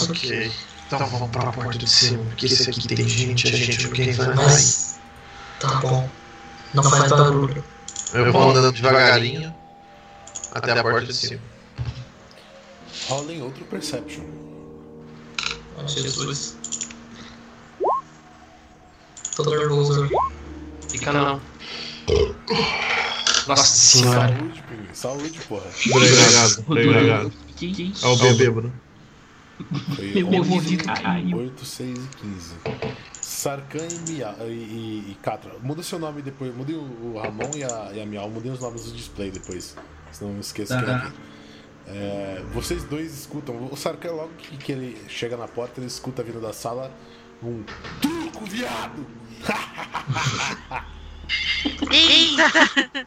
[0.08, 0.52] Ok.
[0.86, 4.34] Então vamos pra porta de cima, porque esse aqui tem gente, a gente não quer.
[4.34, 4.98] Mas.
[5.60, 6.08] Tá bom.
[6.74, 7.64] Não faz barulho.
[8.12, 9.54] Eu vou andando devagarinho
[10.52, 11.40] até a porta de cima.
[13.08, 14.24] Rolem outro Perception.
[15.78, 16.56] Ah, Jesus.
[19.36, 20.08] Tô nervoso.
[20.88, 21.40] Fica não.
[23.46, 24.28] Nossa senhora.
[24.28, 24.94] Saúde, Pinguim.
[24.94, 25.70] Saúde, porra.
[25.94, 27.32] Obrigado, obrigado.
[27.56, 28.04] Que isso?
[28.04, 28.72] É o bêbado.
[29.94, 31.36] Foi Meu ouvido caiu.
[31.38, 32.54] 8, 6 e 15.
[33.20, 35.52] Sarkan e, Mia, e, e, e Catra.
[35.62, 36.54] Muda seu nome depois.
[36.54, 38.28] Mudem o, o Ramon e a, e a Miau.
[38.28, 39.76] Mudem os nomes do display depois.
[40.12, 41.10] Senão não esqueça quem é Aham.
[41.10, 41.30] quem.
[41.86, 43.68] É, vocês dois escutam.
[43.70, 46.90] O Sarkan, logo que, que ele chega na porta, ele escuta vindo da sala
[47.42, 47.64] Um
[48.00, 49.06] truco, viado!
[51.90, 53.06] Eita!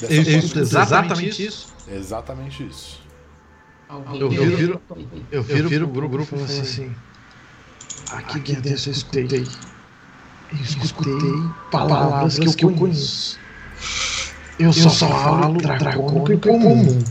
[0.00, 1.74] Dessa Eu forma, escuto exatamente isso.
[1.88, 3.00] Exatamente isso.
[4.14, 4.80] Eu viro, eu viro,
[5.30, 6.94] eu viro pro grupo e falo assim:
[8.12, 9.46] Aqui dentro eu escutei.
[10.52, 11.12] Eu escutei
[11.70, 13.38] palavras que eu conheço.
[13.38, 14.19] Eu
[14.72, 17.04] só falo dragônico e comum.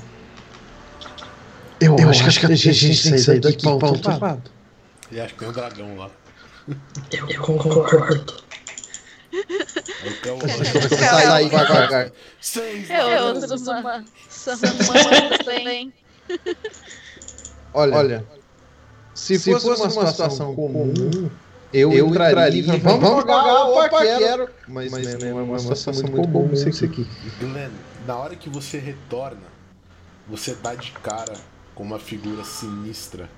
[1.81, 4.51] Eu acho que a gente tem que sair daqui para outro lado.
[5.11, 6.09] E acho que tem um dragão lá.
[7.27, 8.33] Eu concordo.
[9.31, 10.39] Então,
[10.97, 12.11] Sai devagar.
[12.41, 13.51] seis Eu dragões.
[13.51, 14.03] uso uma
[15.43, 15.93] também.
[17.73, 18.39] Olha, olha
[19.19, 20.93] se, fosse, uma situação comum,
[21.71, 24.49] eu, entraria e vamos jogar, opa, quero.
[24.67, 27.07] Mas, né, não é uma situação muito comum isso aqui.
[27.39, 27.69] Glenn,
[28.07, 29.47] na hora que você retorna,
[30.27, 31.33] você dá de cara
[31.75, 33.29] com uma figura sinistra.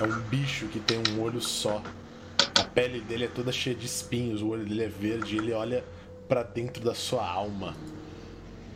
[0.00, 1.82] É um bicho que tem um olho só.
[2.58, 5.84] A pele dele é toda cheia de espinhos, o olho dele é verde, ele olha
[6.28, 7.74] pra dentro da sua alma.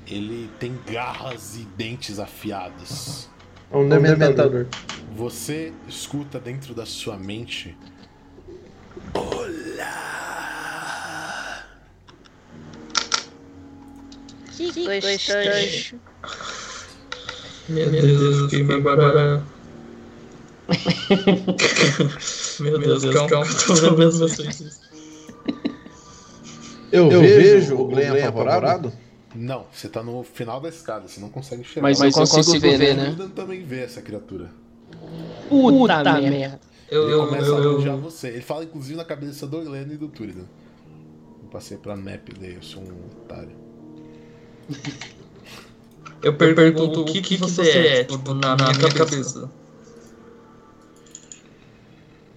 [0.06, 3.28] Ele tem garras e dentes afiados.
[3.70, 4.66] É um dementador.
[5.14, 7.76] Você escuta dentro da sua mente.
[9.12, 9.58] Olá!
[14.56, 16.00] Que gostoso.
[17.68, 19.42] Meu Deus, que agora.
[22.60, 24.80] Meu Deus, calma, tô vendo vocês.
[26.90, 28.90] Eu, vejo o Glenn apavorado?
[29.34, 31.82] Não, você tá no final da escada, você não consegue enxergar.
[31.82, 33.08] Mas eu consigo ver, O né?
[33.10, 34.50] Ildan também vê essa criatura.
[35.48, 36.60] Puta merda.
[36.90, 38.28] Eu, Ele eu, começa a eu, elogiar você.
[38.28, 40.46] Ele fala inclusive na cabeça do Glenn e do Turidan.
[41.42, 43.56] Eu passei pra map daí, eu sou um otário.
[46.22, 49.50] eu pergunto o que, que você é, tipo, na, na minha cabeça.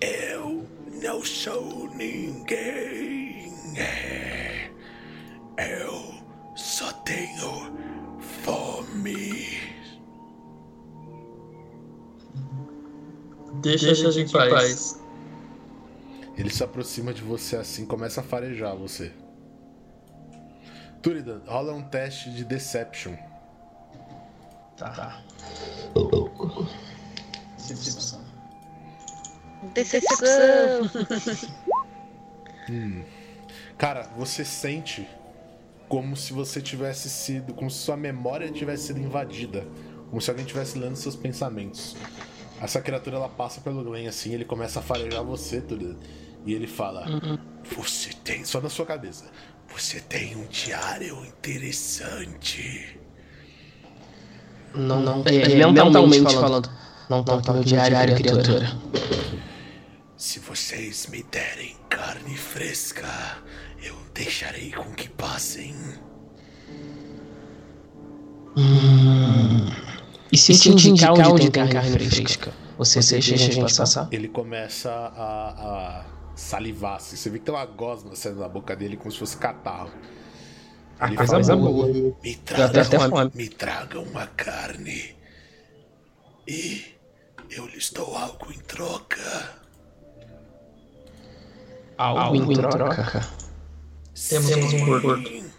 [0.02, 0.66] Eu
[1.02, 3.54] não sou ninguém.
[5.58, 6.11] Eu
[13.62, 15.00] Deixa, a gente em paz.
[16.38, 19.12] Ele se aproxima de você assim, começa a farejar você.
[21.02, 23.16] Turidan, rola um teste de Deception.
[24.78, 25.22] Tá.
[27.58, 28.22] Decepção.
[29.74, 30.90] Decepção.
[33.78, 35.08] Cara, você sente
[35.88, 37.54] como se você tivesse sido.
[37.54, 39.68] Como se sua memória tivesse sido invadida.
[40.10, 41.96] Como se alguém estivesse lendo seus pensamentos.
[42.62, 45.96] Essa criatura ela passa pelo Glenn assim, ele começa a farejar você, Turidan.
[46.46, 47.06] E ele fala:
[47.76, 48.46] Você tem.
[48.46, 49.26] Só na sua cabeça.
[49.74, 53.00] Você tem um diário interessante.
[54.76, 55.24] Não, não.
[55.26, 56.70] É, mentalmente falando.
[57.10, 58.72] Não toque no diário, criatura.
[60.16, 63.08] Se vocês me derem carne fresca,
[63.82, 65.76] eu deixarei com que passem.
[70.32, 74.08] E se, eu te indicar onde tem carne fresca, você deixa a gente passar?
[74.12, 76.06] Ele começa a, a
[76.36, 76.96] salivar.
[76.96, 77.16] assim.
[77.16, 79.92] Você vê que tem uma gosma saindo da boca dele como se fosse catarro.
[81.02, 81.88] Ele coisa fala, boa.
[82.24, 83.32] Me Dá até fome.
[83.34, 85.16] me tragam uma carne.
[86.48, 86.86] E
[87.50, 89.60] eu lhes dou algo em troca.
[91.98, 93.28] Algo em troca.
[94.30, 95.51] Temos um acordo.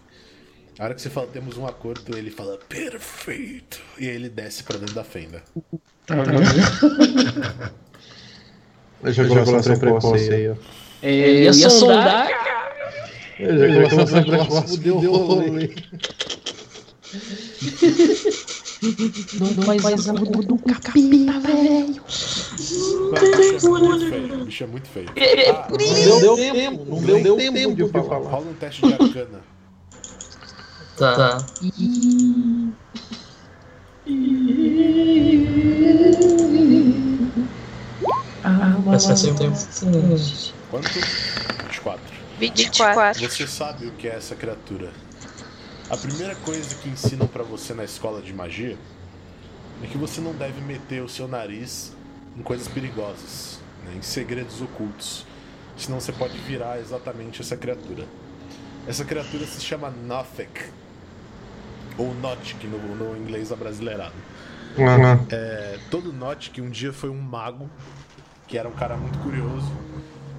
[0.79, 3.79] A hora que você fala temos um acordo, ele fala perfeito.
[3.99, 5.43] E aí ele desce pra dentro da fenda.
[9.05, 10.55] Ejaculação precoce aí, ó.
[11.01, 12.27] É, ia sondar.
[13.39, 15.69] Ejaculação precoce deu rolê.
[19.39, 22.03] Não faz amor do capeta, velho.
[23.13, 24.45] Bicho é muito feio.
[24.45, 25.09] Bicho é muito feio.
[25.49, 28.17] Ah, Não deu tempo, não deu tempo de falar.
[28.17, 29.52] rola um teste de arcana.
[30.97, 31.15] Tá.
[31.15, 31.45] tá.
[38.85, 39.57] Mas faz um tempo.
[40.69, 40.87] Quanto?
[40.89, 42.03] 24.
[42.39, 43.29] 24.
[43.29, 44.91] Você sabe o que é essa criatura?
[45.89, 48.77] A primeira coisa que ensinam pra você na escola de magia
[49.83, 51.91] é que você não deve meter o seu nariz
[52.37, 55.25] em coisas perigosas, né, em segredos ocultos,
[55.77, 58.05] senão você pode virar exatamente essa criatura.
[58.87, 60.71] Essa criatura se chama Nothek,
[61.97, 64.13] ou Notic no, no inglês abrasileirado.
[65.29, 67.69] É, todo Notic um dia foi um mago
[68.47, 69.71] que era um cara muito curioso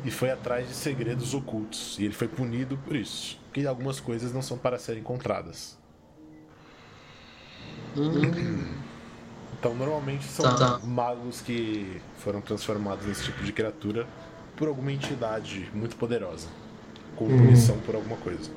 [0.05, 1.97] e foi atrás de segredos ocultos.
[1.99, 3.39] E ele foi punido por isso.
[3.47, 5.79] Porque algumas coisas não são para serem encontradas.
[9.59, 10.81] Então, normalmente são Tá.
[10.85, 14.07] magos que foram transformados nesse tipo de criatura
[14.57, 16.49] por alguma entidade muito poderosa.
[17.17, 18.51] Com punição por alguma coisa.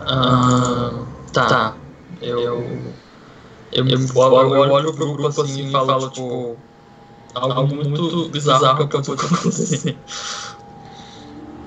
[0.00, 1.76] Ah, tá.
[2.20, 2.38] Eu.
[3.72, 6.56] Eu, eu, eu olho pro grupo assim e falo, tipo.
[7.34, 9.96] Algo muito bizarro que acabou de acontecer.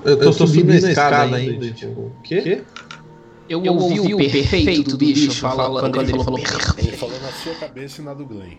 [0.04, 2.62] Eu tô, subindo a escada ainda, tipo, o quê?
[3.48, 6.98] Eu, ouvi o perfeito do bicho fala, quando ele falou Ele perfeito.
[6.98, 8.56] falou na sua cabeça e na do Glenn.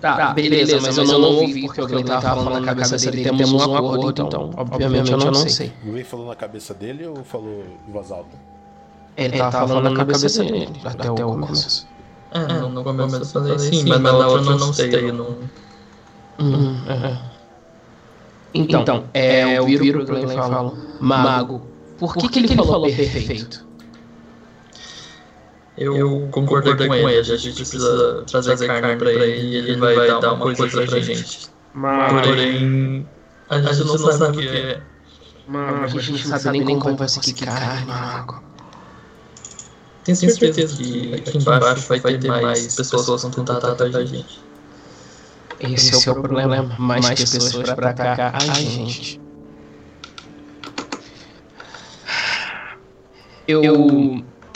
[0.00, 3.22] Tá, beleza, mas eu não ouvi porque o Glenn tava falando na cabeça dele.
[3.22, 5.72] Temos um acordo, então, obviamente, eu não sei.
[5.84, 8.53] O Glenn falou na cabeça dele ou falou em voz alta?
[9.16, 11.86] Ele tava falando na cabeça dele, até o começo.
[12.32, 14.94] É, no, no começo eu falei sim, mas na outra eu não sei.
[14.94, 15.38] Eu não...
[16.40, 17.34] Uhum, é.
[18.52, 21.62] Então, é, eu viro pro Glenn e falo, Mago,
[21.98, 23.64] por que, que ele falou perfeito?
[25.76, 30.34] Eu concordei com ele, a gente precisa trazer carne pra ele e ele vai dar
[30.34, 31.48] uma coisa pra gente.
[31.72, 33.08] Porém,
[33.48, 34.82] a gente não sabe o que é.
[35.46, 38.42] Mago, a gente não sabe nem como vai ser que carne, Mago.
[40.04, 44.44] Tenho certeza que aqui embaixo vai ter mais pessoas que vão tentar atacar a gente.
[45.60, 49.20] Esse, é o problema, mais, pessoas pra atacar a gente.
[53.46, 53.62] Eu,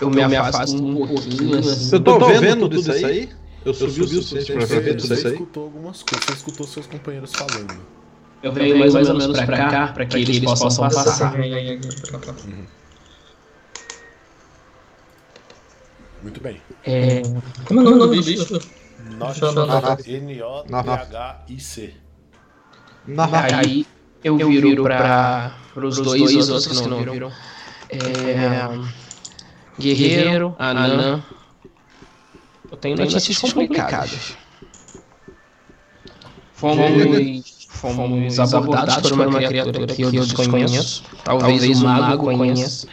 [0.01, 1.95] eu, me afasto um pouquinho, assim.
[1.95, 3.29] Eu tô, vendo tudo isso aí?
[3.65, 5.33] Eu subi o suficiente pra ver tudo Você isso aí?
[5.35, 7.75] escutou algumas coisas, você escutou seus companheiros falando.
[8.43, 11.35] Eu venho mais ou menos pra cá, pra que eles possam passar.
[16.23, 16.61] Muito bem.
[16.85, 17.23] É,
[17.65, 18.59] Como é o nome do bicho?
[20.07, 21.95] N-O-T-H-I-C.
[23.55, 23.87] Aí
[24.23, 27.33] eu viro para os dois outros que não viram.
[27.91, 28.69] É,
[29.79, 31.23] Guerreiro, Anã.
[32.71, 34.37] Eu tenho notícias complicadas.
[36.53, 41.05] Fomos, fomos abordados por uma criatura que eu desconheço.
[41.25, 42.89] Talvez o mago conheça.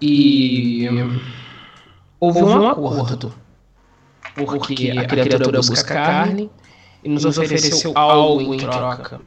[0.00, 0.88] E
[2.20, 3.34] houve um acordo.
[4.34, 6.50] Porque a criatura busca carne
[7.02, 9.20] e nos ofereceu algo em troca.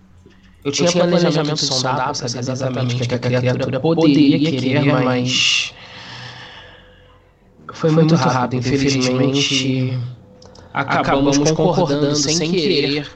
[0.64, 5.74] Eu tinha planejamento sondar para saber exatamente o que a criatura poderia querer, mas
[7.74, 8.60] foi muito rápido.
[8.60, 10.00] Infelizmente,
[10.74, 13.08] acabamos concordando sem querer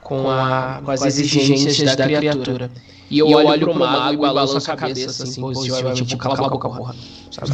[0.00, 2.70] com, a, com as exigências da criatura.
[3.10, 6.68] E eu olho pro mago e balanço a cabeça assim, positivamente, tipo, cala a boca,
[6.68, 6.94] porra.
[7.30, 7.50] Sabe?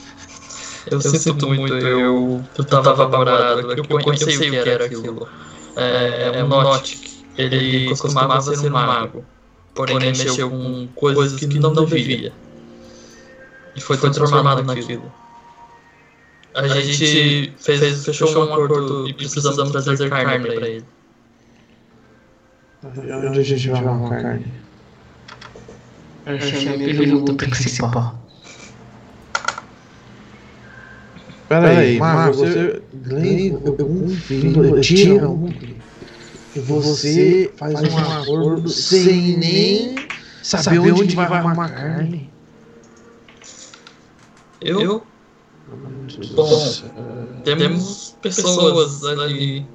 [0.92, 5.28] Eu, sinto muito, eu, eu tava apavorado, eu, eu, eu sei o que era aquilo.
[5.76, 7.10] É, é um Notic.
[7.36, 9.24] Ele costumava ser um mago,
[9.74, 12.32] porém mexeu com coisas que não devia.
[13.74, 15.10] E foi transformado naquilo.
[16.54, 20.84] A gente fez, fechou um acordo e precisamos trazer carne pra ele.
[22.84, 24.46] Onde a gente vai arrumar carne?
[26.26, 27.90] Essa é a minha pergunta principal.
[27.92, 28.21] Pera
[31.52, 32.82] aí, Marco, você...
[32.94, 35.28] Glenn, eu confio, tira.
[36.54, 39.94] E você faz um acordo sem nem
[40.42, 42.30] saber onde vai arrumar carne?
[44.60, 45.02] Eu?
[46.34, 46.72] Bom,
[47.44, 49.66] temos pessoas ali.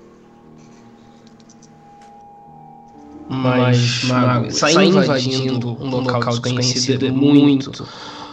[3.30, 7.72] Mas, Mago, sair invadindo um local desconhecido é muito,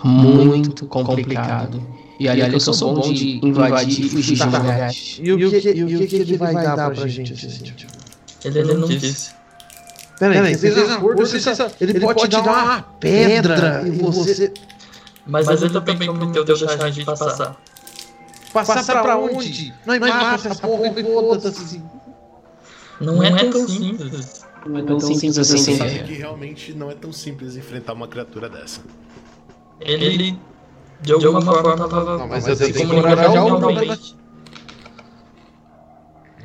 [0.04, 1.82] muito complicado.
[2.24, 5.20] E ali que eu sou bom de invadir e fugir de lugares.
[5.22, 7.34] E o que, e o que, que ele vai dar pra gente?
[7.34, 7.92] Assim, tipo?
[8.42, 9.34] Ele, ele não disse.
[10.18, 13.90] Pera aí, você fez um acordo, você sabe, ele, pode te dar uma pedra e
[13.90, 14.52] você...
[15.26, 17.56] Mas, Mas ele também prometeu deixar a gente passar.
[18.52, 19.74] Passar pra onde?
[19.84, 21.82] Não é mata essa porra e foda-se.
[23.00, 24.46] Não é tão simples.
[24.66, 26.06] Não é tão simples assim, sabe velho.
[26.06, 28.80] que realmente não é tão simples enfrentar uma criatura dessa.
[29.80, 30.38] Ele,
[31.04, 34.16] de alguma forma, tava Não, mas se eu tenho que encorajar o normalmente.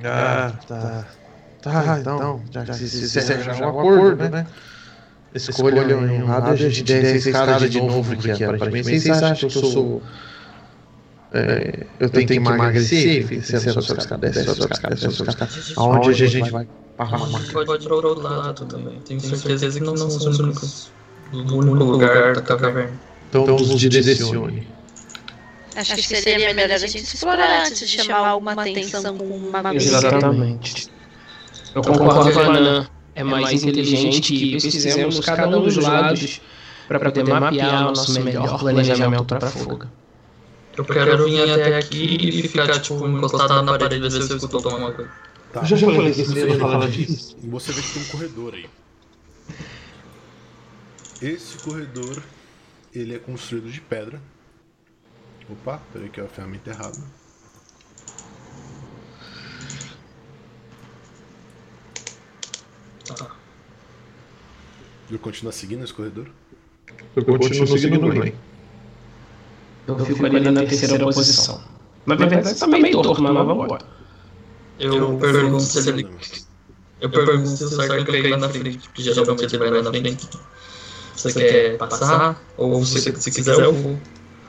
[0.03, 1.05] Ah, tá.
[1.61, 4.47] Tá, então, já que se já é um acordo, né?
[5.33, 9.49] Escolha um lado e a gente desce essa escada de novo, porque aparentemente vocês acham
[9.49, 10.01] que eu sou...
[11.31, 15.51] É, eu tenho que emagrecer, desce essa escada, desce essa escada, desce essa escada.
[15.77, 16.67] Aonde a gente vai
[16.97, 18.99] arrumar A gente pode ir para outro lado também.
[19.01, 20.91] Tenho certeza que não são os únicos
[21.31, 23.08] do único lugar da caverna.
[23.29, 24.67] Então nos direcione.
[25.75, 30.89] Acho que seria melhor a gente explorar antes de chamar alguma atenção com uma Exatamente.
[31.75, 32.89] Eu concordo com a Anã.
[33.15, 36.41] É mais inteligente que pesquisemos cada um dos lados
[36.87, 39.91] para poder mapear o nosso melhor planejamento para a fuga.
[40.75, 44.69] Eu quero vir até aqui e ficar, tipo, encostado na parede ver se eu escuto
[44.69, 45.11] alguma coisa.
[45.51, 45.61] Tá.
[45.61, 47.35] Eu já falei que você ia falar disso.
[47.43, 48.69] E você vê que tem um corredor aí.
[51.21, 52.23] Esse corredor,
[52.93, 54.21] ele é construído de pedra.
[55.49, 56.97] Opa, peraí que é a ferramenta errada.
[63.05, 63.35] Tá.
[65.09, 66.27] Eu continuo seguindo esse corredor?
[67.15, 68.33] Eu continuo seguindo o Glenn.
[69.87, 71.63] Eu fico ali na terceira posição.
[72.05, 73.85] Na verdade, tá meio torto, mas vamos embora.
[74.79, 76.07] Eu pergunto se ele.
[77.01, 79.89] Eu pergunto se o Sarkhan quer ir na frente, porque geralmente ele vai lá na
[79.89, 80.29] frente.
[81.19, 82.41] Você quer passar?
[82.57, 83.97] Ou se, se quiser eu vou.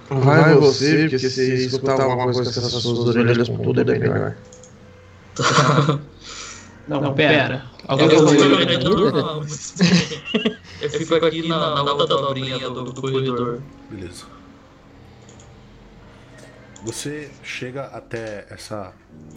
[0.08, 4.36] Vai você, porque se escutar alguma coisa com essas suas orelhas com tudo é melhor.
[6.88, 7.64] Não, pera.
[7.84, 8.74] Eu, Alguém eu, falou eu, aí?
[10.80, 13.60] eu, eu fico aqui na, na outra dobrinha do, do corredor.
[13.88, 14.24] Beleza.
[16.82, 18.92] Você chega até essa,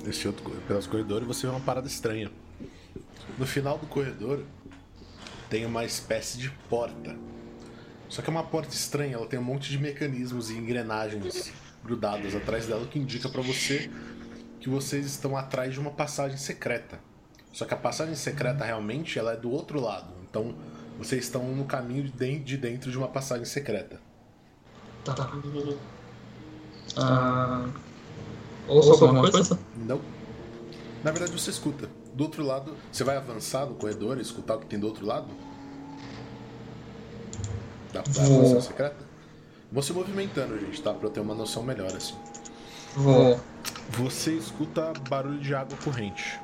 [0.07, 2.31] esse outro co- pelos corredores e você vê uma parada estranha.
[3.38, 4.39] No final do corredor
[5.53, 7.15] tem uma espécie de porta.
[8.09, 11.51] Só que é uma porta estranha, ela tem um monte de mecanismos e engrenagens
[11.84, 13.88] grudadas atrás dela, o que indica pra você
[14.59, 16.99] que vocês estão atrás de uma passagem secreta.
[17.51, 20.11] Só que a passagem secreta realmente ela é do outro lado.
[20.27, 20.55] Então
[20.97, 24.01] vocês estão no caminho de den- de dentro de uma passagem secreta.
[25.05, 25.13] Tá.
[26.97, 27.69] Ah,
[28.67, 29.59] ouço alguma coisa?
[29.77, 30.01] Não.
[31.03, 31.88] Na verdade você escuta.
[32.14, 35.06] Do outro lado, você vai avançar no corredor e escutar o que tem do outro
[35.06, 35.27] lado?
[37.91, 39.06] Da, passagem secreta?
[39.72, 40.94] Vou se movimentando, gente, tá?
[40.94, 42.14] Pra eu ter uma noção melhor, assim.
[42.95, 43.40] Vou.
[43.90, 46.40] Você escuta barulho de água corrente.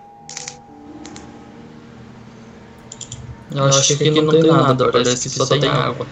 [3.51, 6.07] Eu acho que aqui não tem nada, parece que só tem água.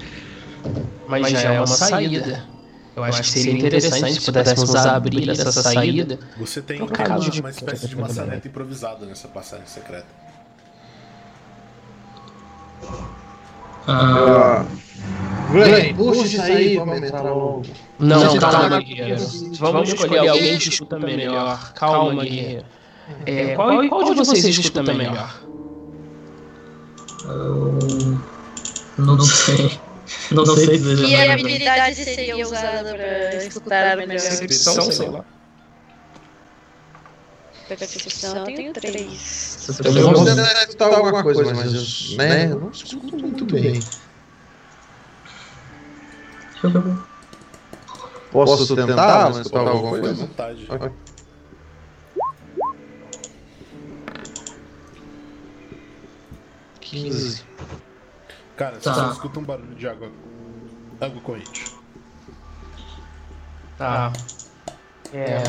[1.07, 2.47] Mas já é uma saída.
[2.97, 6.17] Eu acho que seria interessante se pudéssemos abrir essa saída.
[6.39, 10.07] Você tem Por causa de- uma espécie de maçaneta improvisada nessa passagem secreta.
[13.87, 14.65] Ah,
[15.51, 17.61] Glenn, puxa isso aí, vamos entrar logo.
[17.99, 19.21] Não, Não, calma, calma, guerreiro.
[19.59, 21.73] Vamos escolher alguém que escuta melhor.
[21.73, 22.65] Calma, guerreiro.
[23.27, 25.39] É, qual, qual de vocês escuta melhor?
[27.25, 27.77] eu...
[28.97, 29.79] Não sei.
[30.31, 31.05] Não sei dizer.
[31.05, 34.19] Que habilidade seria usada pra escutar melhor?
[34.19, 35.25] Percepção, sei lá.
[37.67, 39.67] Percepção, eu tenho três.
[39.83, 43.83] Eu vou um- tentar escutar alguma coisa, mas eu, né, eu não escuto muito bem.
[48.31, 50.25] Posso tentar mas escutar alguma à coisa?
[50.25, 50.67] vontade.
[50.69, 50.91] Ok.
[56.79, 57.45] Quinze.
[58.57, 58.93] Cara, você Tá.
[58.95, 60.09] só escuta um barulho de água.
[60.99, 61.65] Água corrente.
[63.77, 64.11] Tá.
[65.13, 65.43] É.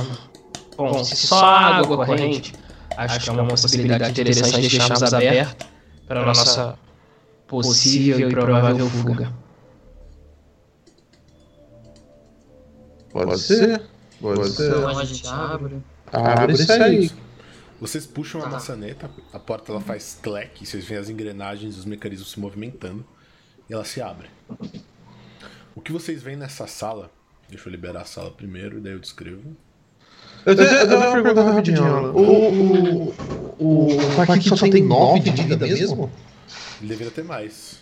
[0.77, 2.53] Bom, se só água corrente,
[2.97, 5.67] acho que é uma possibilidade interessante de deixarmos aberto
[6.07, 6.79] para a nossa
[7.47, 9.33] possível e provável fuga.
[13.11, 13.83] Pode ser.
[14.21, 14.69] Pode ser.
[14.69, 15.83] Então a gente abre.
[16.13, 17.11] Abre isso aí.
[17.81, 21.85] Vocês puxam a maçaneta, a porta ela faz clack, vocês veem as engrenagens e os
[21.85, 23.05] mecanismos se movimentando
[23.71, 24.29] e ela se abre.
[25.77, 27.11] O que vocês veem nessa sala?
[27.49, 29.57] Deixa eu liberar a sala primeiro, daí eu descrevo.
[30.45, 31.85] Eu tenho, eu tenho uma pergunta rapidinho.
[31.85, 32.13] Alan.
[32.13, 33.15] O,
[33.59, 36.11] o, o Paquito só tem nove de vida mesmo?
[36.81, 37.81] Ele deveria ter mais.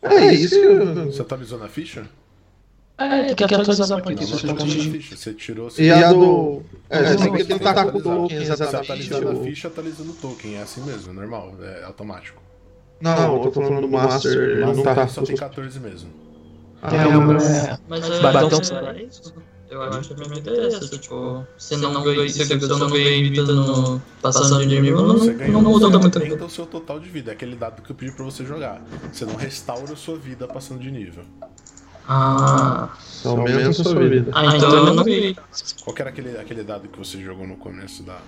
[0.00, 1.06] É isso que eu...
[1.06, 2.08] Você atualizou na ficha?
[2.98, 4.14] É, tem que atualizar Não, aqui.
[4.14, 4.22] não
[4.54, 4.54] atualizou
[4.84, 5.16] na ficha.
[5.16, 5.68] Você tirou.
[5.78, 6.62] E a do...
[6.90, 8.76] É, Você você tem que tá com o token Você exatamente.
[8.82, 10.56] atualizando a o- ficha, atualizando o token.
[10.56, 12.42] É assim mesmo, é normal, é automático.
[13.00, 14.58] Não, eu tô falando do Master.
[14.66, 15.06] Não tá...
[15.06, 16.10] só tem 14 mesmo.
[16.82, 17.34] Ah, É, uma-
[17.88, 19.32] Mas é, Bateu então, é isso.
[19.70, 24.00] Eu acho que me interessa, tipo, se não ganhei, se eu não ganhei vida no
[24.22, 26.44] passando de nível, não, Você não, ganhou não muda você aumenta coisa.
[26.46, 27.30] o seu total de vida.
[27.30, 28.82] É aquele dado que eu pedi pra você jogar.
[29.12, 31.22] Você não restaura a sua vida passando de nível.
[32.10, 34.30] Ah, Só aumenta a sua vida.
[34.34, 35.36] ah, então eu não ganhei.
[35.84, 38.18] Qual que era aquele, aquele dado que você jogou no começo da.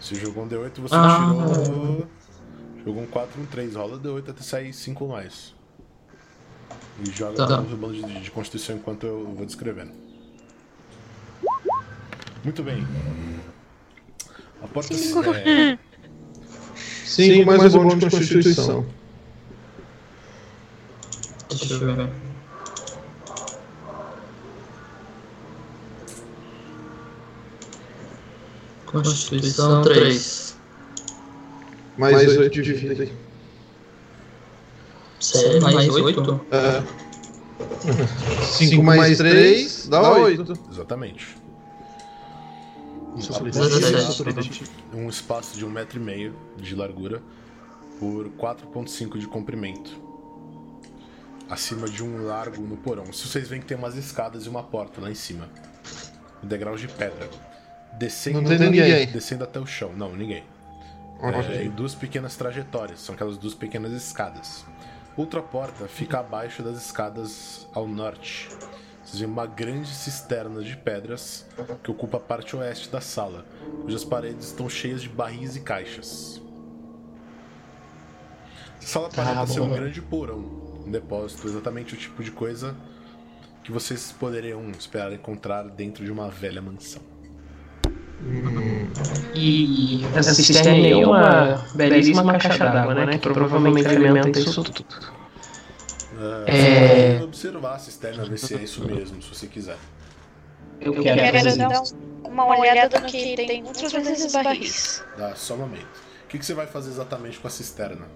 [0.00, 1.30] Você jogou um D8 você Ah.
[1.64, 2.06] tirou.
[2.84, 3.74] Jogou um 4 um 3.
[3.76, 5.54] Rola D8 até sair 5 ou mais.
[7.04, 7.60] E joga Tá.
[7.60, 9.92] no rebolo de, de constituição enquanto eu vou descrevendo.
[12.42, 12.86] Muito bem.
[14.62, 15.12] A porta se.
[15.44, 15.78] É,
[17.04, 18.86] Cinco mais o bônus de Constituição.
[21.48, 22.10] Deixa eu ver.
[28.86, 30.56] Constituição 3.
[31.98, 33.08] Mais oito de vida.
[35.20, 35.62] Sério?
[35.62, 36.46] Mais 8?
[36.50, 36.82] É,
[38.44, 40.52] 5 mais 3 dá 8.
[40.70, 41.36] Exatamente.
[43.16, 44.64] Dezessete.
[44.92, 47.22] Um espaço de um metro e meio de largura
[47.98, 50.05] por 4.5 de comprimento.
[51.48, 53.12] Acima de um largo no porão.
[53.12, 55.48] Se vocês veem que tem umas escadas e uma porta lá em cima.
[56.42, 57.28] Degraus de pedra.
[57.98, 59.06] Descendo, Não tem ninguém.
[59.06, 59.92] descendo até o chão.
[59.96, 60.44] Não, ninguém.
[61.22, 64.66] É, e duas pequenas trajetórias, são aquelas duas pequenas escadas.
[65.16, 68.50] Outra porta fica abaixo das escadas ao norte.
[69.02, 71.46] Vocês veem uma grande cisterna de pedras
[71.82, 73.46] que ocupa a parte oeste da sala,
[73.82, 76.42] cujas paredes estão cheias de barris e caixas.
[78.78, 82.74] Essa sala parece ser um grande porão, um depósito, exatamente o tipo de coisa
[83.64, 87.02] que vocês poderiam esperar encontrar dentro de uma velha mansão.
[89.34, 93.18] E essa cisterna aí é uma belíssima caixa d'água, né?
[93.18, 95.16] Que provavelmente alimenta isso tudo.
[96.46, 96.52] É.
[96.52, 99.76] Você pode observar a cisterna, ver se é isso mesmo, se você quiser.
[100.80, 101.20] Eu Eu quero.
[101.20, 101.82] quero dar
[102.24, 105.04] uma olhada no que tem dentro desses barris.
[105.18, 105.86] Dá só um momento.
[106.24, 108.06] O que, que você vai fazer exatamente com a cisterna?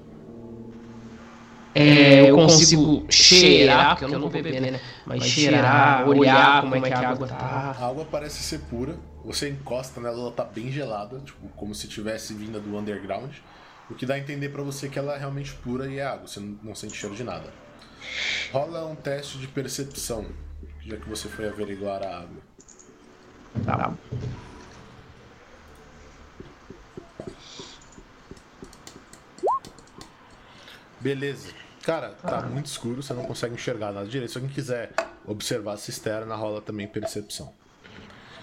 [1.75, 4.81] É, eu consigo cheirar, porque eu não vou beber, né?
[5.07, 7.77] Mas cheirar, olhar como é que a água tá.
[7.79, 8.97] A água parece ser pura.
[9.25, 13.31] Você encosta nela, ela tá bem gelada, tipo, como se tivesse vinda do underground.
[13.91, 16.27] O que dá a entender pra você que ela é realmente pura e é água,
[16.27, 17.53] você não, não sente cheiro de nada.
[18.53, 20.27] Rola um teste de percepção,
[20.81, 22.43] já que você foi averiguar a água.
[23.65, 23.93] Tá.
[31.01, 31.49] Beleza.
[31.83, 34.31] Cara, tá muito escuro, você não consegue enxergar nada direito.
[34.31, 34.93] Se alguém quiser
[35.27, 37.53] observar a cisterna, rola também percepção.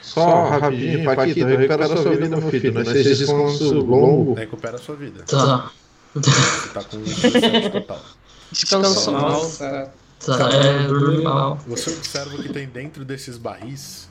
[0.02, 2.74] Só rapidinho, Paquito, recupera a sua vida, meu filho.
[2.74, 4.34] Nós fez descanso longo.
[4.34, 5.24] Recupera a sua vida.
[5.24, 5.72] Tá.
[6.14, 8.02] Você tá com 17 total.
[8.52, 9.94] Descansou mal, cara.
[10.26, 11.58] Tá, é, dormi mal.
[11.68, 14.10] Você observa o que tem dentro desses barris.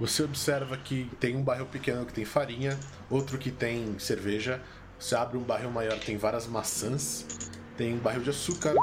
[0.00, 4.60] Você observa que tem um barril pequeno que tem farinha, outro que tem cerveja.
[4.98, 7.24] Você abre um barril maior tem várias maçãs.
[7.76, 8.74] Tem um barril de açúcar,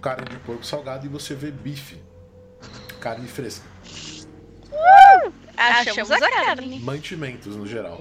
[0.00, 1.96] carne de porco salgado e você vê bife.
[3.00, 3.64] Carne fresca.
[5.56, 6.80] Achamos a carne.
[6.80, 8.00] Mantimentos no geral.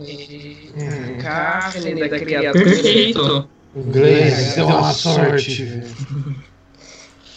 [1.21, 2.63] Carne da criatura.
[2.63, 3.49] Perfeito.
[3.75, 5.81] Gleice, deu uma sorte.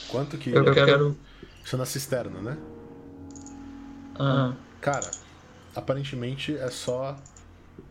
[0.09, 0.51] Quanto que.
[0.51, 1.17] Eu quero.
[1.65, 2.57] Isso é na cisterna, né?
[4.19, 5.11] Ah, Cara,
[5.75, 7.17] aparentemente é só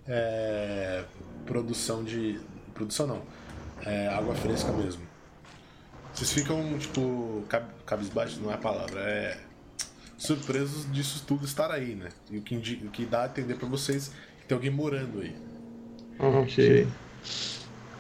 [0.08, 1.04] é,
[1.46, 2.40] produção de.
[2.74, 3.22] Produção não.
[3.86, 5.02] É água fresca mesmo.
[6.14, 9.38] Vocês ficam, tipo, cab cabisbaixos, não é a palavra, é.
[10.18, 12.10] Surpresos disso tudo estar aí, né?
[12.32, 15.36] E o que, o que dá a entender pra vocês que tem alguém morando aí.
[16.20, 16.88] Ok.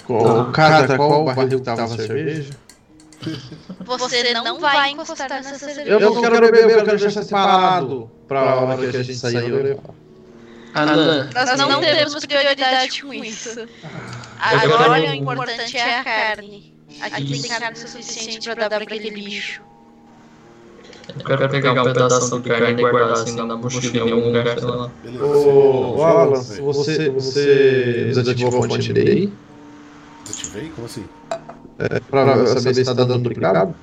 [0.05, 2.51] Qual, cada qual barril que tava a cerveja?
[3.85, 5.89] Você não vai encostar nessa cerveja.
[5.89, 9.63] Eu não quero beber, eu quero deixar separado pra hora que a gente sair eu
[9.63, 9.93] levar.
[10.73, 13.67] Anã, Nós não temos prioridade com isso.
[14.43, 16.73] Agora o importante é a carne.
[17.01, 19.61] Aqui tem carne suficiente pra dar pra aquele bicho.
[21.17, 24.59] eu quero pegar um pedaço de carne e guardar assim na mochila em algum lugar,
[24.59, 24.91] sei lá.
[25.21, 29.33] Ô, você- Alan, você- você, desativou a fonte aí?
[30.25, 30.69] Desativei?
[30.75, 31.05] Como assim?
[32.09, 33.73] Pra saber se tá dando duplicado?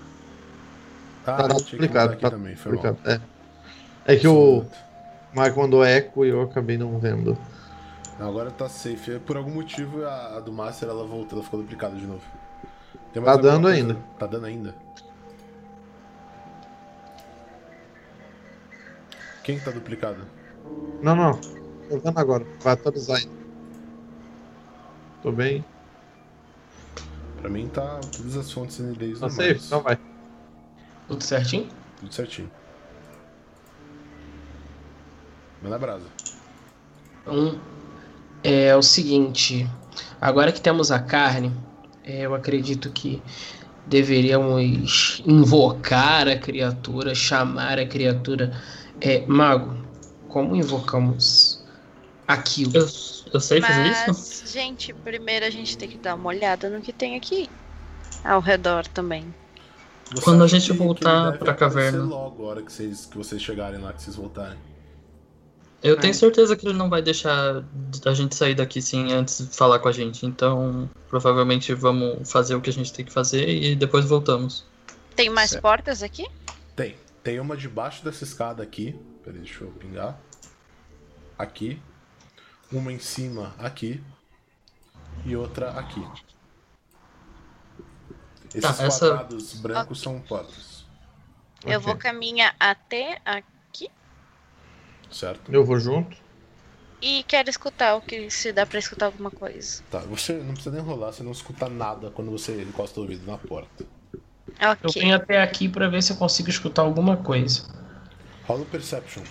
[1.25, 2.99] Tá que mudar duplicado, aqui tá também, foi duplicado.
[3.07, 3.21] É.
[4.07, 4.65] É que o
[5.35, 7.37] Marco mandou eco e eu acabei não vendo.
[8.21, 9.19] Agora tá safe.
[9.21, 12.23] Por algum motivo a, a do Master ela voltou, ela ficou duplicada de novo.
[13.13, 13.77] Tem Tá dando coisa?
[13.77, 13.95] ainda.
[14.19, 14.75] Tá dando ainda.
[19.43, 20.27] Quem que tá duplicado?
[21.03, 21.33] Não, não.
[21.89, 22.47] Tô vendo agora.
[22.61, 23.33] Vai atualizar ainda.
[25.23, 25.65] Tô bem.
[27.41, 29.65] Pra mim tá todas as fontes NDs Tá safe?
[29.67, 29.99] Então vai.
[31.09, 31.69] tudo certinho?
[31.99, 32.51] Tudo certinho.
[35.63, 36.07] Manda brasa.
[37.23, 37.61] Então,
[38.43, 39.69] é o seguinte.
[40.21, 41.53] Agora que temos a carne,
[42.05, 43.23] é, eu acredito que
[43.87, 48.53] deveríamos invocar a criatura, chamar a criatura.
[49.01, 49.77] É, mago,
[50.29, 51.65] como invocamos
[52.27, 52.77] aquilo?
[52.77, 52.87] Eu,
[53.33, 54.05] eu sei fazer isso?
[54.09, 57.49] Mas, gente, primeiro a gente tem que dar uma olhada no que tem aqui.
[58.23, 59.35] Ao redor também.
[60.13, 62.03] Você Quando a gente voltar pra caverna.
[62.03, 64.59] logo, a hora que vocês, que vocês chegarem lá, que vocês voltarem.
[65.83, 67.65] Eu tenho certeza que ele não vai deixar
[68.05, 70.27] a gente sair daqui sem antes falar com a gente.
[70.27, 74.67] Então, provavelmente vamos fazer o que a gente tem que fazer e depois voltamos.
[75.17, 75.63] Tem mais Certo.
[75.63, 76.27] portas aqui?
[76.77, 76.97] Tem.
[77.23, 78.95] Tem uma debaixo dessa escada aqui.
[79.25, 80.19] Peraí, deixa eu pingar.
[81.39, 81.81] Aqui.
[82.71, 84.03] Uma em cima aqui.
[85.25, 86.07] E outra aqui.
[88.55, 90.85] Esses Tá, essa- quadrados brancos são portas.
[91.65, 91.87] Eu Ok.
[91.87, 93.47] vou caminhar até aqui
[95.11, 95.53] Certo?
[95.53, 96.17] Eu vou junto.
[97.03, 99.83] e quero escutar o que se dá pra escutar alguma coisa.
[99.91, 103.27] Tá, você não precisa nem rolar, você não escuta nada quando você encosta o ouvido
[103.27, 103.85] na porta.
[104.61, 105.01] Eu Ok.
[105.03, 107.63] venho até aqui pra ver se eu consigo escutar alguma coisa.
[108.47, 109.23] Rola o Perception.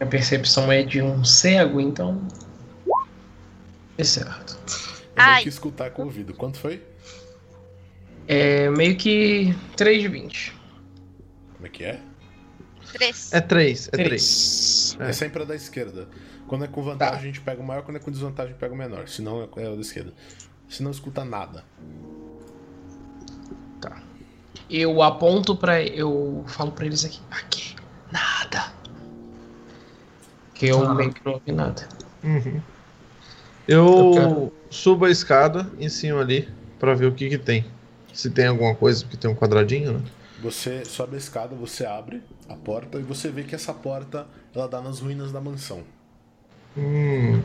[0.00, 2.20] A percepção é de um cego, então.
[3.96, 4.58] É certo.
[5.16, 5.42] Eu Ai.
[5.42, 6.34] que escutar com o ouvido.
[6.34, 6.82] Quanto foi?
[8.28, 10.52] É meio que 3 de 20.
[11.66, 12.00] Como é que é?
[12.92, 13.32] Três.
[13.32, 14.94] É três, é três.
[14.96, 14.96] Três.
[15.00, 16.08] É, sempre a da esquerda.
[16.46, 18.76] Quando é com vantagem, a gente pega o maior, quando é com desvantagem, pega o
[18.76, 19.08] menor.
[19.08, 20.12] Se não, é o da esquerda.
[20.68, 21.64] Se não escuta nada.
[23.80, 24.00] Tá.
[24.70, 25.82] Eu aponto pra.
[25.82, 27.20] Eu falo pra eles aqui.
[27.30, 27.74] Aqui.
[28.12, 28.72] Nada.
[30.54, 30.94] Que eu Tá.
[30.94, 31.88] meio que não ouvi nada.
[32.22, 32.60] Uhum.
[33.66, 36.48] Eu Eu quero- subo a escada em cima ali
[36.78, 37.66] pra ver o que que tem.
[38.12, 40.00] Se tem alguma coisa, porque tem um quadradinho, né?
[40.42, 44.68] Você sobe a escada, você abre a porta e você vê que essa porta ela
[44.68, 45.82] dá nas ruínas da mansão.
[46.76, 47.40] Hum.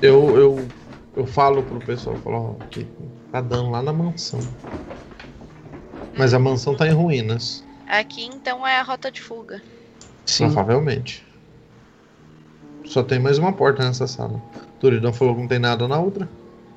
[0.00, 0.68] Eu, eu,
[1.16, 2.86] eu falo pro pessoal, eu falo, ó, que
[3.32, 4.40] tá dando lá na mansão.
[6.16, 9.62] Mas a mansão tá em ruínas, Aqui então é a rota de fuga.
[10.24, 10.46] Sim.
[10.46, 11.24] provavelmente.
[12.84, 14.40] Só tem mais uma porta nessa sala.
[14.80, 16.28] Turidão falou que não tem nada na outra.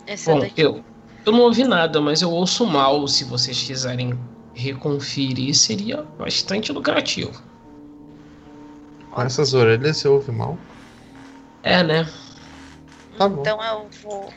[0.06, 0.62] Essa Bom, daqui.
[0.62, 0.84] eu.
[1.28, 3.06] Eu não ouvi nada, mas eu ouço mal.
[3.06, 4.18] Se vocês quiserem
[4.54, 7.44] reconferir, seria bastante lucrativo.
[9.12, 10.58] Com essas orelhas você ouve mal.
[11.64, 12.06] É, né?
[13.18, 13.41] Tá bom.
[13.41, 14.34] Então eu vou.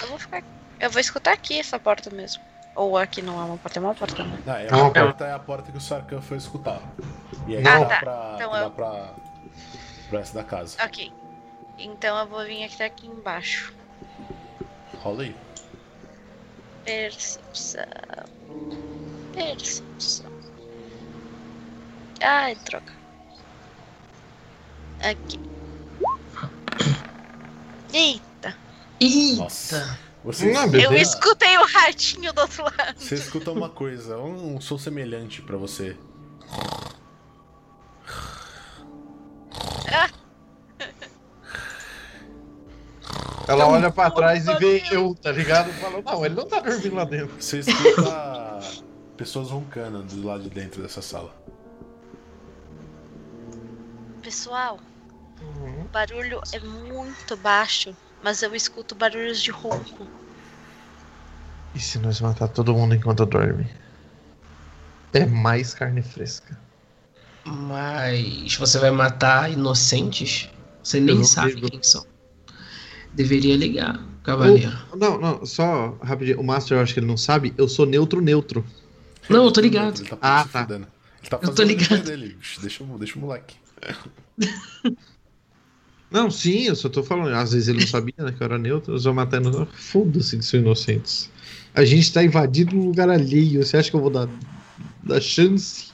[0.00, 0.42] Eu vou ficar.
[0.80, 2.42] Eu vou escutar aqui essa porta mesmo.
[2.74, 4.38] Ou aqui não é uma porta, é uma porta, né?
[4.46, 6.80] Ah, é, uma a porta é a porta que o Sarkhan foi escutar.
[7.46, 7.96] E aí Ah, dá tá.
[8.00, 9.10] pra, Então dá eu- pra,
[10.08, 10.78] pra essa da casa.
[10.82, 11.12] Ok.
[11.78, 13.74] Então eu vou vir aqui, aqui embaixo.
[15.02, 15.36] Rola aí.
[16.84, 17.84] Percepção.
[19.32, 20.32] Percepção.
[22.20, 22.92] Ai, troca.
[25.00, 25.40] Aqui.
[27.92, 28.56] Eita.
[29.36, 29.98] Nossa.
[30.24, 32.94] Você, Não, Eu escutei o ratinho do outro lado.
[32.96, 35.96] você escuta uma coisa, um, um som semelhante pra você.
[43.48, 45.72] Ela olha pra trás e vê eu, tá ligado?
[45.74, 47.34] Fala, não, ele não tá dormindo lá dentro.
[47.40, 48.60] Você escuta
[49.16, 51.34] pessoas roncando do lado de dentro dessa sala.
[54.22, 54.78] Pessoal,
[55.40, 55.82] Uhum.
[55.82, 60.06] o barulho é muito baixo, mas eu escuto barulhos de ronco.
[61.74, 63.66] E se nós matar todo mundo enquanto dorme?
[65.12, 66.58] É mais carne fresca.
[67.44, 70.48] Mas você vai matar inocentes?
[70.82, 71.70] Você nem não sabe ligo.
[71.70, 72.11] quem são.
[73.12, 74.72] Deveria ligar, cavaleiro.
[74.92, 76.40] O- não, não, só rapidinho.
[76.40, 77.52] O Master, eu acho que ele não sabe.
[77.58, 78.64] Eu sou neutro, neutro.
[79.28, 80.00] Não, eu tô ligado.
[80.00, 80.62] Ele tá Ah, tá.
[80.66, 80.86] fudendo.
[81.20, 82.02] Ele tá Eu tô ligado.
[82.04, 82.38] dele.
[82.60, 83.56] Deixa, o- deixa o moleque.
[86.10, 87.34] Não, sim, eu só tô falando.
[87.34, 88.32] Às vezes ele não sabia, né?
[88.32, 88.92] Que eu era neutro.
[88.94, 89.66] Eu só matando.
[89.72, 91.30] Foda-se que são inocentes.
[91.74, 93.64] A gente tá invadindo um lugar alheio.
[93.64, 94.28] Você acha que eu vou dar,
[95.02, 95.86] dar chance?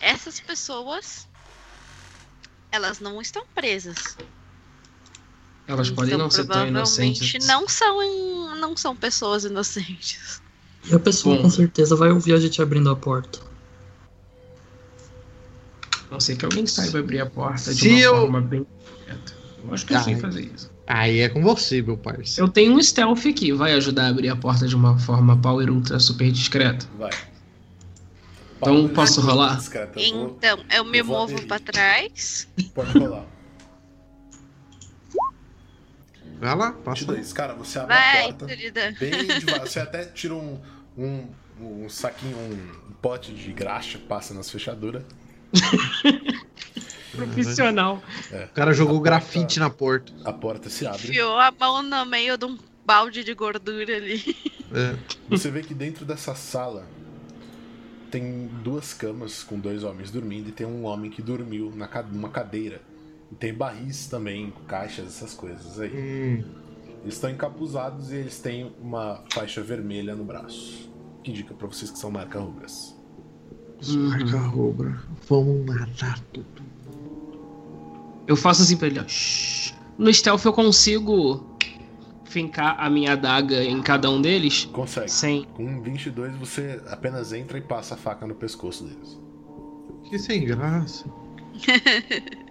[0.00, 1.28] Essas pessoas,
[2.72, 4.16] elas não estão presas.
[5.70, 7.30] Elas podem então, não ser tão inocentes.
[7.30, 10.42] provavelmente não são, in- não são pessoas inocentes.
[10.90, 11.42] E a pessoa Bom.
[11.42, 13.38] com certeza vai ouvir a gente abrindo a porta.
[16.08, 18.66] A não sei que alguém saiba abrir a porta de Se uma eu- forma bem
[19.00, 19.32] direta.
[19.64, 20.20] Eu acho que eu sei Ai.
[20.20, 20.70] fazer isso.
[20.86, 22.48] Aí é com você, meu parceiro.
[22.48, 25.70] Eu tenho um stealth que vai ajudar a abrir a porta de uma forma power
[25.70, 26.84] ultra super discreta.
[26.98, 27.10] Vai.
[28.56, 29.56] Então, posso rolar?
[29.56, 32.48] Discreta, Então, eu me eu movo pra trás.
[32.74, 33.24] Pode rolar.
[36.40, 37.00] Vai lá, passa.
[37.00, 37.32] 22.
[37.34, 38.94] Cara, você abre a Vai, porta querida.
[38.98, 39.60] bem devagar.
[39.68, 40.58] Você até tira um,
[40.96, 41.28] um,
[41.60, 45.02] um saquinho, um pote de graxa, passa nas fechaduras.
[47.12, 48.02] Profissional.
[48.32, 50.12] O cara jogou grafite na porta.
[50.24, 51.08] A porta se abre.
[51.08, 52.56] Enfiou a mão no meio de um
[52.86, 54.36] balde de gordura ali.
[54.72, 54.96] É.
[55.28, 56.86] Você vê que dentro dessa sala
[58.10, 62.28] tem duas camas com dois homens dormindo e tem um homem que dormiu na numa
[62.30, 62.80] cadeira.
[63.30, 65.90] E tem barris também, caixas, essas coisas aí.
[66.44, 66.44] Hum,
[67.02, 70.90] Eles estão encapuzados e eles têm uma faixa vermelha no braço.
[71.22, 72.96] Que indica pra vocês que são marca-rugas.
[73.88, 75.00] marca rubra.
[75.28, 76.62] Vamos matar tudo.
[78.26, 79.04] Eu faço assim pra ele, ó.
[79.08, 81.46] "Shh." No stealth eu consigo
[82.24, 85.10] fincar a minha adaga em cada um deles Consegue.
[85.10, 85.44] sem.
[85.54, 89.18] Com um 22 você apenas entra e passa a faca no pescoço deles.
[90.08, 91.04] Que sem graça.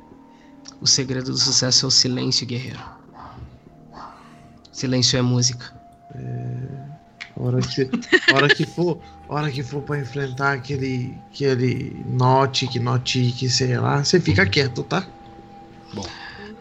[0.81, 2.79] O segredo do sucesso é o silêncio, guerreiro.
[4.71, 5.73] Silêncio é música.
[7.35, 7.89] Hora que,
[8.33, 8.99] hora que for,
[9.29, 15.07] hora que for pra enfrentar aquele, aquele Notic, Notic, sei lá, você fica quieto, tá?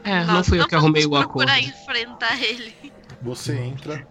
[0.04, 1.46] É, não fui eu que arrumei o acordo.
[1.46, 2.74] procurar enfrentar ele.
[3.20, 4.06] Você entra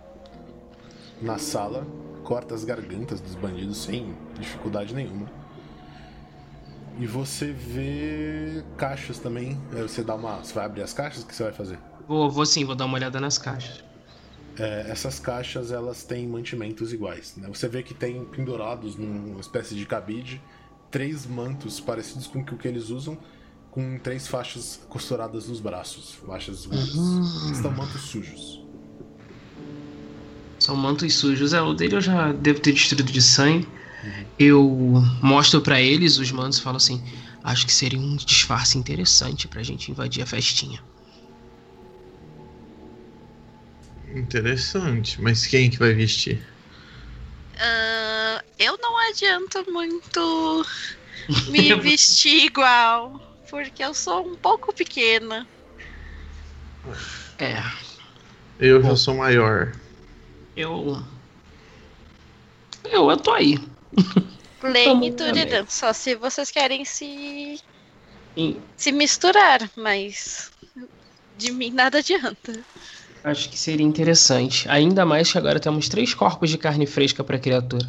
[1.21, 1.87] na sala,
[2.23, 5.27] corta as gargantas dos bandidos sem dificuldade nenhuma.
[6.99, 9.59] E você vê caixas também.
[9.71, 10.37] Aí Você dá uma.
[10.37, 11.23] Você vai abrir as caixas?
[11.23, 11.79] O que você vai fazer?
[12.07, 13.83] Vou, vou sim, vou dar uma olhada nas caixas.
[14.57, 17.35] É, essas caixas elas têm mantimentos iguais.
[17.37, 17.47] né?
[17.49, 20.41] Você vê que tem pendurados numa espécie de cabide
[20.89, 23.17] três mantos parecidos com o que eles usam,
[23.69, 26.95] com três faixas costuradas nos braços, faixas ruas.
[27.51, 28.63] Estão mantos sujos.
[30.59, 31.53] São mantos sujos.
[31.53, 33.67] É, o dele eu já devo ter destruído de sangue.
[34.37, 34.61] Eu
[35.21, 37.03] mostro pra eles os mantos e falo assim:
[37.43, 40.81] acho que seria um disfarce interessante pra gente invadir a festinha.
[44.15, 46.41] Interessante, mas quem que vai vestir?
[47.59, 50.65] Ah, eu não adianto muito
[51.51, 53.19] me vestir igual,
[53.49, 55.47] porque eu sou um pouco pequena.
[57.39, 57.61] É,
[58.59, 59.71] Eu já sou maior.
[60.55, 60.97] eu.
[62.83, 63.57] Eu, eu tô aí.
[63.97, 67.59] E Vamos Turidan, só se vocês querem se,
[68.35, 70.51] E se misturar, mas
[71.37, 72.53] de mim nada adianta.
[73.23, 74.67] acho que seria interessante.
[74.69, 77.87] Ainda mais que agora temos três corpos de carne fresca pra criatura.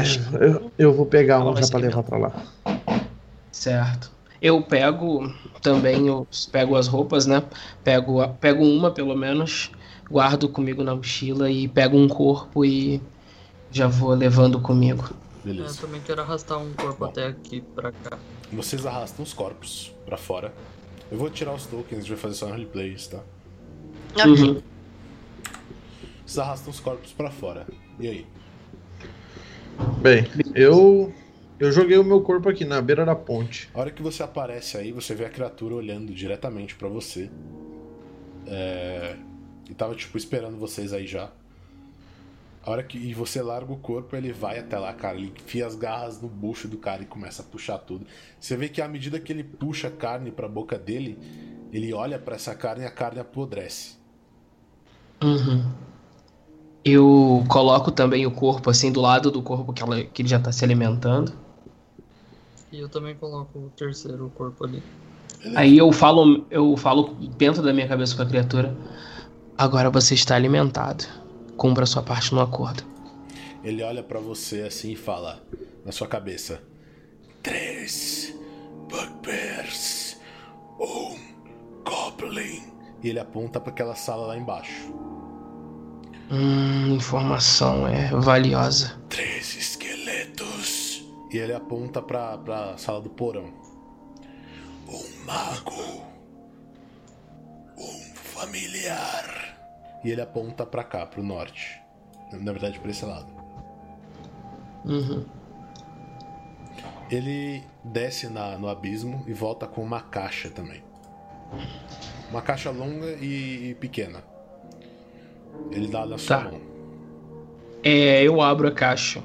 [0.00, 2.32] Acho que- Eu, eu vou pegar Ela um já pra levar pra lá.
[3.52, 4.10] Certo.
[4.40, 7.42] Eu pego também, eu pego as roupas, né?
[7.82, 9.70] Pego, a- pego uma pelo menos,
[10.10, 13.00] guardo comigo na mochila e pego um corpo e
[13.70, 15.08] já vou levando comigo.
[15.44, 15.80] Eu Beleza.
[15.80, 17.04] também quero arrastar um corpo Bom.
[17.06, 18.18] até aqui pra cá.
[18.50, 20.52] Vocês arrastam os corpos pra fora.
[21.10, 23.20] Eu vou tirar os tokens, a gente vai fazer só roleplays, tá?
[24.26, 24.62] Uhum.
[26.24, 27.66] Vocês arrastam os corpos pra fora.
[28.00, 28.26] E aí?
[30.00, 31.12] Bem, eu
[31.58, 33.70] eu joguei o meu corpo aqui na beira da ponte.
[33.72, 37.30] A hora que você aparece aí, você vê a criatura olhando diretamente pra você.
[38.46, 39.16] É...
[39.68, 41.30] E tava, tipo, esperando vocês aí já.
[42.64, 45.18] A hora que e você larga o corpo, ele vai até lá, cara.
[45.18, 48.06] Ele enfia as garras no bucho do cara e começa a puxar tudo.
[48.40, 51.18] Você vê que à medida que ele puxa a carne pra boca dele,
[51.70, 53.96] ele olha pra essa carne e a carne apodrece.
[55.22, 55.70] Uhum.
[56.82, 60.40] Eu coloco também o corpo assim do lado do corpo que, ela, que ele já
[60.40, 61.32] tá se alimentando.
[62.72, 64.82] E eu também coloco o terceiro corpo ali.
[65.54, 68.74] Aí eu falo, eu falo dentro da minha cabeça com a criatura.
[69.56, 71.23] Agora você está alimentado.
[71.56, 72.84] Cumpra a sua parte no acordo.
[73.62, 75.42] Ele olha pra você assim e fala
[75.84, 76.62] na sua cabeça:
[77.42, 78.34] Três
[78.88, 80.18] bugbears,
[80.78, 81.16] um
[81.84, 82.62] goblin.
[83.02, 84.92] E ele aponta pra aquela sala lá embaixo.
[86.30, 88.98] Hum, informação é valiosa.
[89.08, 91.04] Três esqueletos.
[91.30, 93.52] E ele aponta pra, pra sala do porão.
[94.88, 96.02] Um mago.
[97.76, 99.43] Um familiar.
[100.04, 101.80] E ele aponta pra cá, pro norte.
[102.32, 103.32] Na verdade, pra esse lado.
[104.84, 105.24] Uhum.
[107.10, 110.82] Ele desce na- no abismo e volta com uma caixa também.
[112.30, 114.22] Uma caixa longa e, e pequena.
[115.70, 116.50] Ele dá na sua Tá.
[116.50, 116.60] mão.
[117.82, 119.22] É, eu abro a caixa.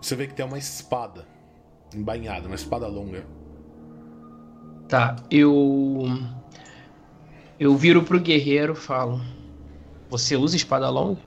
[0.00, 1.26] Você vê que tem uma espada
[1.94, 3.24] embainhada, uma espada longa.
[4.88, 6.04] Tá, eu.
[7.58, 9.20] Eu viro pro guerreiro e falo:
[10.08, 11.20] Você usa espada longa?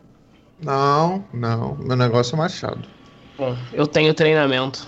[0.61, 1.75] Não, não.
[1.75, 2.87] Meu negócio é machado.
[3.37, 4.87] Bom, eu tenho treinamento.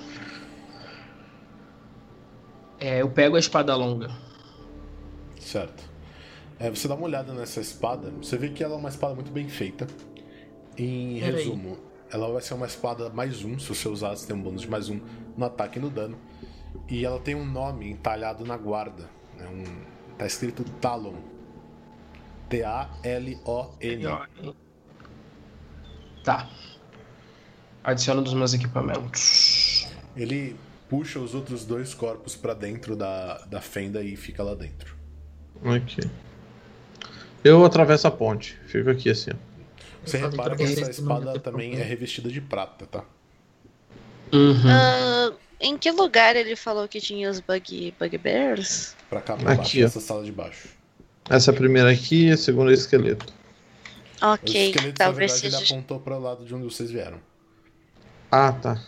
[2.80, 4.10] É, eu pego a espada longa.
[5.40, 5.84] Certo.
[6.60, 9.32] É, você dá uma olhada nessa espada, você vê que ela é uma espada muito
[9.32, 9.88] bem feita.
[10.78, 11.44] Em Peraí.
[11.44, 11.78] resumo,
[12.12, 14.70] ela vai ser uma espada mais um, se você usar, você tem um bônus de
[14.70, 15.00] mais um
[15.36, 16.18] no ataque e no dano.
[16.90, 19.10] E ela tem um nome entalhado na guarda.
[19.40, 19.64] É um,
[20.18, 21.16] tá escrito Talon.
[22.52, 24.04] T-A-L-O-N.
[26.24, 26.48] Tá.
[27.84, 29.88] Adiciono dos meus equipamentos.
[30.16, 30.56] Ele
[30.90, 34.96] puxa os outros dois corpos pra dentro da, da fenda e fica lá dentro.
[35.64, 36.04] Ok.
[37.44, 38.60] Eu atravesso a ponte.
[38.68, 39.32] Fico aqui assim.
[39.34, 39.52] ó.
[40.06, 43.04] Você repara que essa espada também é revestida de prata, tá?
[44.34, 44.64] Uhum.
[44.68, 48.96] Ah, em que lugar ele falou que tinha os bug, bugbears?
[49.10, 49.82] Pra cá, pra Aqui, baixo, ó.
[49.82, 50.70] nessa sala de baixo.
[51.32, 53.34] Essa primeira aqui e a segunda é esqueleto.
[54.22, 55.76] Ok, esqueletos, na talvez verdade, ele seja.
[55.76, 57.20] apontou para o lado de onde vocês vieram.
[58.30, 58.82] Ah, tá.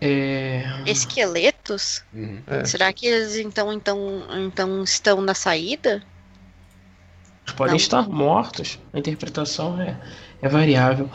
[0.00, 0.64] É.
[0.84, 2.02] Esqueletos?
[2.12, 2.42] Uhum.
[2.48, 2.64] É.
[2.64, 6.02] Será que eles então, então, então estão na saída?
[7.44, 7.76] Eles podem Não.
[7.76, 8.80] estar mortos.
[8.92, 9.96] A interpretação é,
[10.42, 11.08] é variável.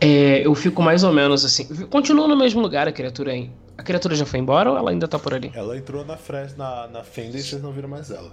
[0.00, 1.64] É, eu fico mais ou menos assim.
[1.86, 3.52] Continua no mesmo lugar a criatura aí.
[3.78, 5.52] A criatura já foi embora ou ela ainda tá por ali?
[5.54, 8.32] Ela entrou na, fres, na, na fenda e vocês não viram mais ela.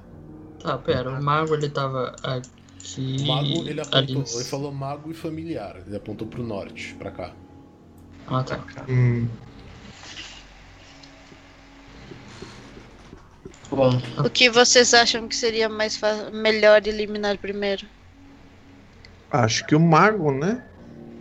[0.62, 2.50] Tá, pera, o mago ele tava aqui.
[2.98, 4.14] O mago, ele ali.
[4.14, 5.78] apontou, ele falou mago e familiar.
[5.86, 7.34] Ele apontou pro norte, pra cá.
[8.28, 8.60] Ah, tá.
[8.88, 9.28] Hum,
[13.72, 13.92] Bom,
[14.26, 16.00] O que vocês acham que seria mais
[16.34, 17.86] melhor eliminar primeiro?
[19.32, 20.64] acho que o mago, né?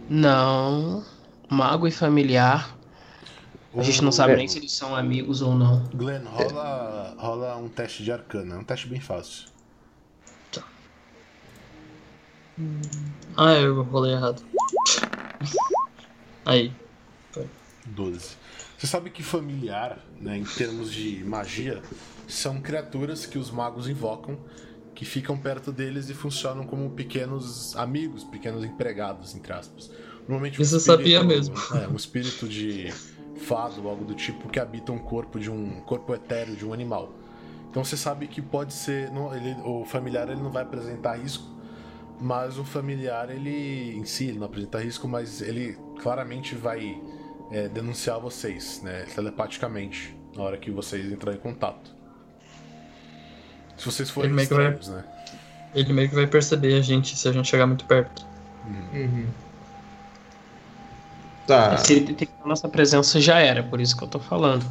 [0.09, 1.05] não.
[1.51, 2.78] Mago e familiar.
[3.77, 4.37] A gente não sabe É.
[4.37, 5.85] nem se eles são amigos ou não.
[5.95, 8.55] Glenn, rola, rola um teste de arcana.
[8.55, 9.49] É um teste bem fácil.
[13.37, 14.43] Ah, eu rolei errado.
[16.45, 16.73] Aí.
[17.87, 18.37] 12.
[18.77, 21.83] Você sabe que familiar, né, em termos de magia,
[22.27, 24.39] são criaturas que os magos invocam,
[24.95, 29.91] que ficam perto deles e funcionam como pequenos amigos, pequenos empregados, entre aspas.
[30.21, 31.55] Normalmente um Isso eu sabia mesmo.
[31.75, 32.93] É, um espírito de
[33.39, 36.73] fado ou algo do tipo que habita um corpo de um corpo etéreo de um
[36.73, 37.11] animal.
[37.71, 41.45] Então você sabe que pode ser, não, ele, o familiar ele não vai apresentar risco,
[42.21, 47.01] mas o familiar ele em si ele não apresenta risco, mas ele claramente vai
[47.53, 51.95] é, denunciar vocês, né, telepaticamente, na hora que vocês entrarem em contato.
[53.77, 55.05] Se vocês forem Ele meio que vai- estranhos, né?
[55.75, 58.27] Ele meio que vai perceber a gente se a gente chegar muito perto.
[58.67, 59.27] Uhum.
[61.49, 61.79] Tá.
[61.79, 64.65] Se ele detectar a nossa presença já era, por isso que eu tô falando.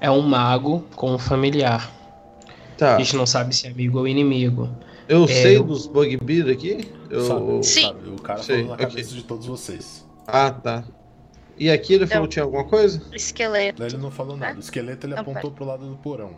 [0.00, 1.90] É um mago com um familiar.
[2.78, 2.96] Tá.
[2.96, 4.68] A gente não sabe se é amigo ou inimigo.
[5.06, 6.90] Eu É, sei eu- dos bugbear aqui?
[7.10, 7.20] Eu...
[7.26, 7.82] Sabe, Sim.
[7.82, 8.86] sabe, o cara Sei, falou na ok.
[8.86, 10.06] cabeça de todos vocês.
[10.26, 10.84] Ah, tá.
[11.58, 13.02] E aqui ele falou que tinha alguma coisa?
[13.12, 13.80] Esqueleto.
[13.80, 14.56] Daí ele não falou nada.
[14.56, 16.30] O esqueleto ele Não, apontou pro lado do porão.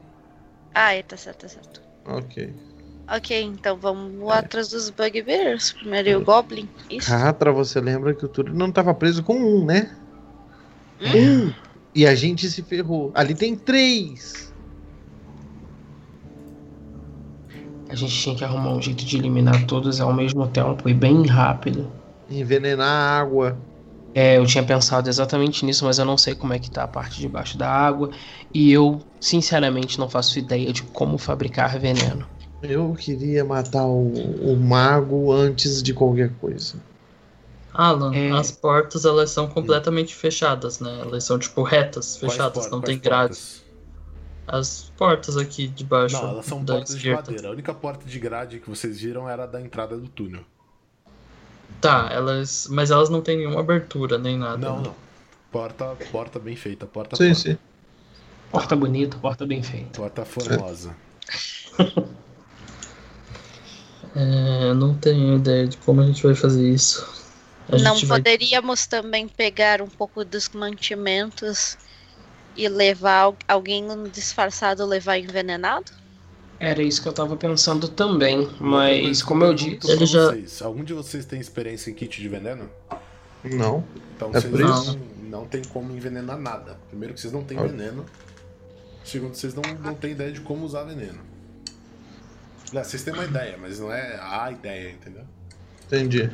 [0.75, 1.81] Ah, é, tá certo, tá certo.
[2.05, 2.53] Ok.
[3.11, 5.73] Ok, então vamos atrás dos Bugbears.
[5.73, 6.69] Primeiro e o Goblin.
[6.89, 7.09] Isso.
[7.09, 9.95] Catra, você lembra que o Túlio não tava preso com um, né?
[11.01, 11.53] Um.
[11.95, 13.13] E a gente se ferrou.
[13.15, 14.53] Ali tem três.
[17.89, 21.27] A gente tinha que arrumar um jeito de eliminar todos ao mesmo tempo e bem
[21.27, 21.93] rápido.
[22.29, 23.59] Envenenar a água.
[24.15, 26.89] É, eu tinha pensado exatamente nisso, mas eu não sei como é que tá a
[26.89, 28.11] parte de baixo da água.
[28.53, 32.27] E eu, sinceramente, não faço ideia de como fabricar veneno.
[32.69, 34.13] Eu queria matar o,
[34.53, 36.77] o mago antes de qualquer coisa.
[37.73, 38.31] Alan, É.
[38.31, 41.01] as portas elas são completamente fechadas, né?
[41.01, 43.39] Elas são tipo retas, fechadas, não quais tem grades.
[43.39, 43.65] portas?
[44.47, 47.23] As portas aqui de baixo Não, elas são da portas de esquerda.
[47.23, 47.49] madeira.
[47.49, 50.43] A única porta de grade que vocês viram era a da entrada do túnel.
[51.81, 52.69] Tá, elas.
[52.71, 54.59] Mas elas não tem nenhuma abertura, nem nada.
[54.59, 54.83] Não, né?
[54.85, 54.95] não.
[55.51, 57.41] Porta, porta bem feita, porta Sim, porta.
[57.41, 57.59] sim.
[58.51, 59.99] Porta bonita, porta bem feita.
[60.01, 60.95] Porta formosa.
[64.17, 67.05] É, eu não tenho ideia de como a gente vai fazer isso.
[67.69, 68.19] A Não gente vai.
[68.19, 71.77] poderíamos também pegar um pouco dos mantimentos
[72.57, 75.91] e levar al- alguém disfarçado levar envenenado?
[76.61, 79.91] Era isso que eu tava pensando também, mas como eu disse.
[79.91, 82.71] Ele já- vocês, Algum de vocês tem experiência em kit de veneno?
[83.43, 83.85] Não.
[84.17, 86.79] Então É vocês não, não tem como envenenar nada.
[86.89, 87.71] Primeiro que vocês não têm Ok.
[87.71, 88.05] veneno.
[89.05, 91.19] Segundo, vocês não, não têm ideia de como usar veneno.
[92.71, 95.25] Aliás, vocês têm uma ideia, mas não é a ideia, entendeu?
[95.87, 96.31] Entendi.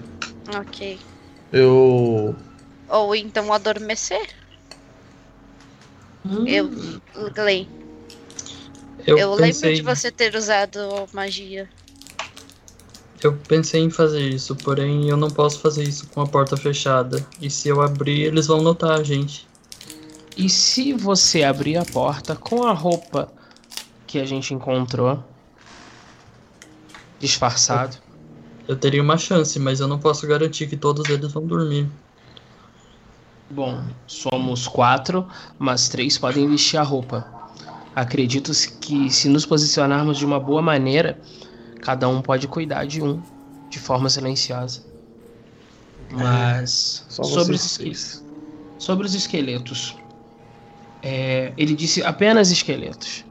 [0.57, 0.99] Ok.
[1.53, 2.35] Eu.
[2.89, 4.29] Ou então adormecer?
[6.25, 6.69] Hum, Eu,
[7.35, 7.67] Glenn,
[9.07, 10.79] Eu, eu, pensei, lembro de você ter usado
[11.13, 11.69] magia.
[13.23, 17.25] eu pensei em fazer isso, porém eu não posso fazer isso com a porta fechada.
[17.41, 19.49] E se eu abrir, eles vão notar a gente.
[20.37, 23.33] E se você abrir a porta com a roupa
[24.07, 25.23] que a gente encontrou,
[27.21, 27.99] disfarçado,
[28.69, 31.93] Eu teria uma chance, mas eu não posso garantir que todos eles vão dormir.
[33.49, 35.29] bom, somos quatro,
[35.59, 37.33] mas três podem vestir a roupa.
[37.95, 41.21] Acredito que se nos posicionarmos de uma boa maneira,
[41.81, 43.23] cada um pode cuidar de um
[43.69, 44.87] de forma silenciosa.
[46.09, 47.79] Mas Só sobre os,
[48.79, 50.05] sobre os esqueletos,
[51.03, 53.27] é, ele disse apenas esqueletos.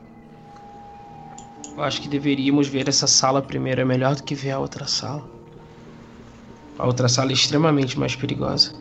[1.80, 4.86] Eu acho que deveríamos ver essa sala primeiro, é melhor do que ver a outra
[4.86, 5.24] sala.
[6.78, 8.74] A outra sala é extremamente mais perigosa.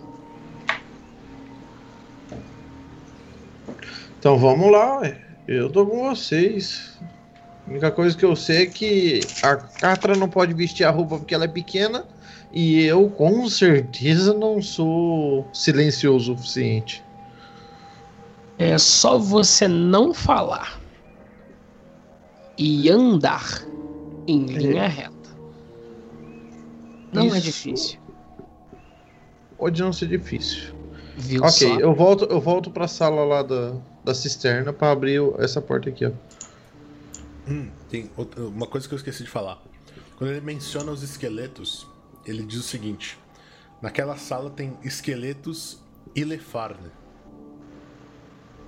[4.18, 5.00] Então vamos lá.
[5.46, 6.98] Eu tô com vocês.
[7.64, 11.18] A única coisa que eu sei é que a Catra não pode vestir a roupa
[11.18, 12.04] porque ela é pequena.
[12.52, 17.00] E eu com certeza não sou silencioso o suficiente.
[18.58, 20.87] É só você não falar
[22.58, 23.62] e andar
[24.26, 25.12] em linha reta.
[27.12, 27.40] Não é Isso.
[27.40, 28.00] difícil.
[29.56, 30.74] Pode não ser difícil.
[31.16, 31.80] Viu ok, só?
[31.80, 33.74] eu volto, eu volto pra sala lá da,
[34.04, 36.12] da cisterna pra abrir essa porta aqui, ó.
[37.48, 39.60] Hum, tem outra- uma coisa que eu esqueci de falar.
[40.16, 41.86] Quando ele menciona os esqueletos,
[42.26, 43.18] ele diz o seguinte:
[43.82, 45.80] naquela sala tem esqueletos
[46.14, 46.90] Ilefarne.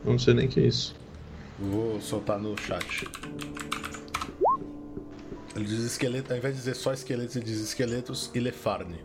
[0.04, 0.96] Eu não sei nem o que é isso.
[1.60, 3.06] Vou soltar no chat.
[5.54, 9.04] Ele diz esqueleto, ao invés de dizer só esqueletos, ele diz esqueletos Ilefarne.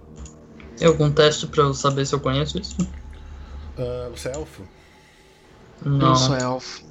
[0.77, 2.77] Tem algum teste pra eu saber se eu conheço isso?
[3.77, 4.63] Ah, você é elfo?
[5.83, 6.09] Não.
[6.09, 6.83] Eu sou elfo.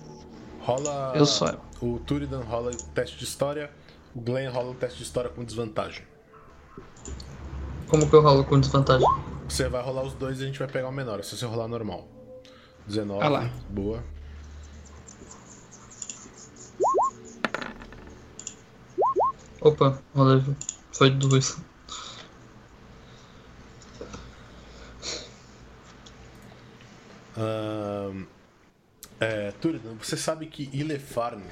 [0.61, 1.13] Rola.
[1.15, 1.61] Eu sou elfo.
[1.81, 3.71] O Turidan rola o teste de história,
[4.15, 6.05] o Glenn rola o teste de história com desvantagem.
[7.89, 9.07] Como que eu rolo com desvantagem?
[9.49, 11.45] Você vai rolar os dois e a gente vai pegar o menor, é se você
[11.45, 12.09] rolar normal.
[12.87, 13.51] 19, Ah lá.
[13.71, 14.03] boa.
[19.65, 20.43] Opa, rolei.
[20.93, 21.57] Foi dois.
[27.35, 28.27] Ahn,
[29.19, 31.47] é, Turidan, você sabe que Ilefarne,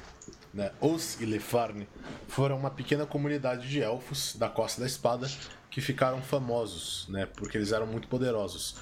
[0.52, 1.88] né, os Ilefarne,
[2.28, 5.26] foram uma pequena comunidade de elfos da Costa da Espada
[5.70, 8.76] que ficaram famosos, né, porque eles eram muito poderosos.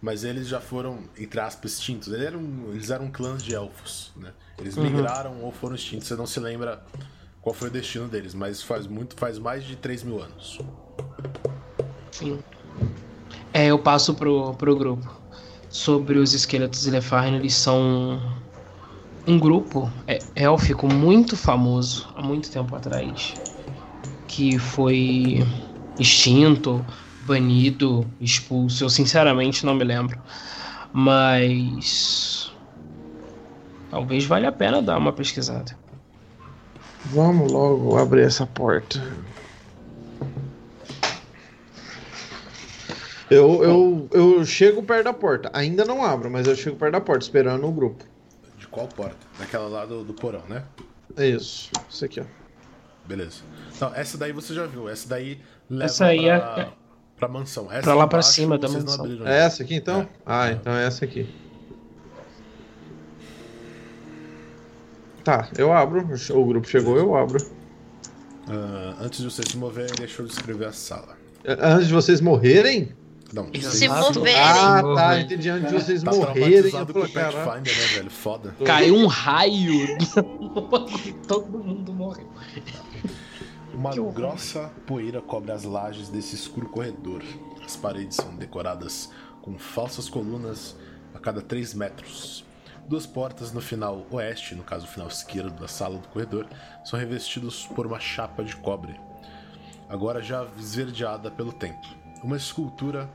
[0.00, 2.12] Mas eles já foram, entre aspas, extintos.
[2.12, 4.32] Eles eram, eles eram clãs de elfos, né?
[4.58, 6.06] Eles migraram ou foram extintos.
[6.06, 6.84] Você não se lembra
[7.46, 10.58] qual foi o destino deles, mas faz muito, faz mais de 3 mil anos.
[12.10, 12.40] Sim.
[13.54, 15.08] É, eu passo pro, pro grupo.
[15.68, 18.20] Sobre os esqueletos Ilefarne, eles são
[19.28, 23.34] um grupo é, élfico muito famoso há muito tempo atrás.
[24.26, 25.46] Que foi
[26.00, 26.84] extinto,
[27.28, 28.82] banido, expulso.
[28.82, 30.20] Eu sinceramente não me lembro.
[30.92, 32.50] Mas.
[33.88, 35.85] Talvez valha a pena dar uma pesquisada.
[37.12, 39.00] Vamos logo abrir essa porta.
[43.30, 45.50] Eu, eu, eu chego perto da porta.
[45.52, 48.04] Ainda não abro, mas eu chego perto da porta, esperando o grupo.
[48.58, 49.16] De qual porta?
[49.38, 50.62] Daquela lá do, do porão, né?
[51.16, 51.70] É isso.
[51.88, 52.24] Isso aqui, ó.
[53.04, 53.42] Beleza.
[53.80, 54.88] Não, essa daí você já viu.
[54.88, 56.72] Essa daí leva Essa aí pra, é-
[57.16, 57.70] pra mansão.
[57.70, 59.04] Essa pra lá pra cima da mansão.
[59.04, 60.02] abriram É essa aqui então?
[60.02, 60.08] É.
[60.24, 61.28] Ah, então é essa aqui.
[65.26, 66.08] Tá, eu abro.
[66.30, 67.44] O grupo chegou, eu abro.
[68.48, 71.18] Ah, antes de vocês se moverem, deixa eu descrever a sala.
[71.42, 72.94] É, Antes de vocês morrerem?
[73.32, 73.74] Não, Exato.
[73.74, 74.40] Se moverem.
[74.40, 75.50] Ah, tá, entendi.
[75.50, 78.08] Antes de vocês tá morrerem, eu falei, né, velho?
[78.08, 78.54] Foda.
[78.64, 79.98] Caiu um raio.
[81.26, 82.28] Todo mundo morreu.
[83.74, 87.20] Uma grossa poeira cobre as lajes desse escuro corredor.
[87.64, 89.10] As paredes são decoradas
[89.42, 90.76] com falsas colunas
[91.12, 92.45] a cada 3 metros.
[92.88, 96.46] Duas portas no final oeste, no caso o final esquerdo da sala do corredor,
[96.84, 98.98] são revestidos por uma chapa de cobre,
[99.88, 101.86] agora já esverdeada pelo tempo.
[102.22, 103.10] Uma escultura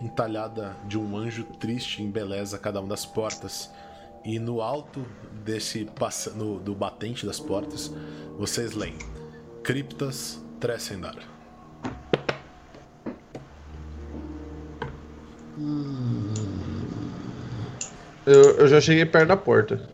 [0.00, 3.70] entalhada de um anjo triste embeleza cada uma das portas.
[4.24, 5.06] E no alto
[5.44, 5.88] desse
[6.34, 7.92] no, do batente das portas,
[8.36, 8.96] vocês leem
[9.62, 11.16] Criptas Trescendar.
[18.26, 19.88] Eu, eu já cheguei perto da porta.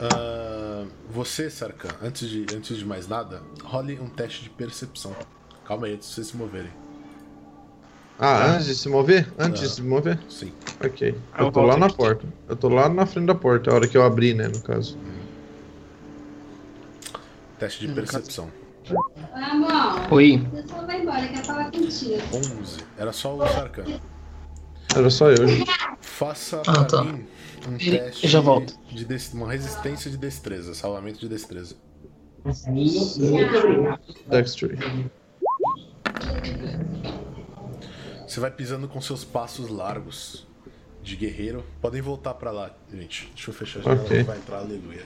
[0.00, 5.14] Ah, você, Sarkan, antes de, antes de mais nada, role um teste de percepção.
[5.64, 6.70] Calma aí, antes de vocês se moverem.
[8.18, 9.32] Ah, antes de se mover?
[9.38, 10.18] Antes de se mover?
[10.28, 10.52] Sim.
[10.84, 11.08] Ok.
[11.38, 11.96] Eu Eu tô volto lá na aqui.
[11.96, 12.26] porta.
[12.48, 14.96] Eu tô lá na frente da porta, a hora que eu abri, né, no caso.
[17.58, 18.50] Teste de percepção.
[19.34, 20.44] Amor, Oi.
[20.52, 22.20] você só vai embora, quer falar contigo.
[22.34, 22.78] 11.
[22.98, 23.84] Era só o Sarkan.
[24.96, 25.46] Era só eu.
[26.00, 27.04] Faça Ah, pra tá.
[27.04, 27.26] mim
[27.68, 28.74] um teste já volto.
[28.90, 31.76] de des- uma resistência de destreza, salvamento de destreza.
[34.28, 35.10] Dexterity.
[38.26, 40.46] Você vai pisando com seus passos largos
[41.02, 41.64] de guerreiro.
[41.80, 43.30] Podem voltar pra lá, gente.
[43.34, 44.18] Deixa eu fechar a janela Ok.
[44.18, 45.04] que vai entrar, aleluia.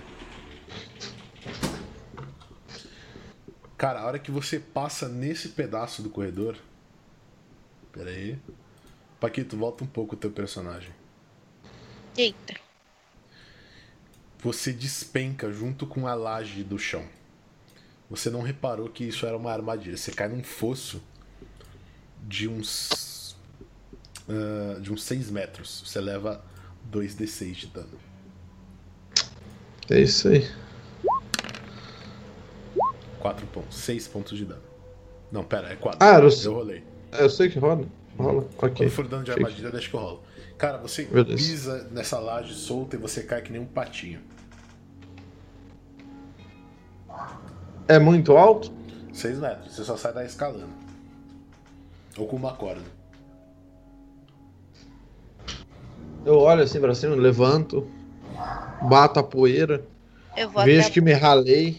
[3.77, 6.57] Cara, a hora que você passa nesse pedaço do corredor.
[7.93, 8.39] Pera aí.
[9.27, 10.90] Paquito, volta um pouco o teu personagem.
[12.16, 12.55] Eita.
[14.39, 17.05] Você despenca junto com a laje do chão.
[18.09, 19.97] Você não reparou que isso era uma armadilha.
[19.97, 21.03] Você cai num fosso
[22.23, 23.36] de uns.
[24.28, 25.82] ah, de uns 6 metros.
[25.85, 26.44] Você leva
[26.89, 27.98] 2d6 de dano.
[29.90, 30.48] É isso aí.
[33.19, 33.77] 4 pontos.
[33.77, 34.62] 6 pontos de dano.
[35.32, 35.98] Não, pera, é 4.
[36.01, 36.85] Ah, o- Eu rolei.
[37.11, 37.85] É, Eu sei que rola.
[38.19, 38.47] Rola.
[38.59, 38.87] Ok.
[38.87, 40.23] Quando for dano de armadilha, deixa que eu rolo.
[40.57, 44.21] Cara, você pisa nessa laje solta e você cai que nem um patinho.
[47.87, 48.73] É muito alto?
[49.13, 49.75] 6 metros.
[49.75, 50.69] Você só sai daí escalando.
[52.17, 52.97] Ou com uma corda.
[56.25, 57.87] Eu olho assim pra cima, levanto,
[58.83, 59.85] bato a poeira,
[60.37, 61.79] Eu vou vejo até que me ralei.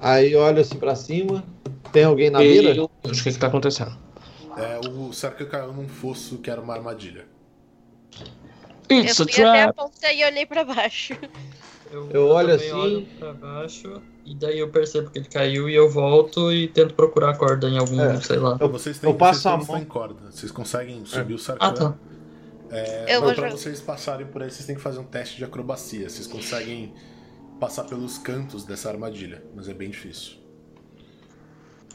[0.00, 1.42] Aí olho assim pra cima.
[1.90, 2.74] Tem alguém na mira?
[2.74, 2.80] E...
[2.80, 3.96] O que que tá acontecendo?
[4.58, 7.26] É, o Sarkhan caiu num fosso que era uma armadilha.
[8.88, 11.14] Eu It's a fui até a ponta e olhei pra baixo.
[12.10, 15.74] Eu olho também assim- olho pra baixo e daí eu percebo que ele caiu e
[15.74, 18.20] eu volto e tento procurar a corda em algum, É.
[18.20, 18.58] sei lá.
[18.60, 19.66] Eu- vocês têm, eu passo vocês a mão.
[19.78, 20.30] têm corda.
[20.30, 21.66] Vocês conseguem subir o Sarkhan.
[21.66, 21.94] Ah, tá.
[22.70, 23.50] É, Eu mas pra jogar.
[23.58, 26.08] vocês passarem por aí, vocês têm que fazer um teste de acrobacia.
[26.10, 26.92] Vocês conseguem
[27.58, 30.36] passar pelos cantos dessa armadilha, mas é bem difícil.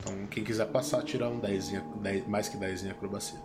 [0.03, 3.39] Então, quem quiser passar, tira um 10, em- 10 mais que 10 em acrobacia.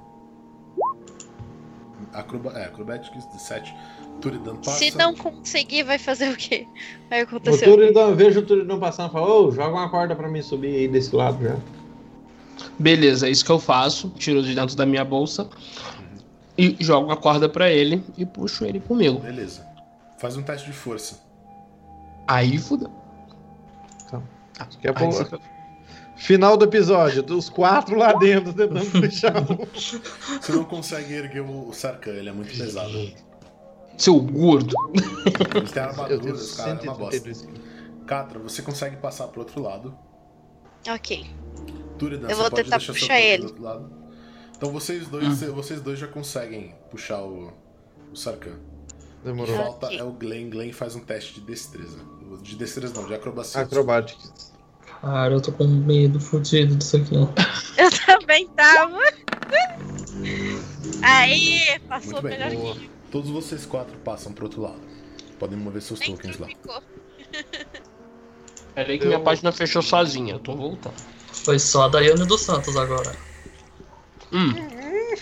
[2.12, 3.74] Acroba, é, Acrobatics de 7.
[4.20, 4.78] Turidan passa.
[4.78, 6.66] Se não conseguir, vai fazer o quê?
[7.08, 7.64] Vai O acontecer.
[7.64, 10.74] Turidão, eu vejo o Turidão passando e falo, ô, joga uma corda pra mim subir
[10.74, 11.56] aí desse lado já.
[12.78, 14.10] Beleza, é isso que eu faço.
[14.10, 15.48] Tiro de dentro da minha bolsa
[16.56, 19.20] e jogo a corda pra ele e puxo ele comigo.
[19.20, 19.64] Beleza.
[20.18, 21.20] Faz um teste de força.
[22.26, 22.90] Aí fudeu.
[24.58, 25.38] Daqui a Aí pouco- você-
[26.18, 29.66] Final do episódio, dos quatro lá dentro tentando puxar um.
[29.74, 32.92] Você não consegue erguer o Sarkhan, ele é muito pesado.
[33.96, 34.74] Seu gordo.
[34.94, 37.16] Ele tem Eu armadura, tenho esse cara é uma bosta.
[37.18, 37.60] 132 quilos.
[38.06, 39.96] Catra, você consegue passar pro outro lado.
[40.88, 41.26] Ok.
[41.98, 43.42] Turidan, Eu você vou pode tentar deixar puxar ele.
[43.42, 43.92] do outro lado.
[44.56, 47.52] Então vocês dois, vocês dois já conseguem puxar o,
[48.12, 48.58] o Sarkhan.
[49.24, 49.56] Demorou.
[49.56, 49.98] Falta Ok.
[49.98, 50.48] é o Glenn.
[50.50, 51.98] Glenn faz um teste de destreza.
[52.42, 53.60] De destreza não, de acrobacia.
[53.60, 54.52] Acrobatics.
[55.00, 57.14] Cara, eu tô com medo fudido disso aqui.
[57.78, 58.98] Eu também tava.
[61.02, 62.38] Aí, passou Muito bem.
[62.38, 62.74] melhor Boa.
[62.74, 64.80] que Todos vocês quatro passam pro outro lado.
[65.38, 66.48] Podem mover seus nem tokens lá.
[66.48, 66.82] ficou.
[68.74, 70.34] Peraí que minha página fechou sozinha.
[70.34, 70.94] Eu tô voltando.
[71.32, 73.14] Foi só a Daiane dos Santos agora.
[74.32, 74.52] Hum.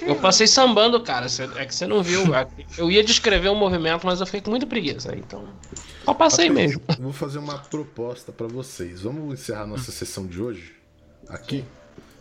[0.03, 1.27] Eu passei sambando, cara.
[1.57, 2.23] É que você não viu.
[2.77, 5.15] Eu ia descrever o movimento, mas eu fiquei com muita preguiça.
[5.17, 5.49] Então.
[6.05, 6.81] Só passei mesmo.
[6.99, 9.03] Vou fazer uma proposta pra vocês.
[9.03, 10.75] Vamos encerrar nossa sessão de hoje
[11.29, 11.65] aqui.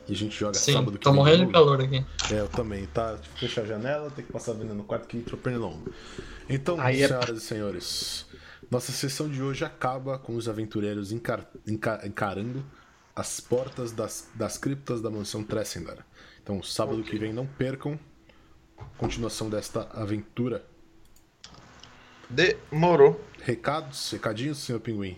[0.08, 2.06] E a gente joga Sim, sábado que vem morrendo de calor aqui.
[2.32, 3.18] É, eu também, tá?
[3.38, 5.92] Fechar a janela, tem que passar a veneno no quarto que entrou pernilongo.
[6.48, 8.26] Então, Aí é- senhoras e senhores,
[8.70, 12.64] nossa sessão de hoje acaba com os aventureiros encar- enca- encarando
[13.16, 15.98] as portas das, das criptas da mansão Tressendar.
[16.46, 18.00] Então, sábado que vem, não percam
[19.00, 20.64] continuação desta aventura.
[22.30, 23.20] Demorou.
[23.42, 25.18] Recados, recadinhos, senhor Pinguim?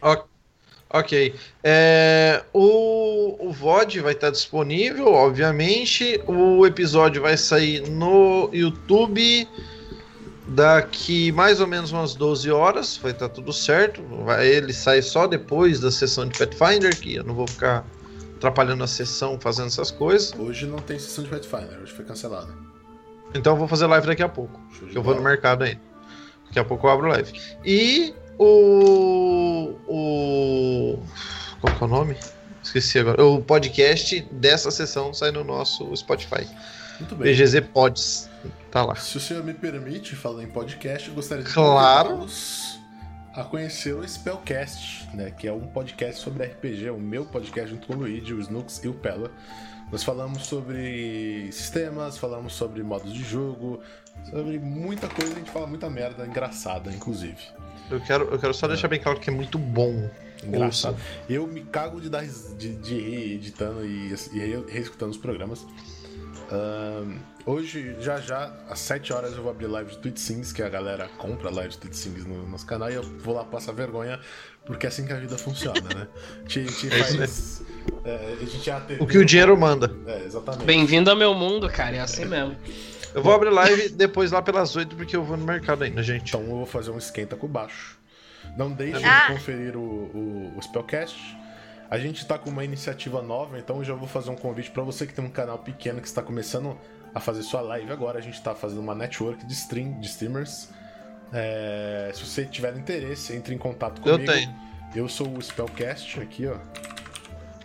[0.90, 1.36] Ok.
[1.62, 6.22] É, o, o VOD vai estar disponível, obviamente.
[6.26, 9.46] O episódio vai sair no YouTube
[10.48, 12.96] daqui mais ou menos umas 12 horas.
[12.96, 14.02] Vai estar tudo certo.
[14.24, 17.86] Vai, ele sai só depois da sessão de Pathfinder, que eu não vou ficar
[18.38, 20.34] atrapalhando a sessão fazendo essas coisas.
[20.38, 22.54] Hoje não tem sessão de Pathfinder, hoje foi cancelada.
[23.34, 24.60] Então eu vou fazer live daqui a pouco.
[24.94, 25.30] Eu vou no bola.
[25.32, 25.82] mercado ainda.
[26.46, 27.34] Daqui a pouco eu abro live.
[27.66, 29.76] E o.
[29.88, 31.00] O.
[31.60, 32.16] Qual que é o nome?
[32.64, 33.24] Esqueci agora.
[33.26, 36.48] O podcast dessa sessão sai no nosso Spotify.
[37.00, 37.34] Muito bem.
[37.34, 38.30] BGZ Pods.
[38.72, 38.96] Tá lá.
[38.96, 42.10] Se o senhor me permite, falando em podcast, eu gostaria de Claro.
[42.10, 42.80] convidá-los
[43.40, 47.86] a conhecer o Spellcast, né, que é um podcast sobre RPG, o meu podcast junto
[47.88, 49.32] com o Luigi, o Snooks e o Pella.
[49.92, 53.80] Nós falamos sobre sistemas, falamos sobre modos de jogo,
[54.30, 57.38] sobre muita coisa, a gente fala muita merda engraçada, inclusive.
[57.90, 60.10] Eu quero, eu quero só deixar bem claro que é muito bom.
[60.44, 60.98] Engraçado.
[61.30, 65.66] Eu me cago de dar de, de rir editando e, e re- reescutando os programas.
[66.52, 70.62] Ahn, hoje, já já, às 7 horas, eu vou abrir live de Twitch Sings, que
[70.62, 73.72] a galera compra live de Twitch Sings no nosso canal, e eu vou lá passar
[73.72, 74.20] vergonha,
[74.66, 76.08] porque é assim que a vida funciona, né?
[76.46, 77.64] A gente, a gente É faz.
[78.04, 79.90] é, a gente já teve- O que o dinheiro manda.
[80.06, 80.66] É, exatamente.
[80.66, 81.96] Bem-vindo ao meu mundo, cara.
[81.96, 82.56] É assim mesmo.
[83.16, 86.28] Eu vou abrir live depois lá pelas 8 porque eu vou no mercado ainda, gente.
[86.30, 87.98] Então eu vou fazer um esquenta com baixo.
[88.58, 89.28] Não deixe Ah.
[89.28, 91.18] de conferir o, o, o Spellcast.
[91.90, 94.84] A gente tá com uma iniciativa nova, então eu já vou fazer um convite para
[94.84, 96.78] você que tem um canal pequeno que está começando
[97.18, 98.20] a fazer sua live agora.
[98.20, 100.70] A gente tá fazendo uma network de stream, de streamers.
[101.34, 104.32] É, se você tiver interesse, entre em contato Eu comigo.
[104.32, 104.56] tenho.
[104.96, 106.58] Eu sou o Spellcast aqui, ó.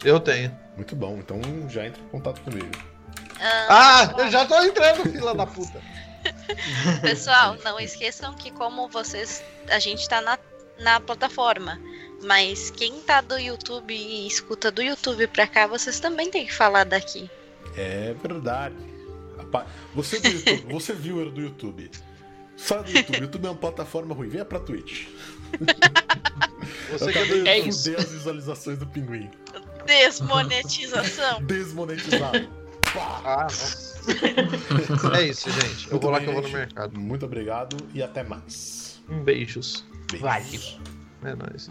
[0.05, 0.57] Eu tenho.
[0.77, 2.71] Muito bom, então já entre em contato comigo.
[3.41, 5.81] Ah, eu já tô entrando, fila da puta.
[7.03, 9.43] Pessoal, não esqueçam que como vocês.
[9.69, 10.39] A gente tá na,
[10.81, 11.79] na plataforma.
[12.25, 16.55] Mas quem tá do YouTube e escuta do YouTube pra cá, vocês também tem que
[16.55, 17.29] falar daqui.
[17.77, 18.92] É verdade.
[19.53, 21.91] Apa- Você, do YouTube, você viewer do YouTube.
[22.57, 23.21] Sai do YouTube.
[23.21, 24.29] YouTube é uma plataforma ruim.
[24.29, 25.07] Venha pra Twitch.
[26.91, 27.49] Você Eu é acabei.
[27.49, 27.95] É isso.
[27.97, 29.31] as visualizações do pinguim.
[29.87, 31.43] Desmonetização.
[31.43, 32.49] Desmonetizado.
[32.95, 33.93] Ah, nossa.
[35.17, 35.87] é isso, gente.
[35.87, 36.57] Eu Muito vou lá bem, que eu vou no gente.
[36.59, 36.99] mercado.
[37.01, 39.01] Muito obrigado e até mais.
[39.09, 39.85] Um beijos.
[40.11, 40.21] Beijos.
[40.23, 41.33] Valeu.
[41.33, 41.71] É nóis.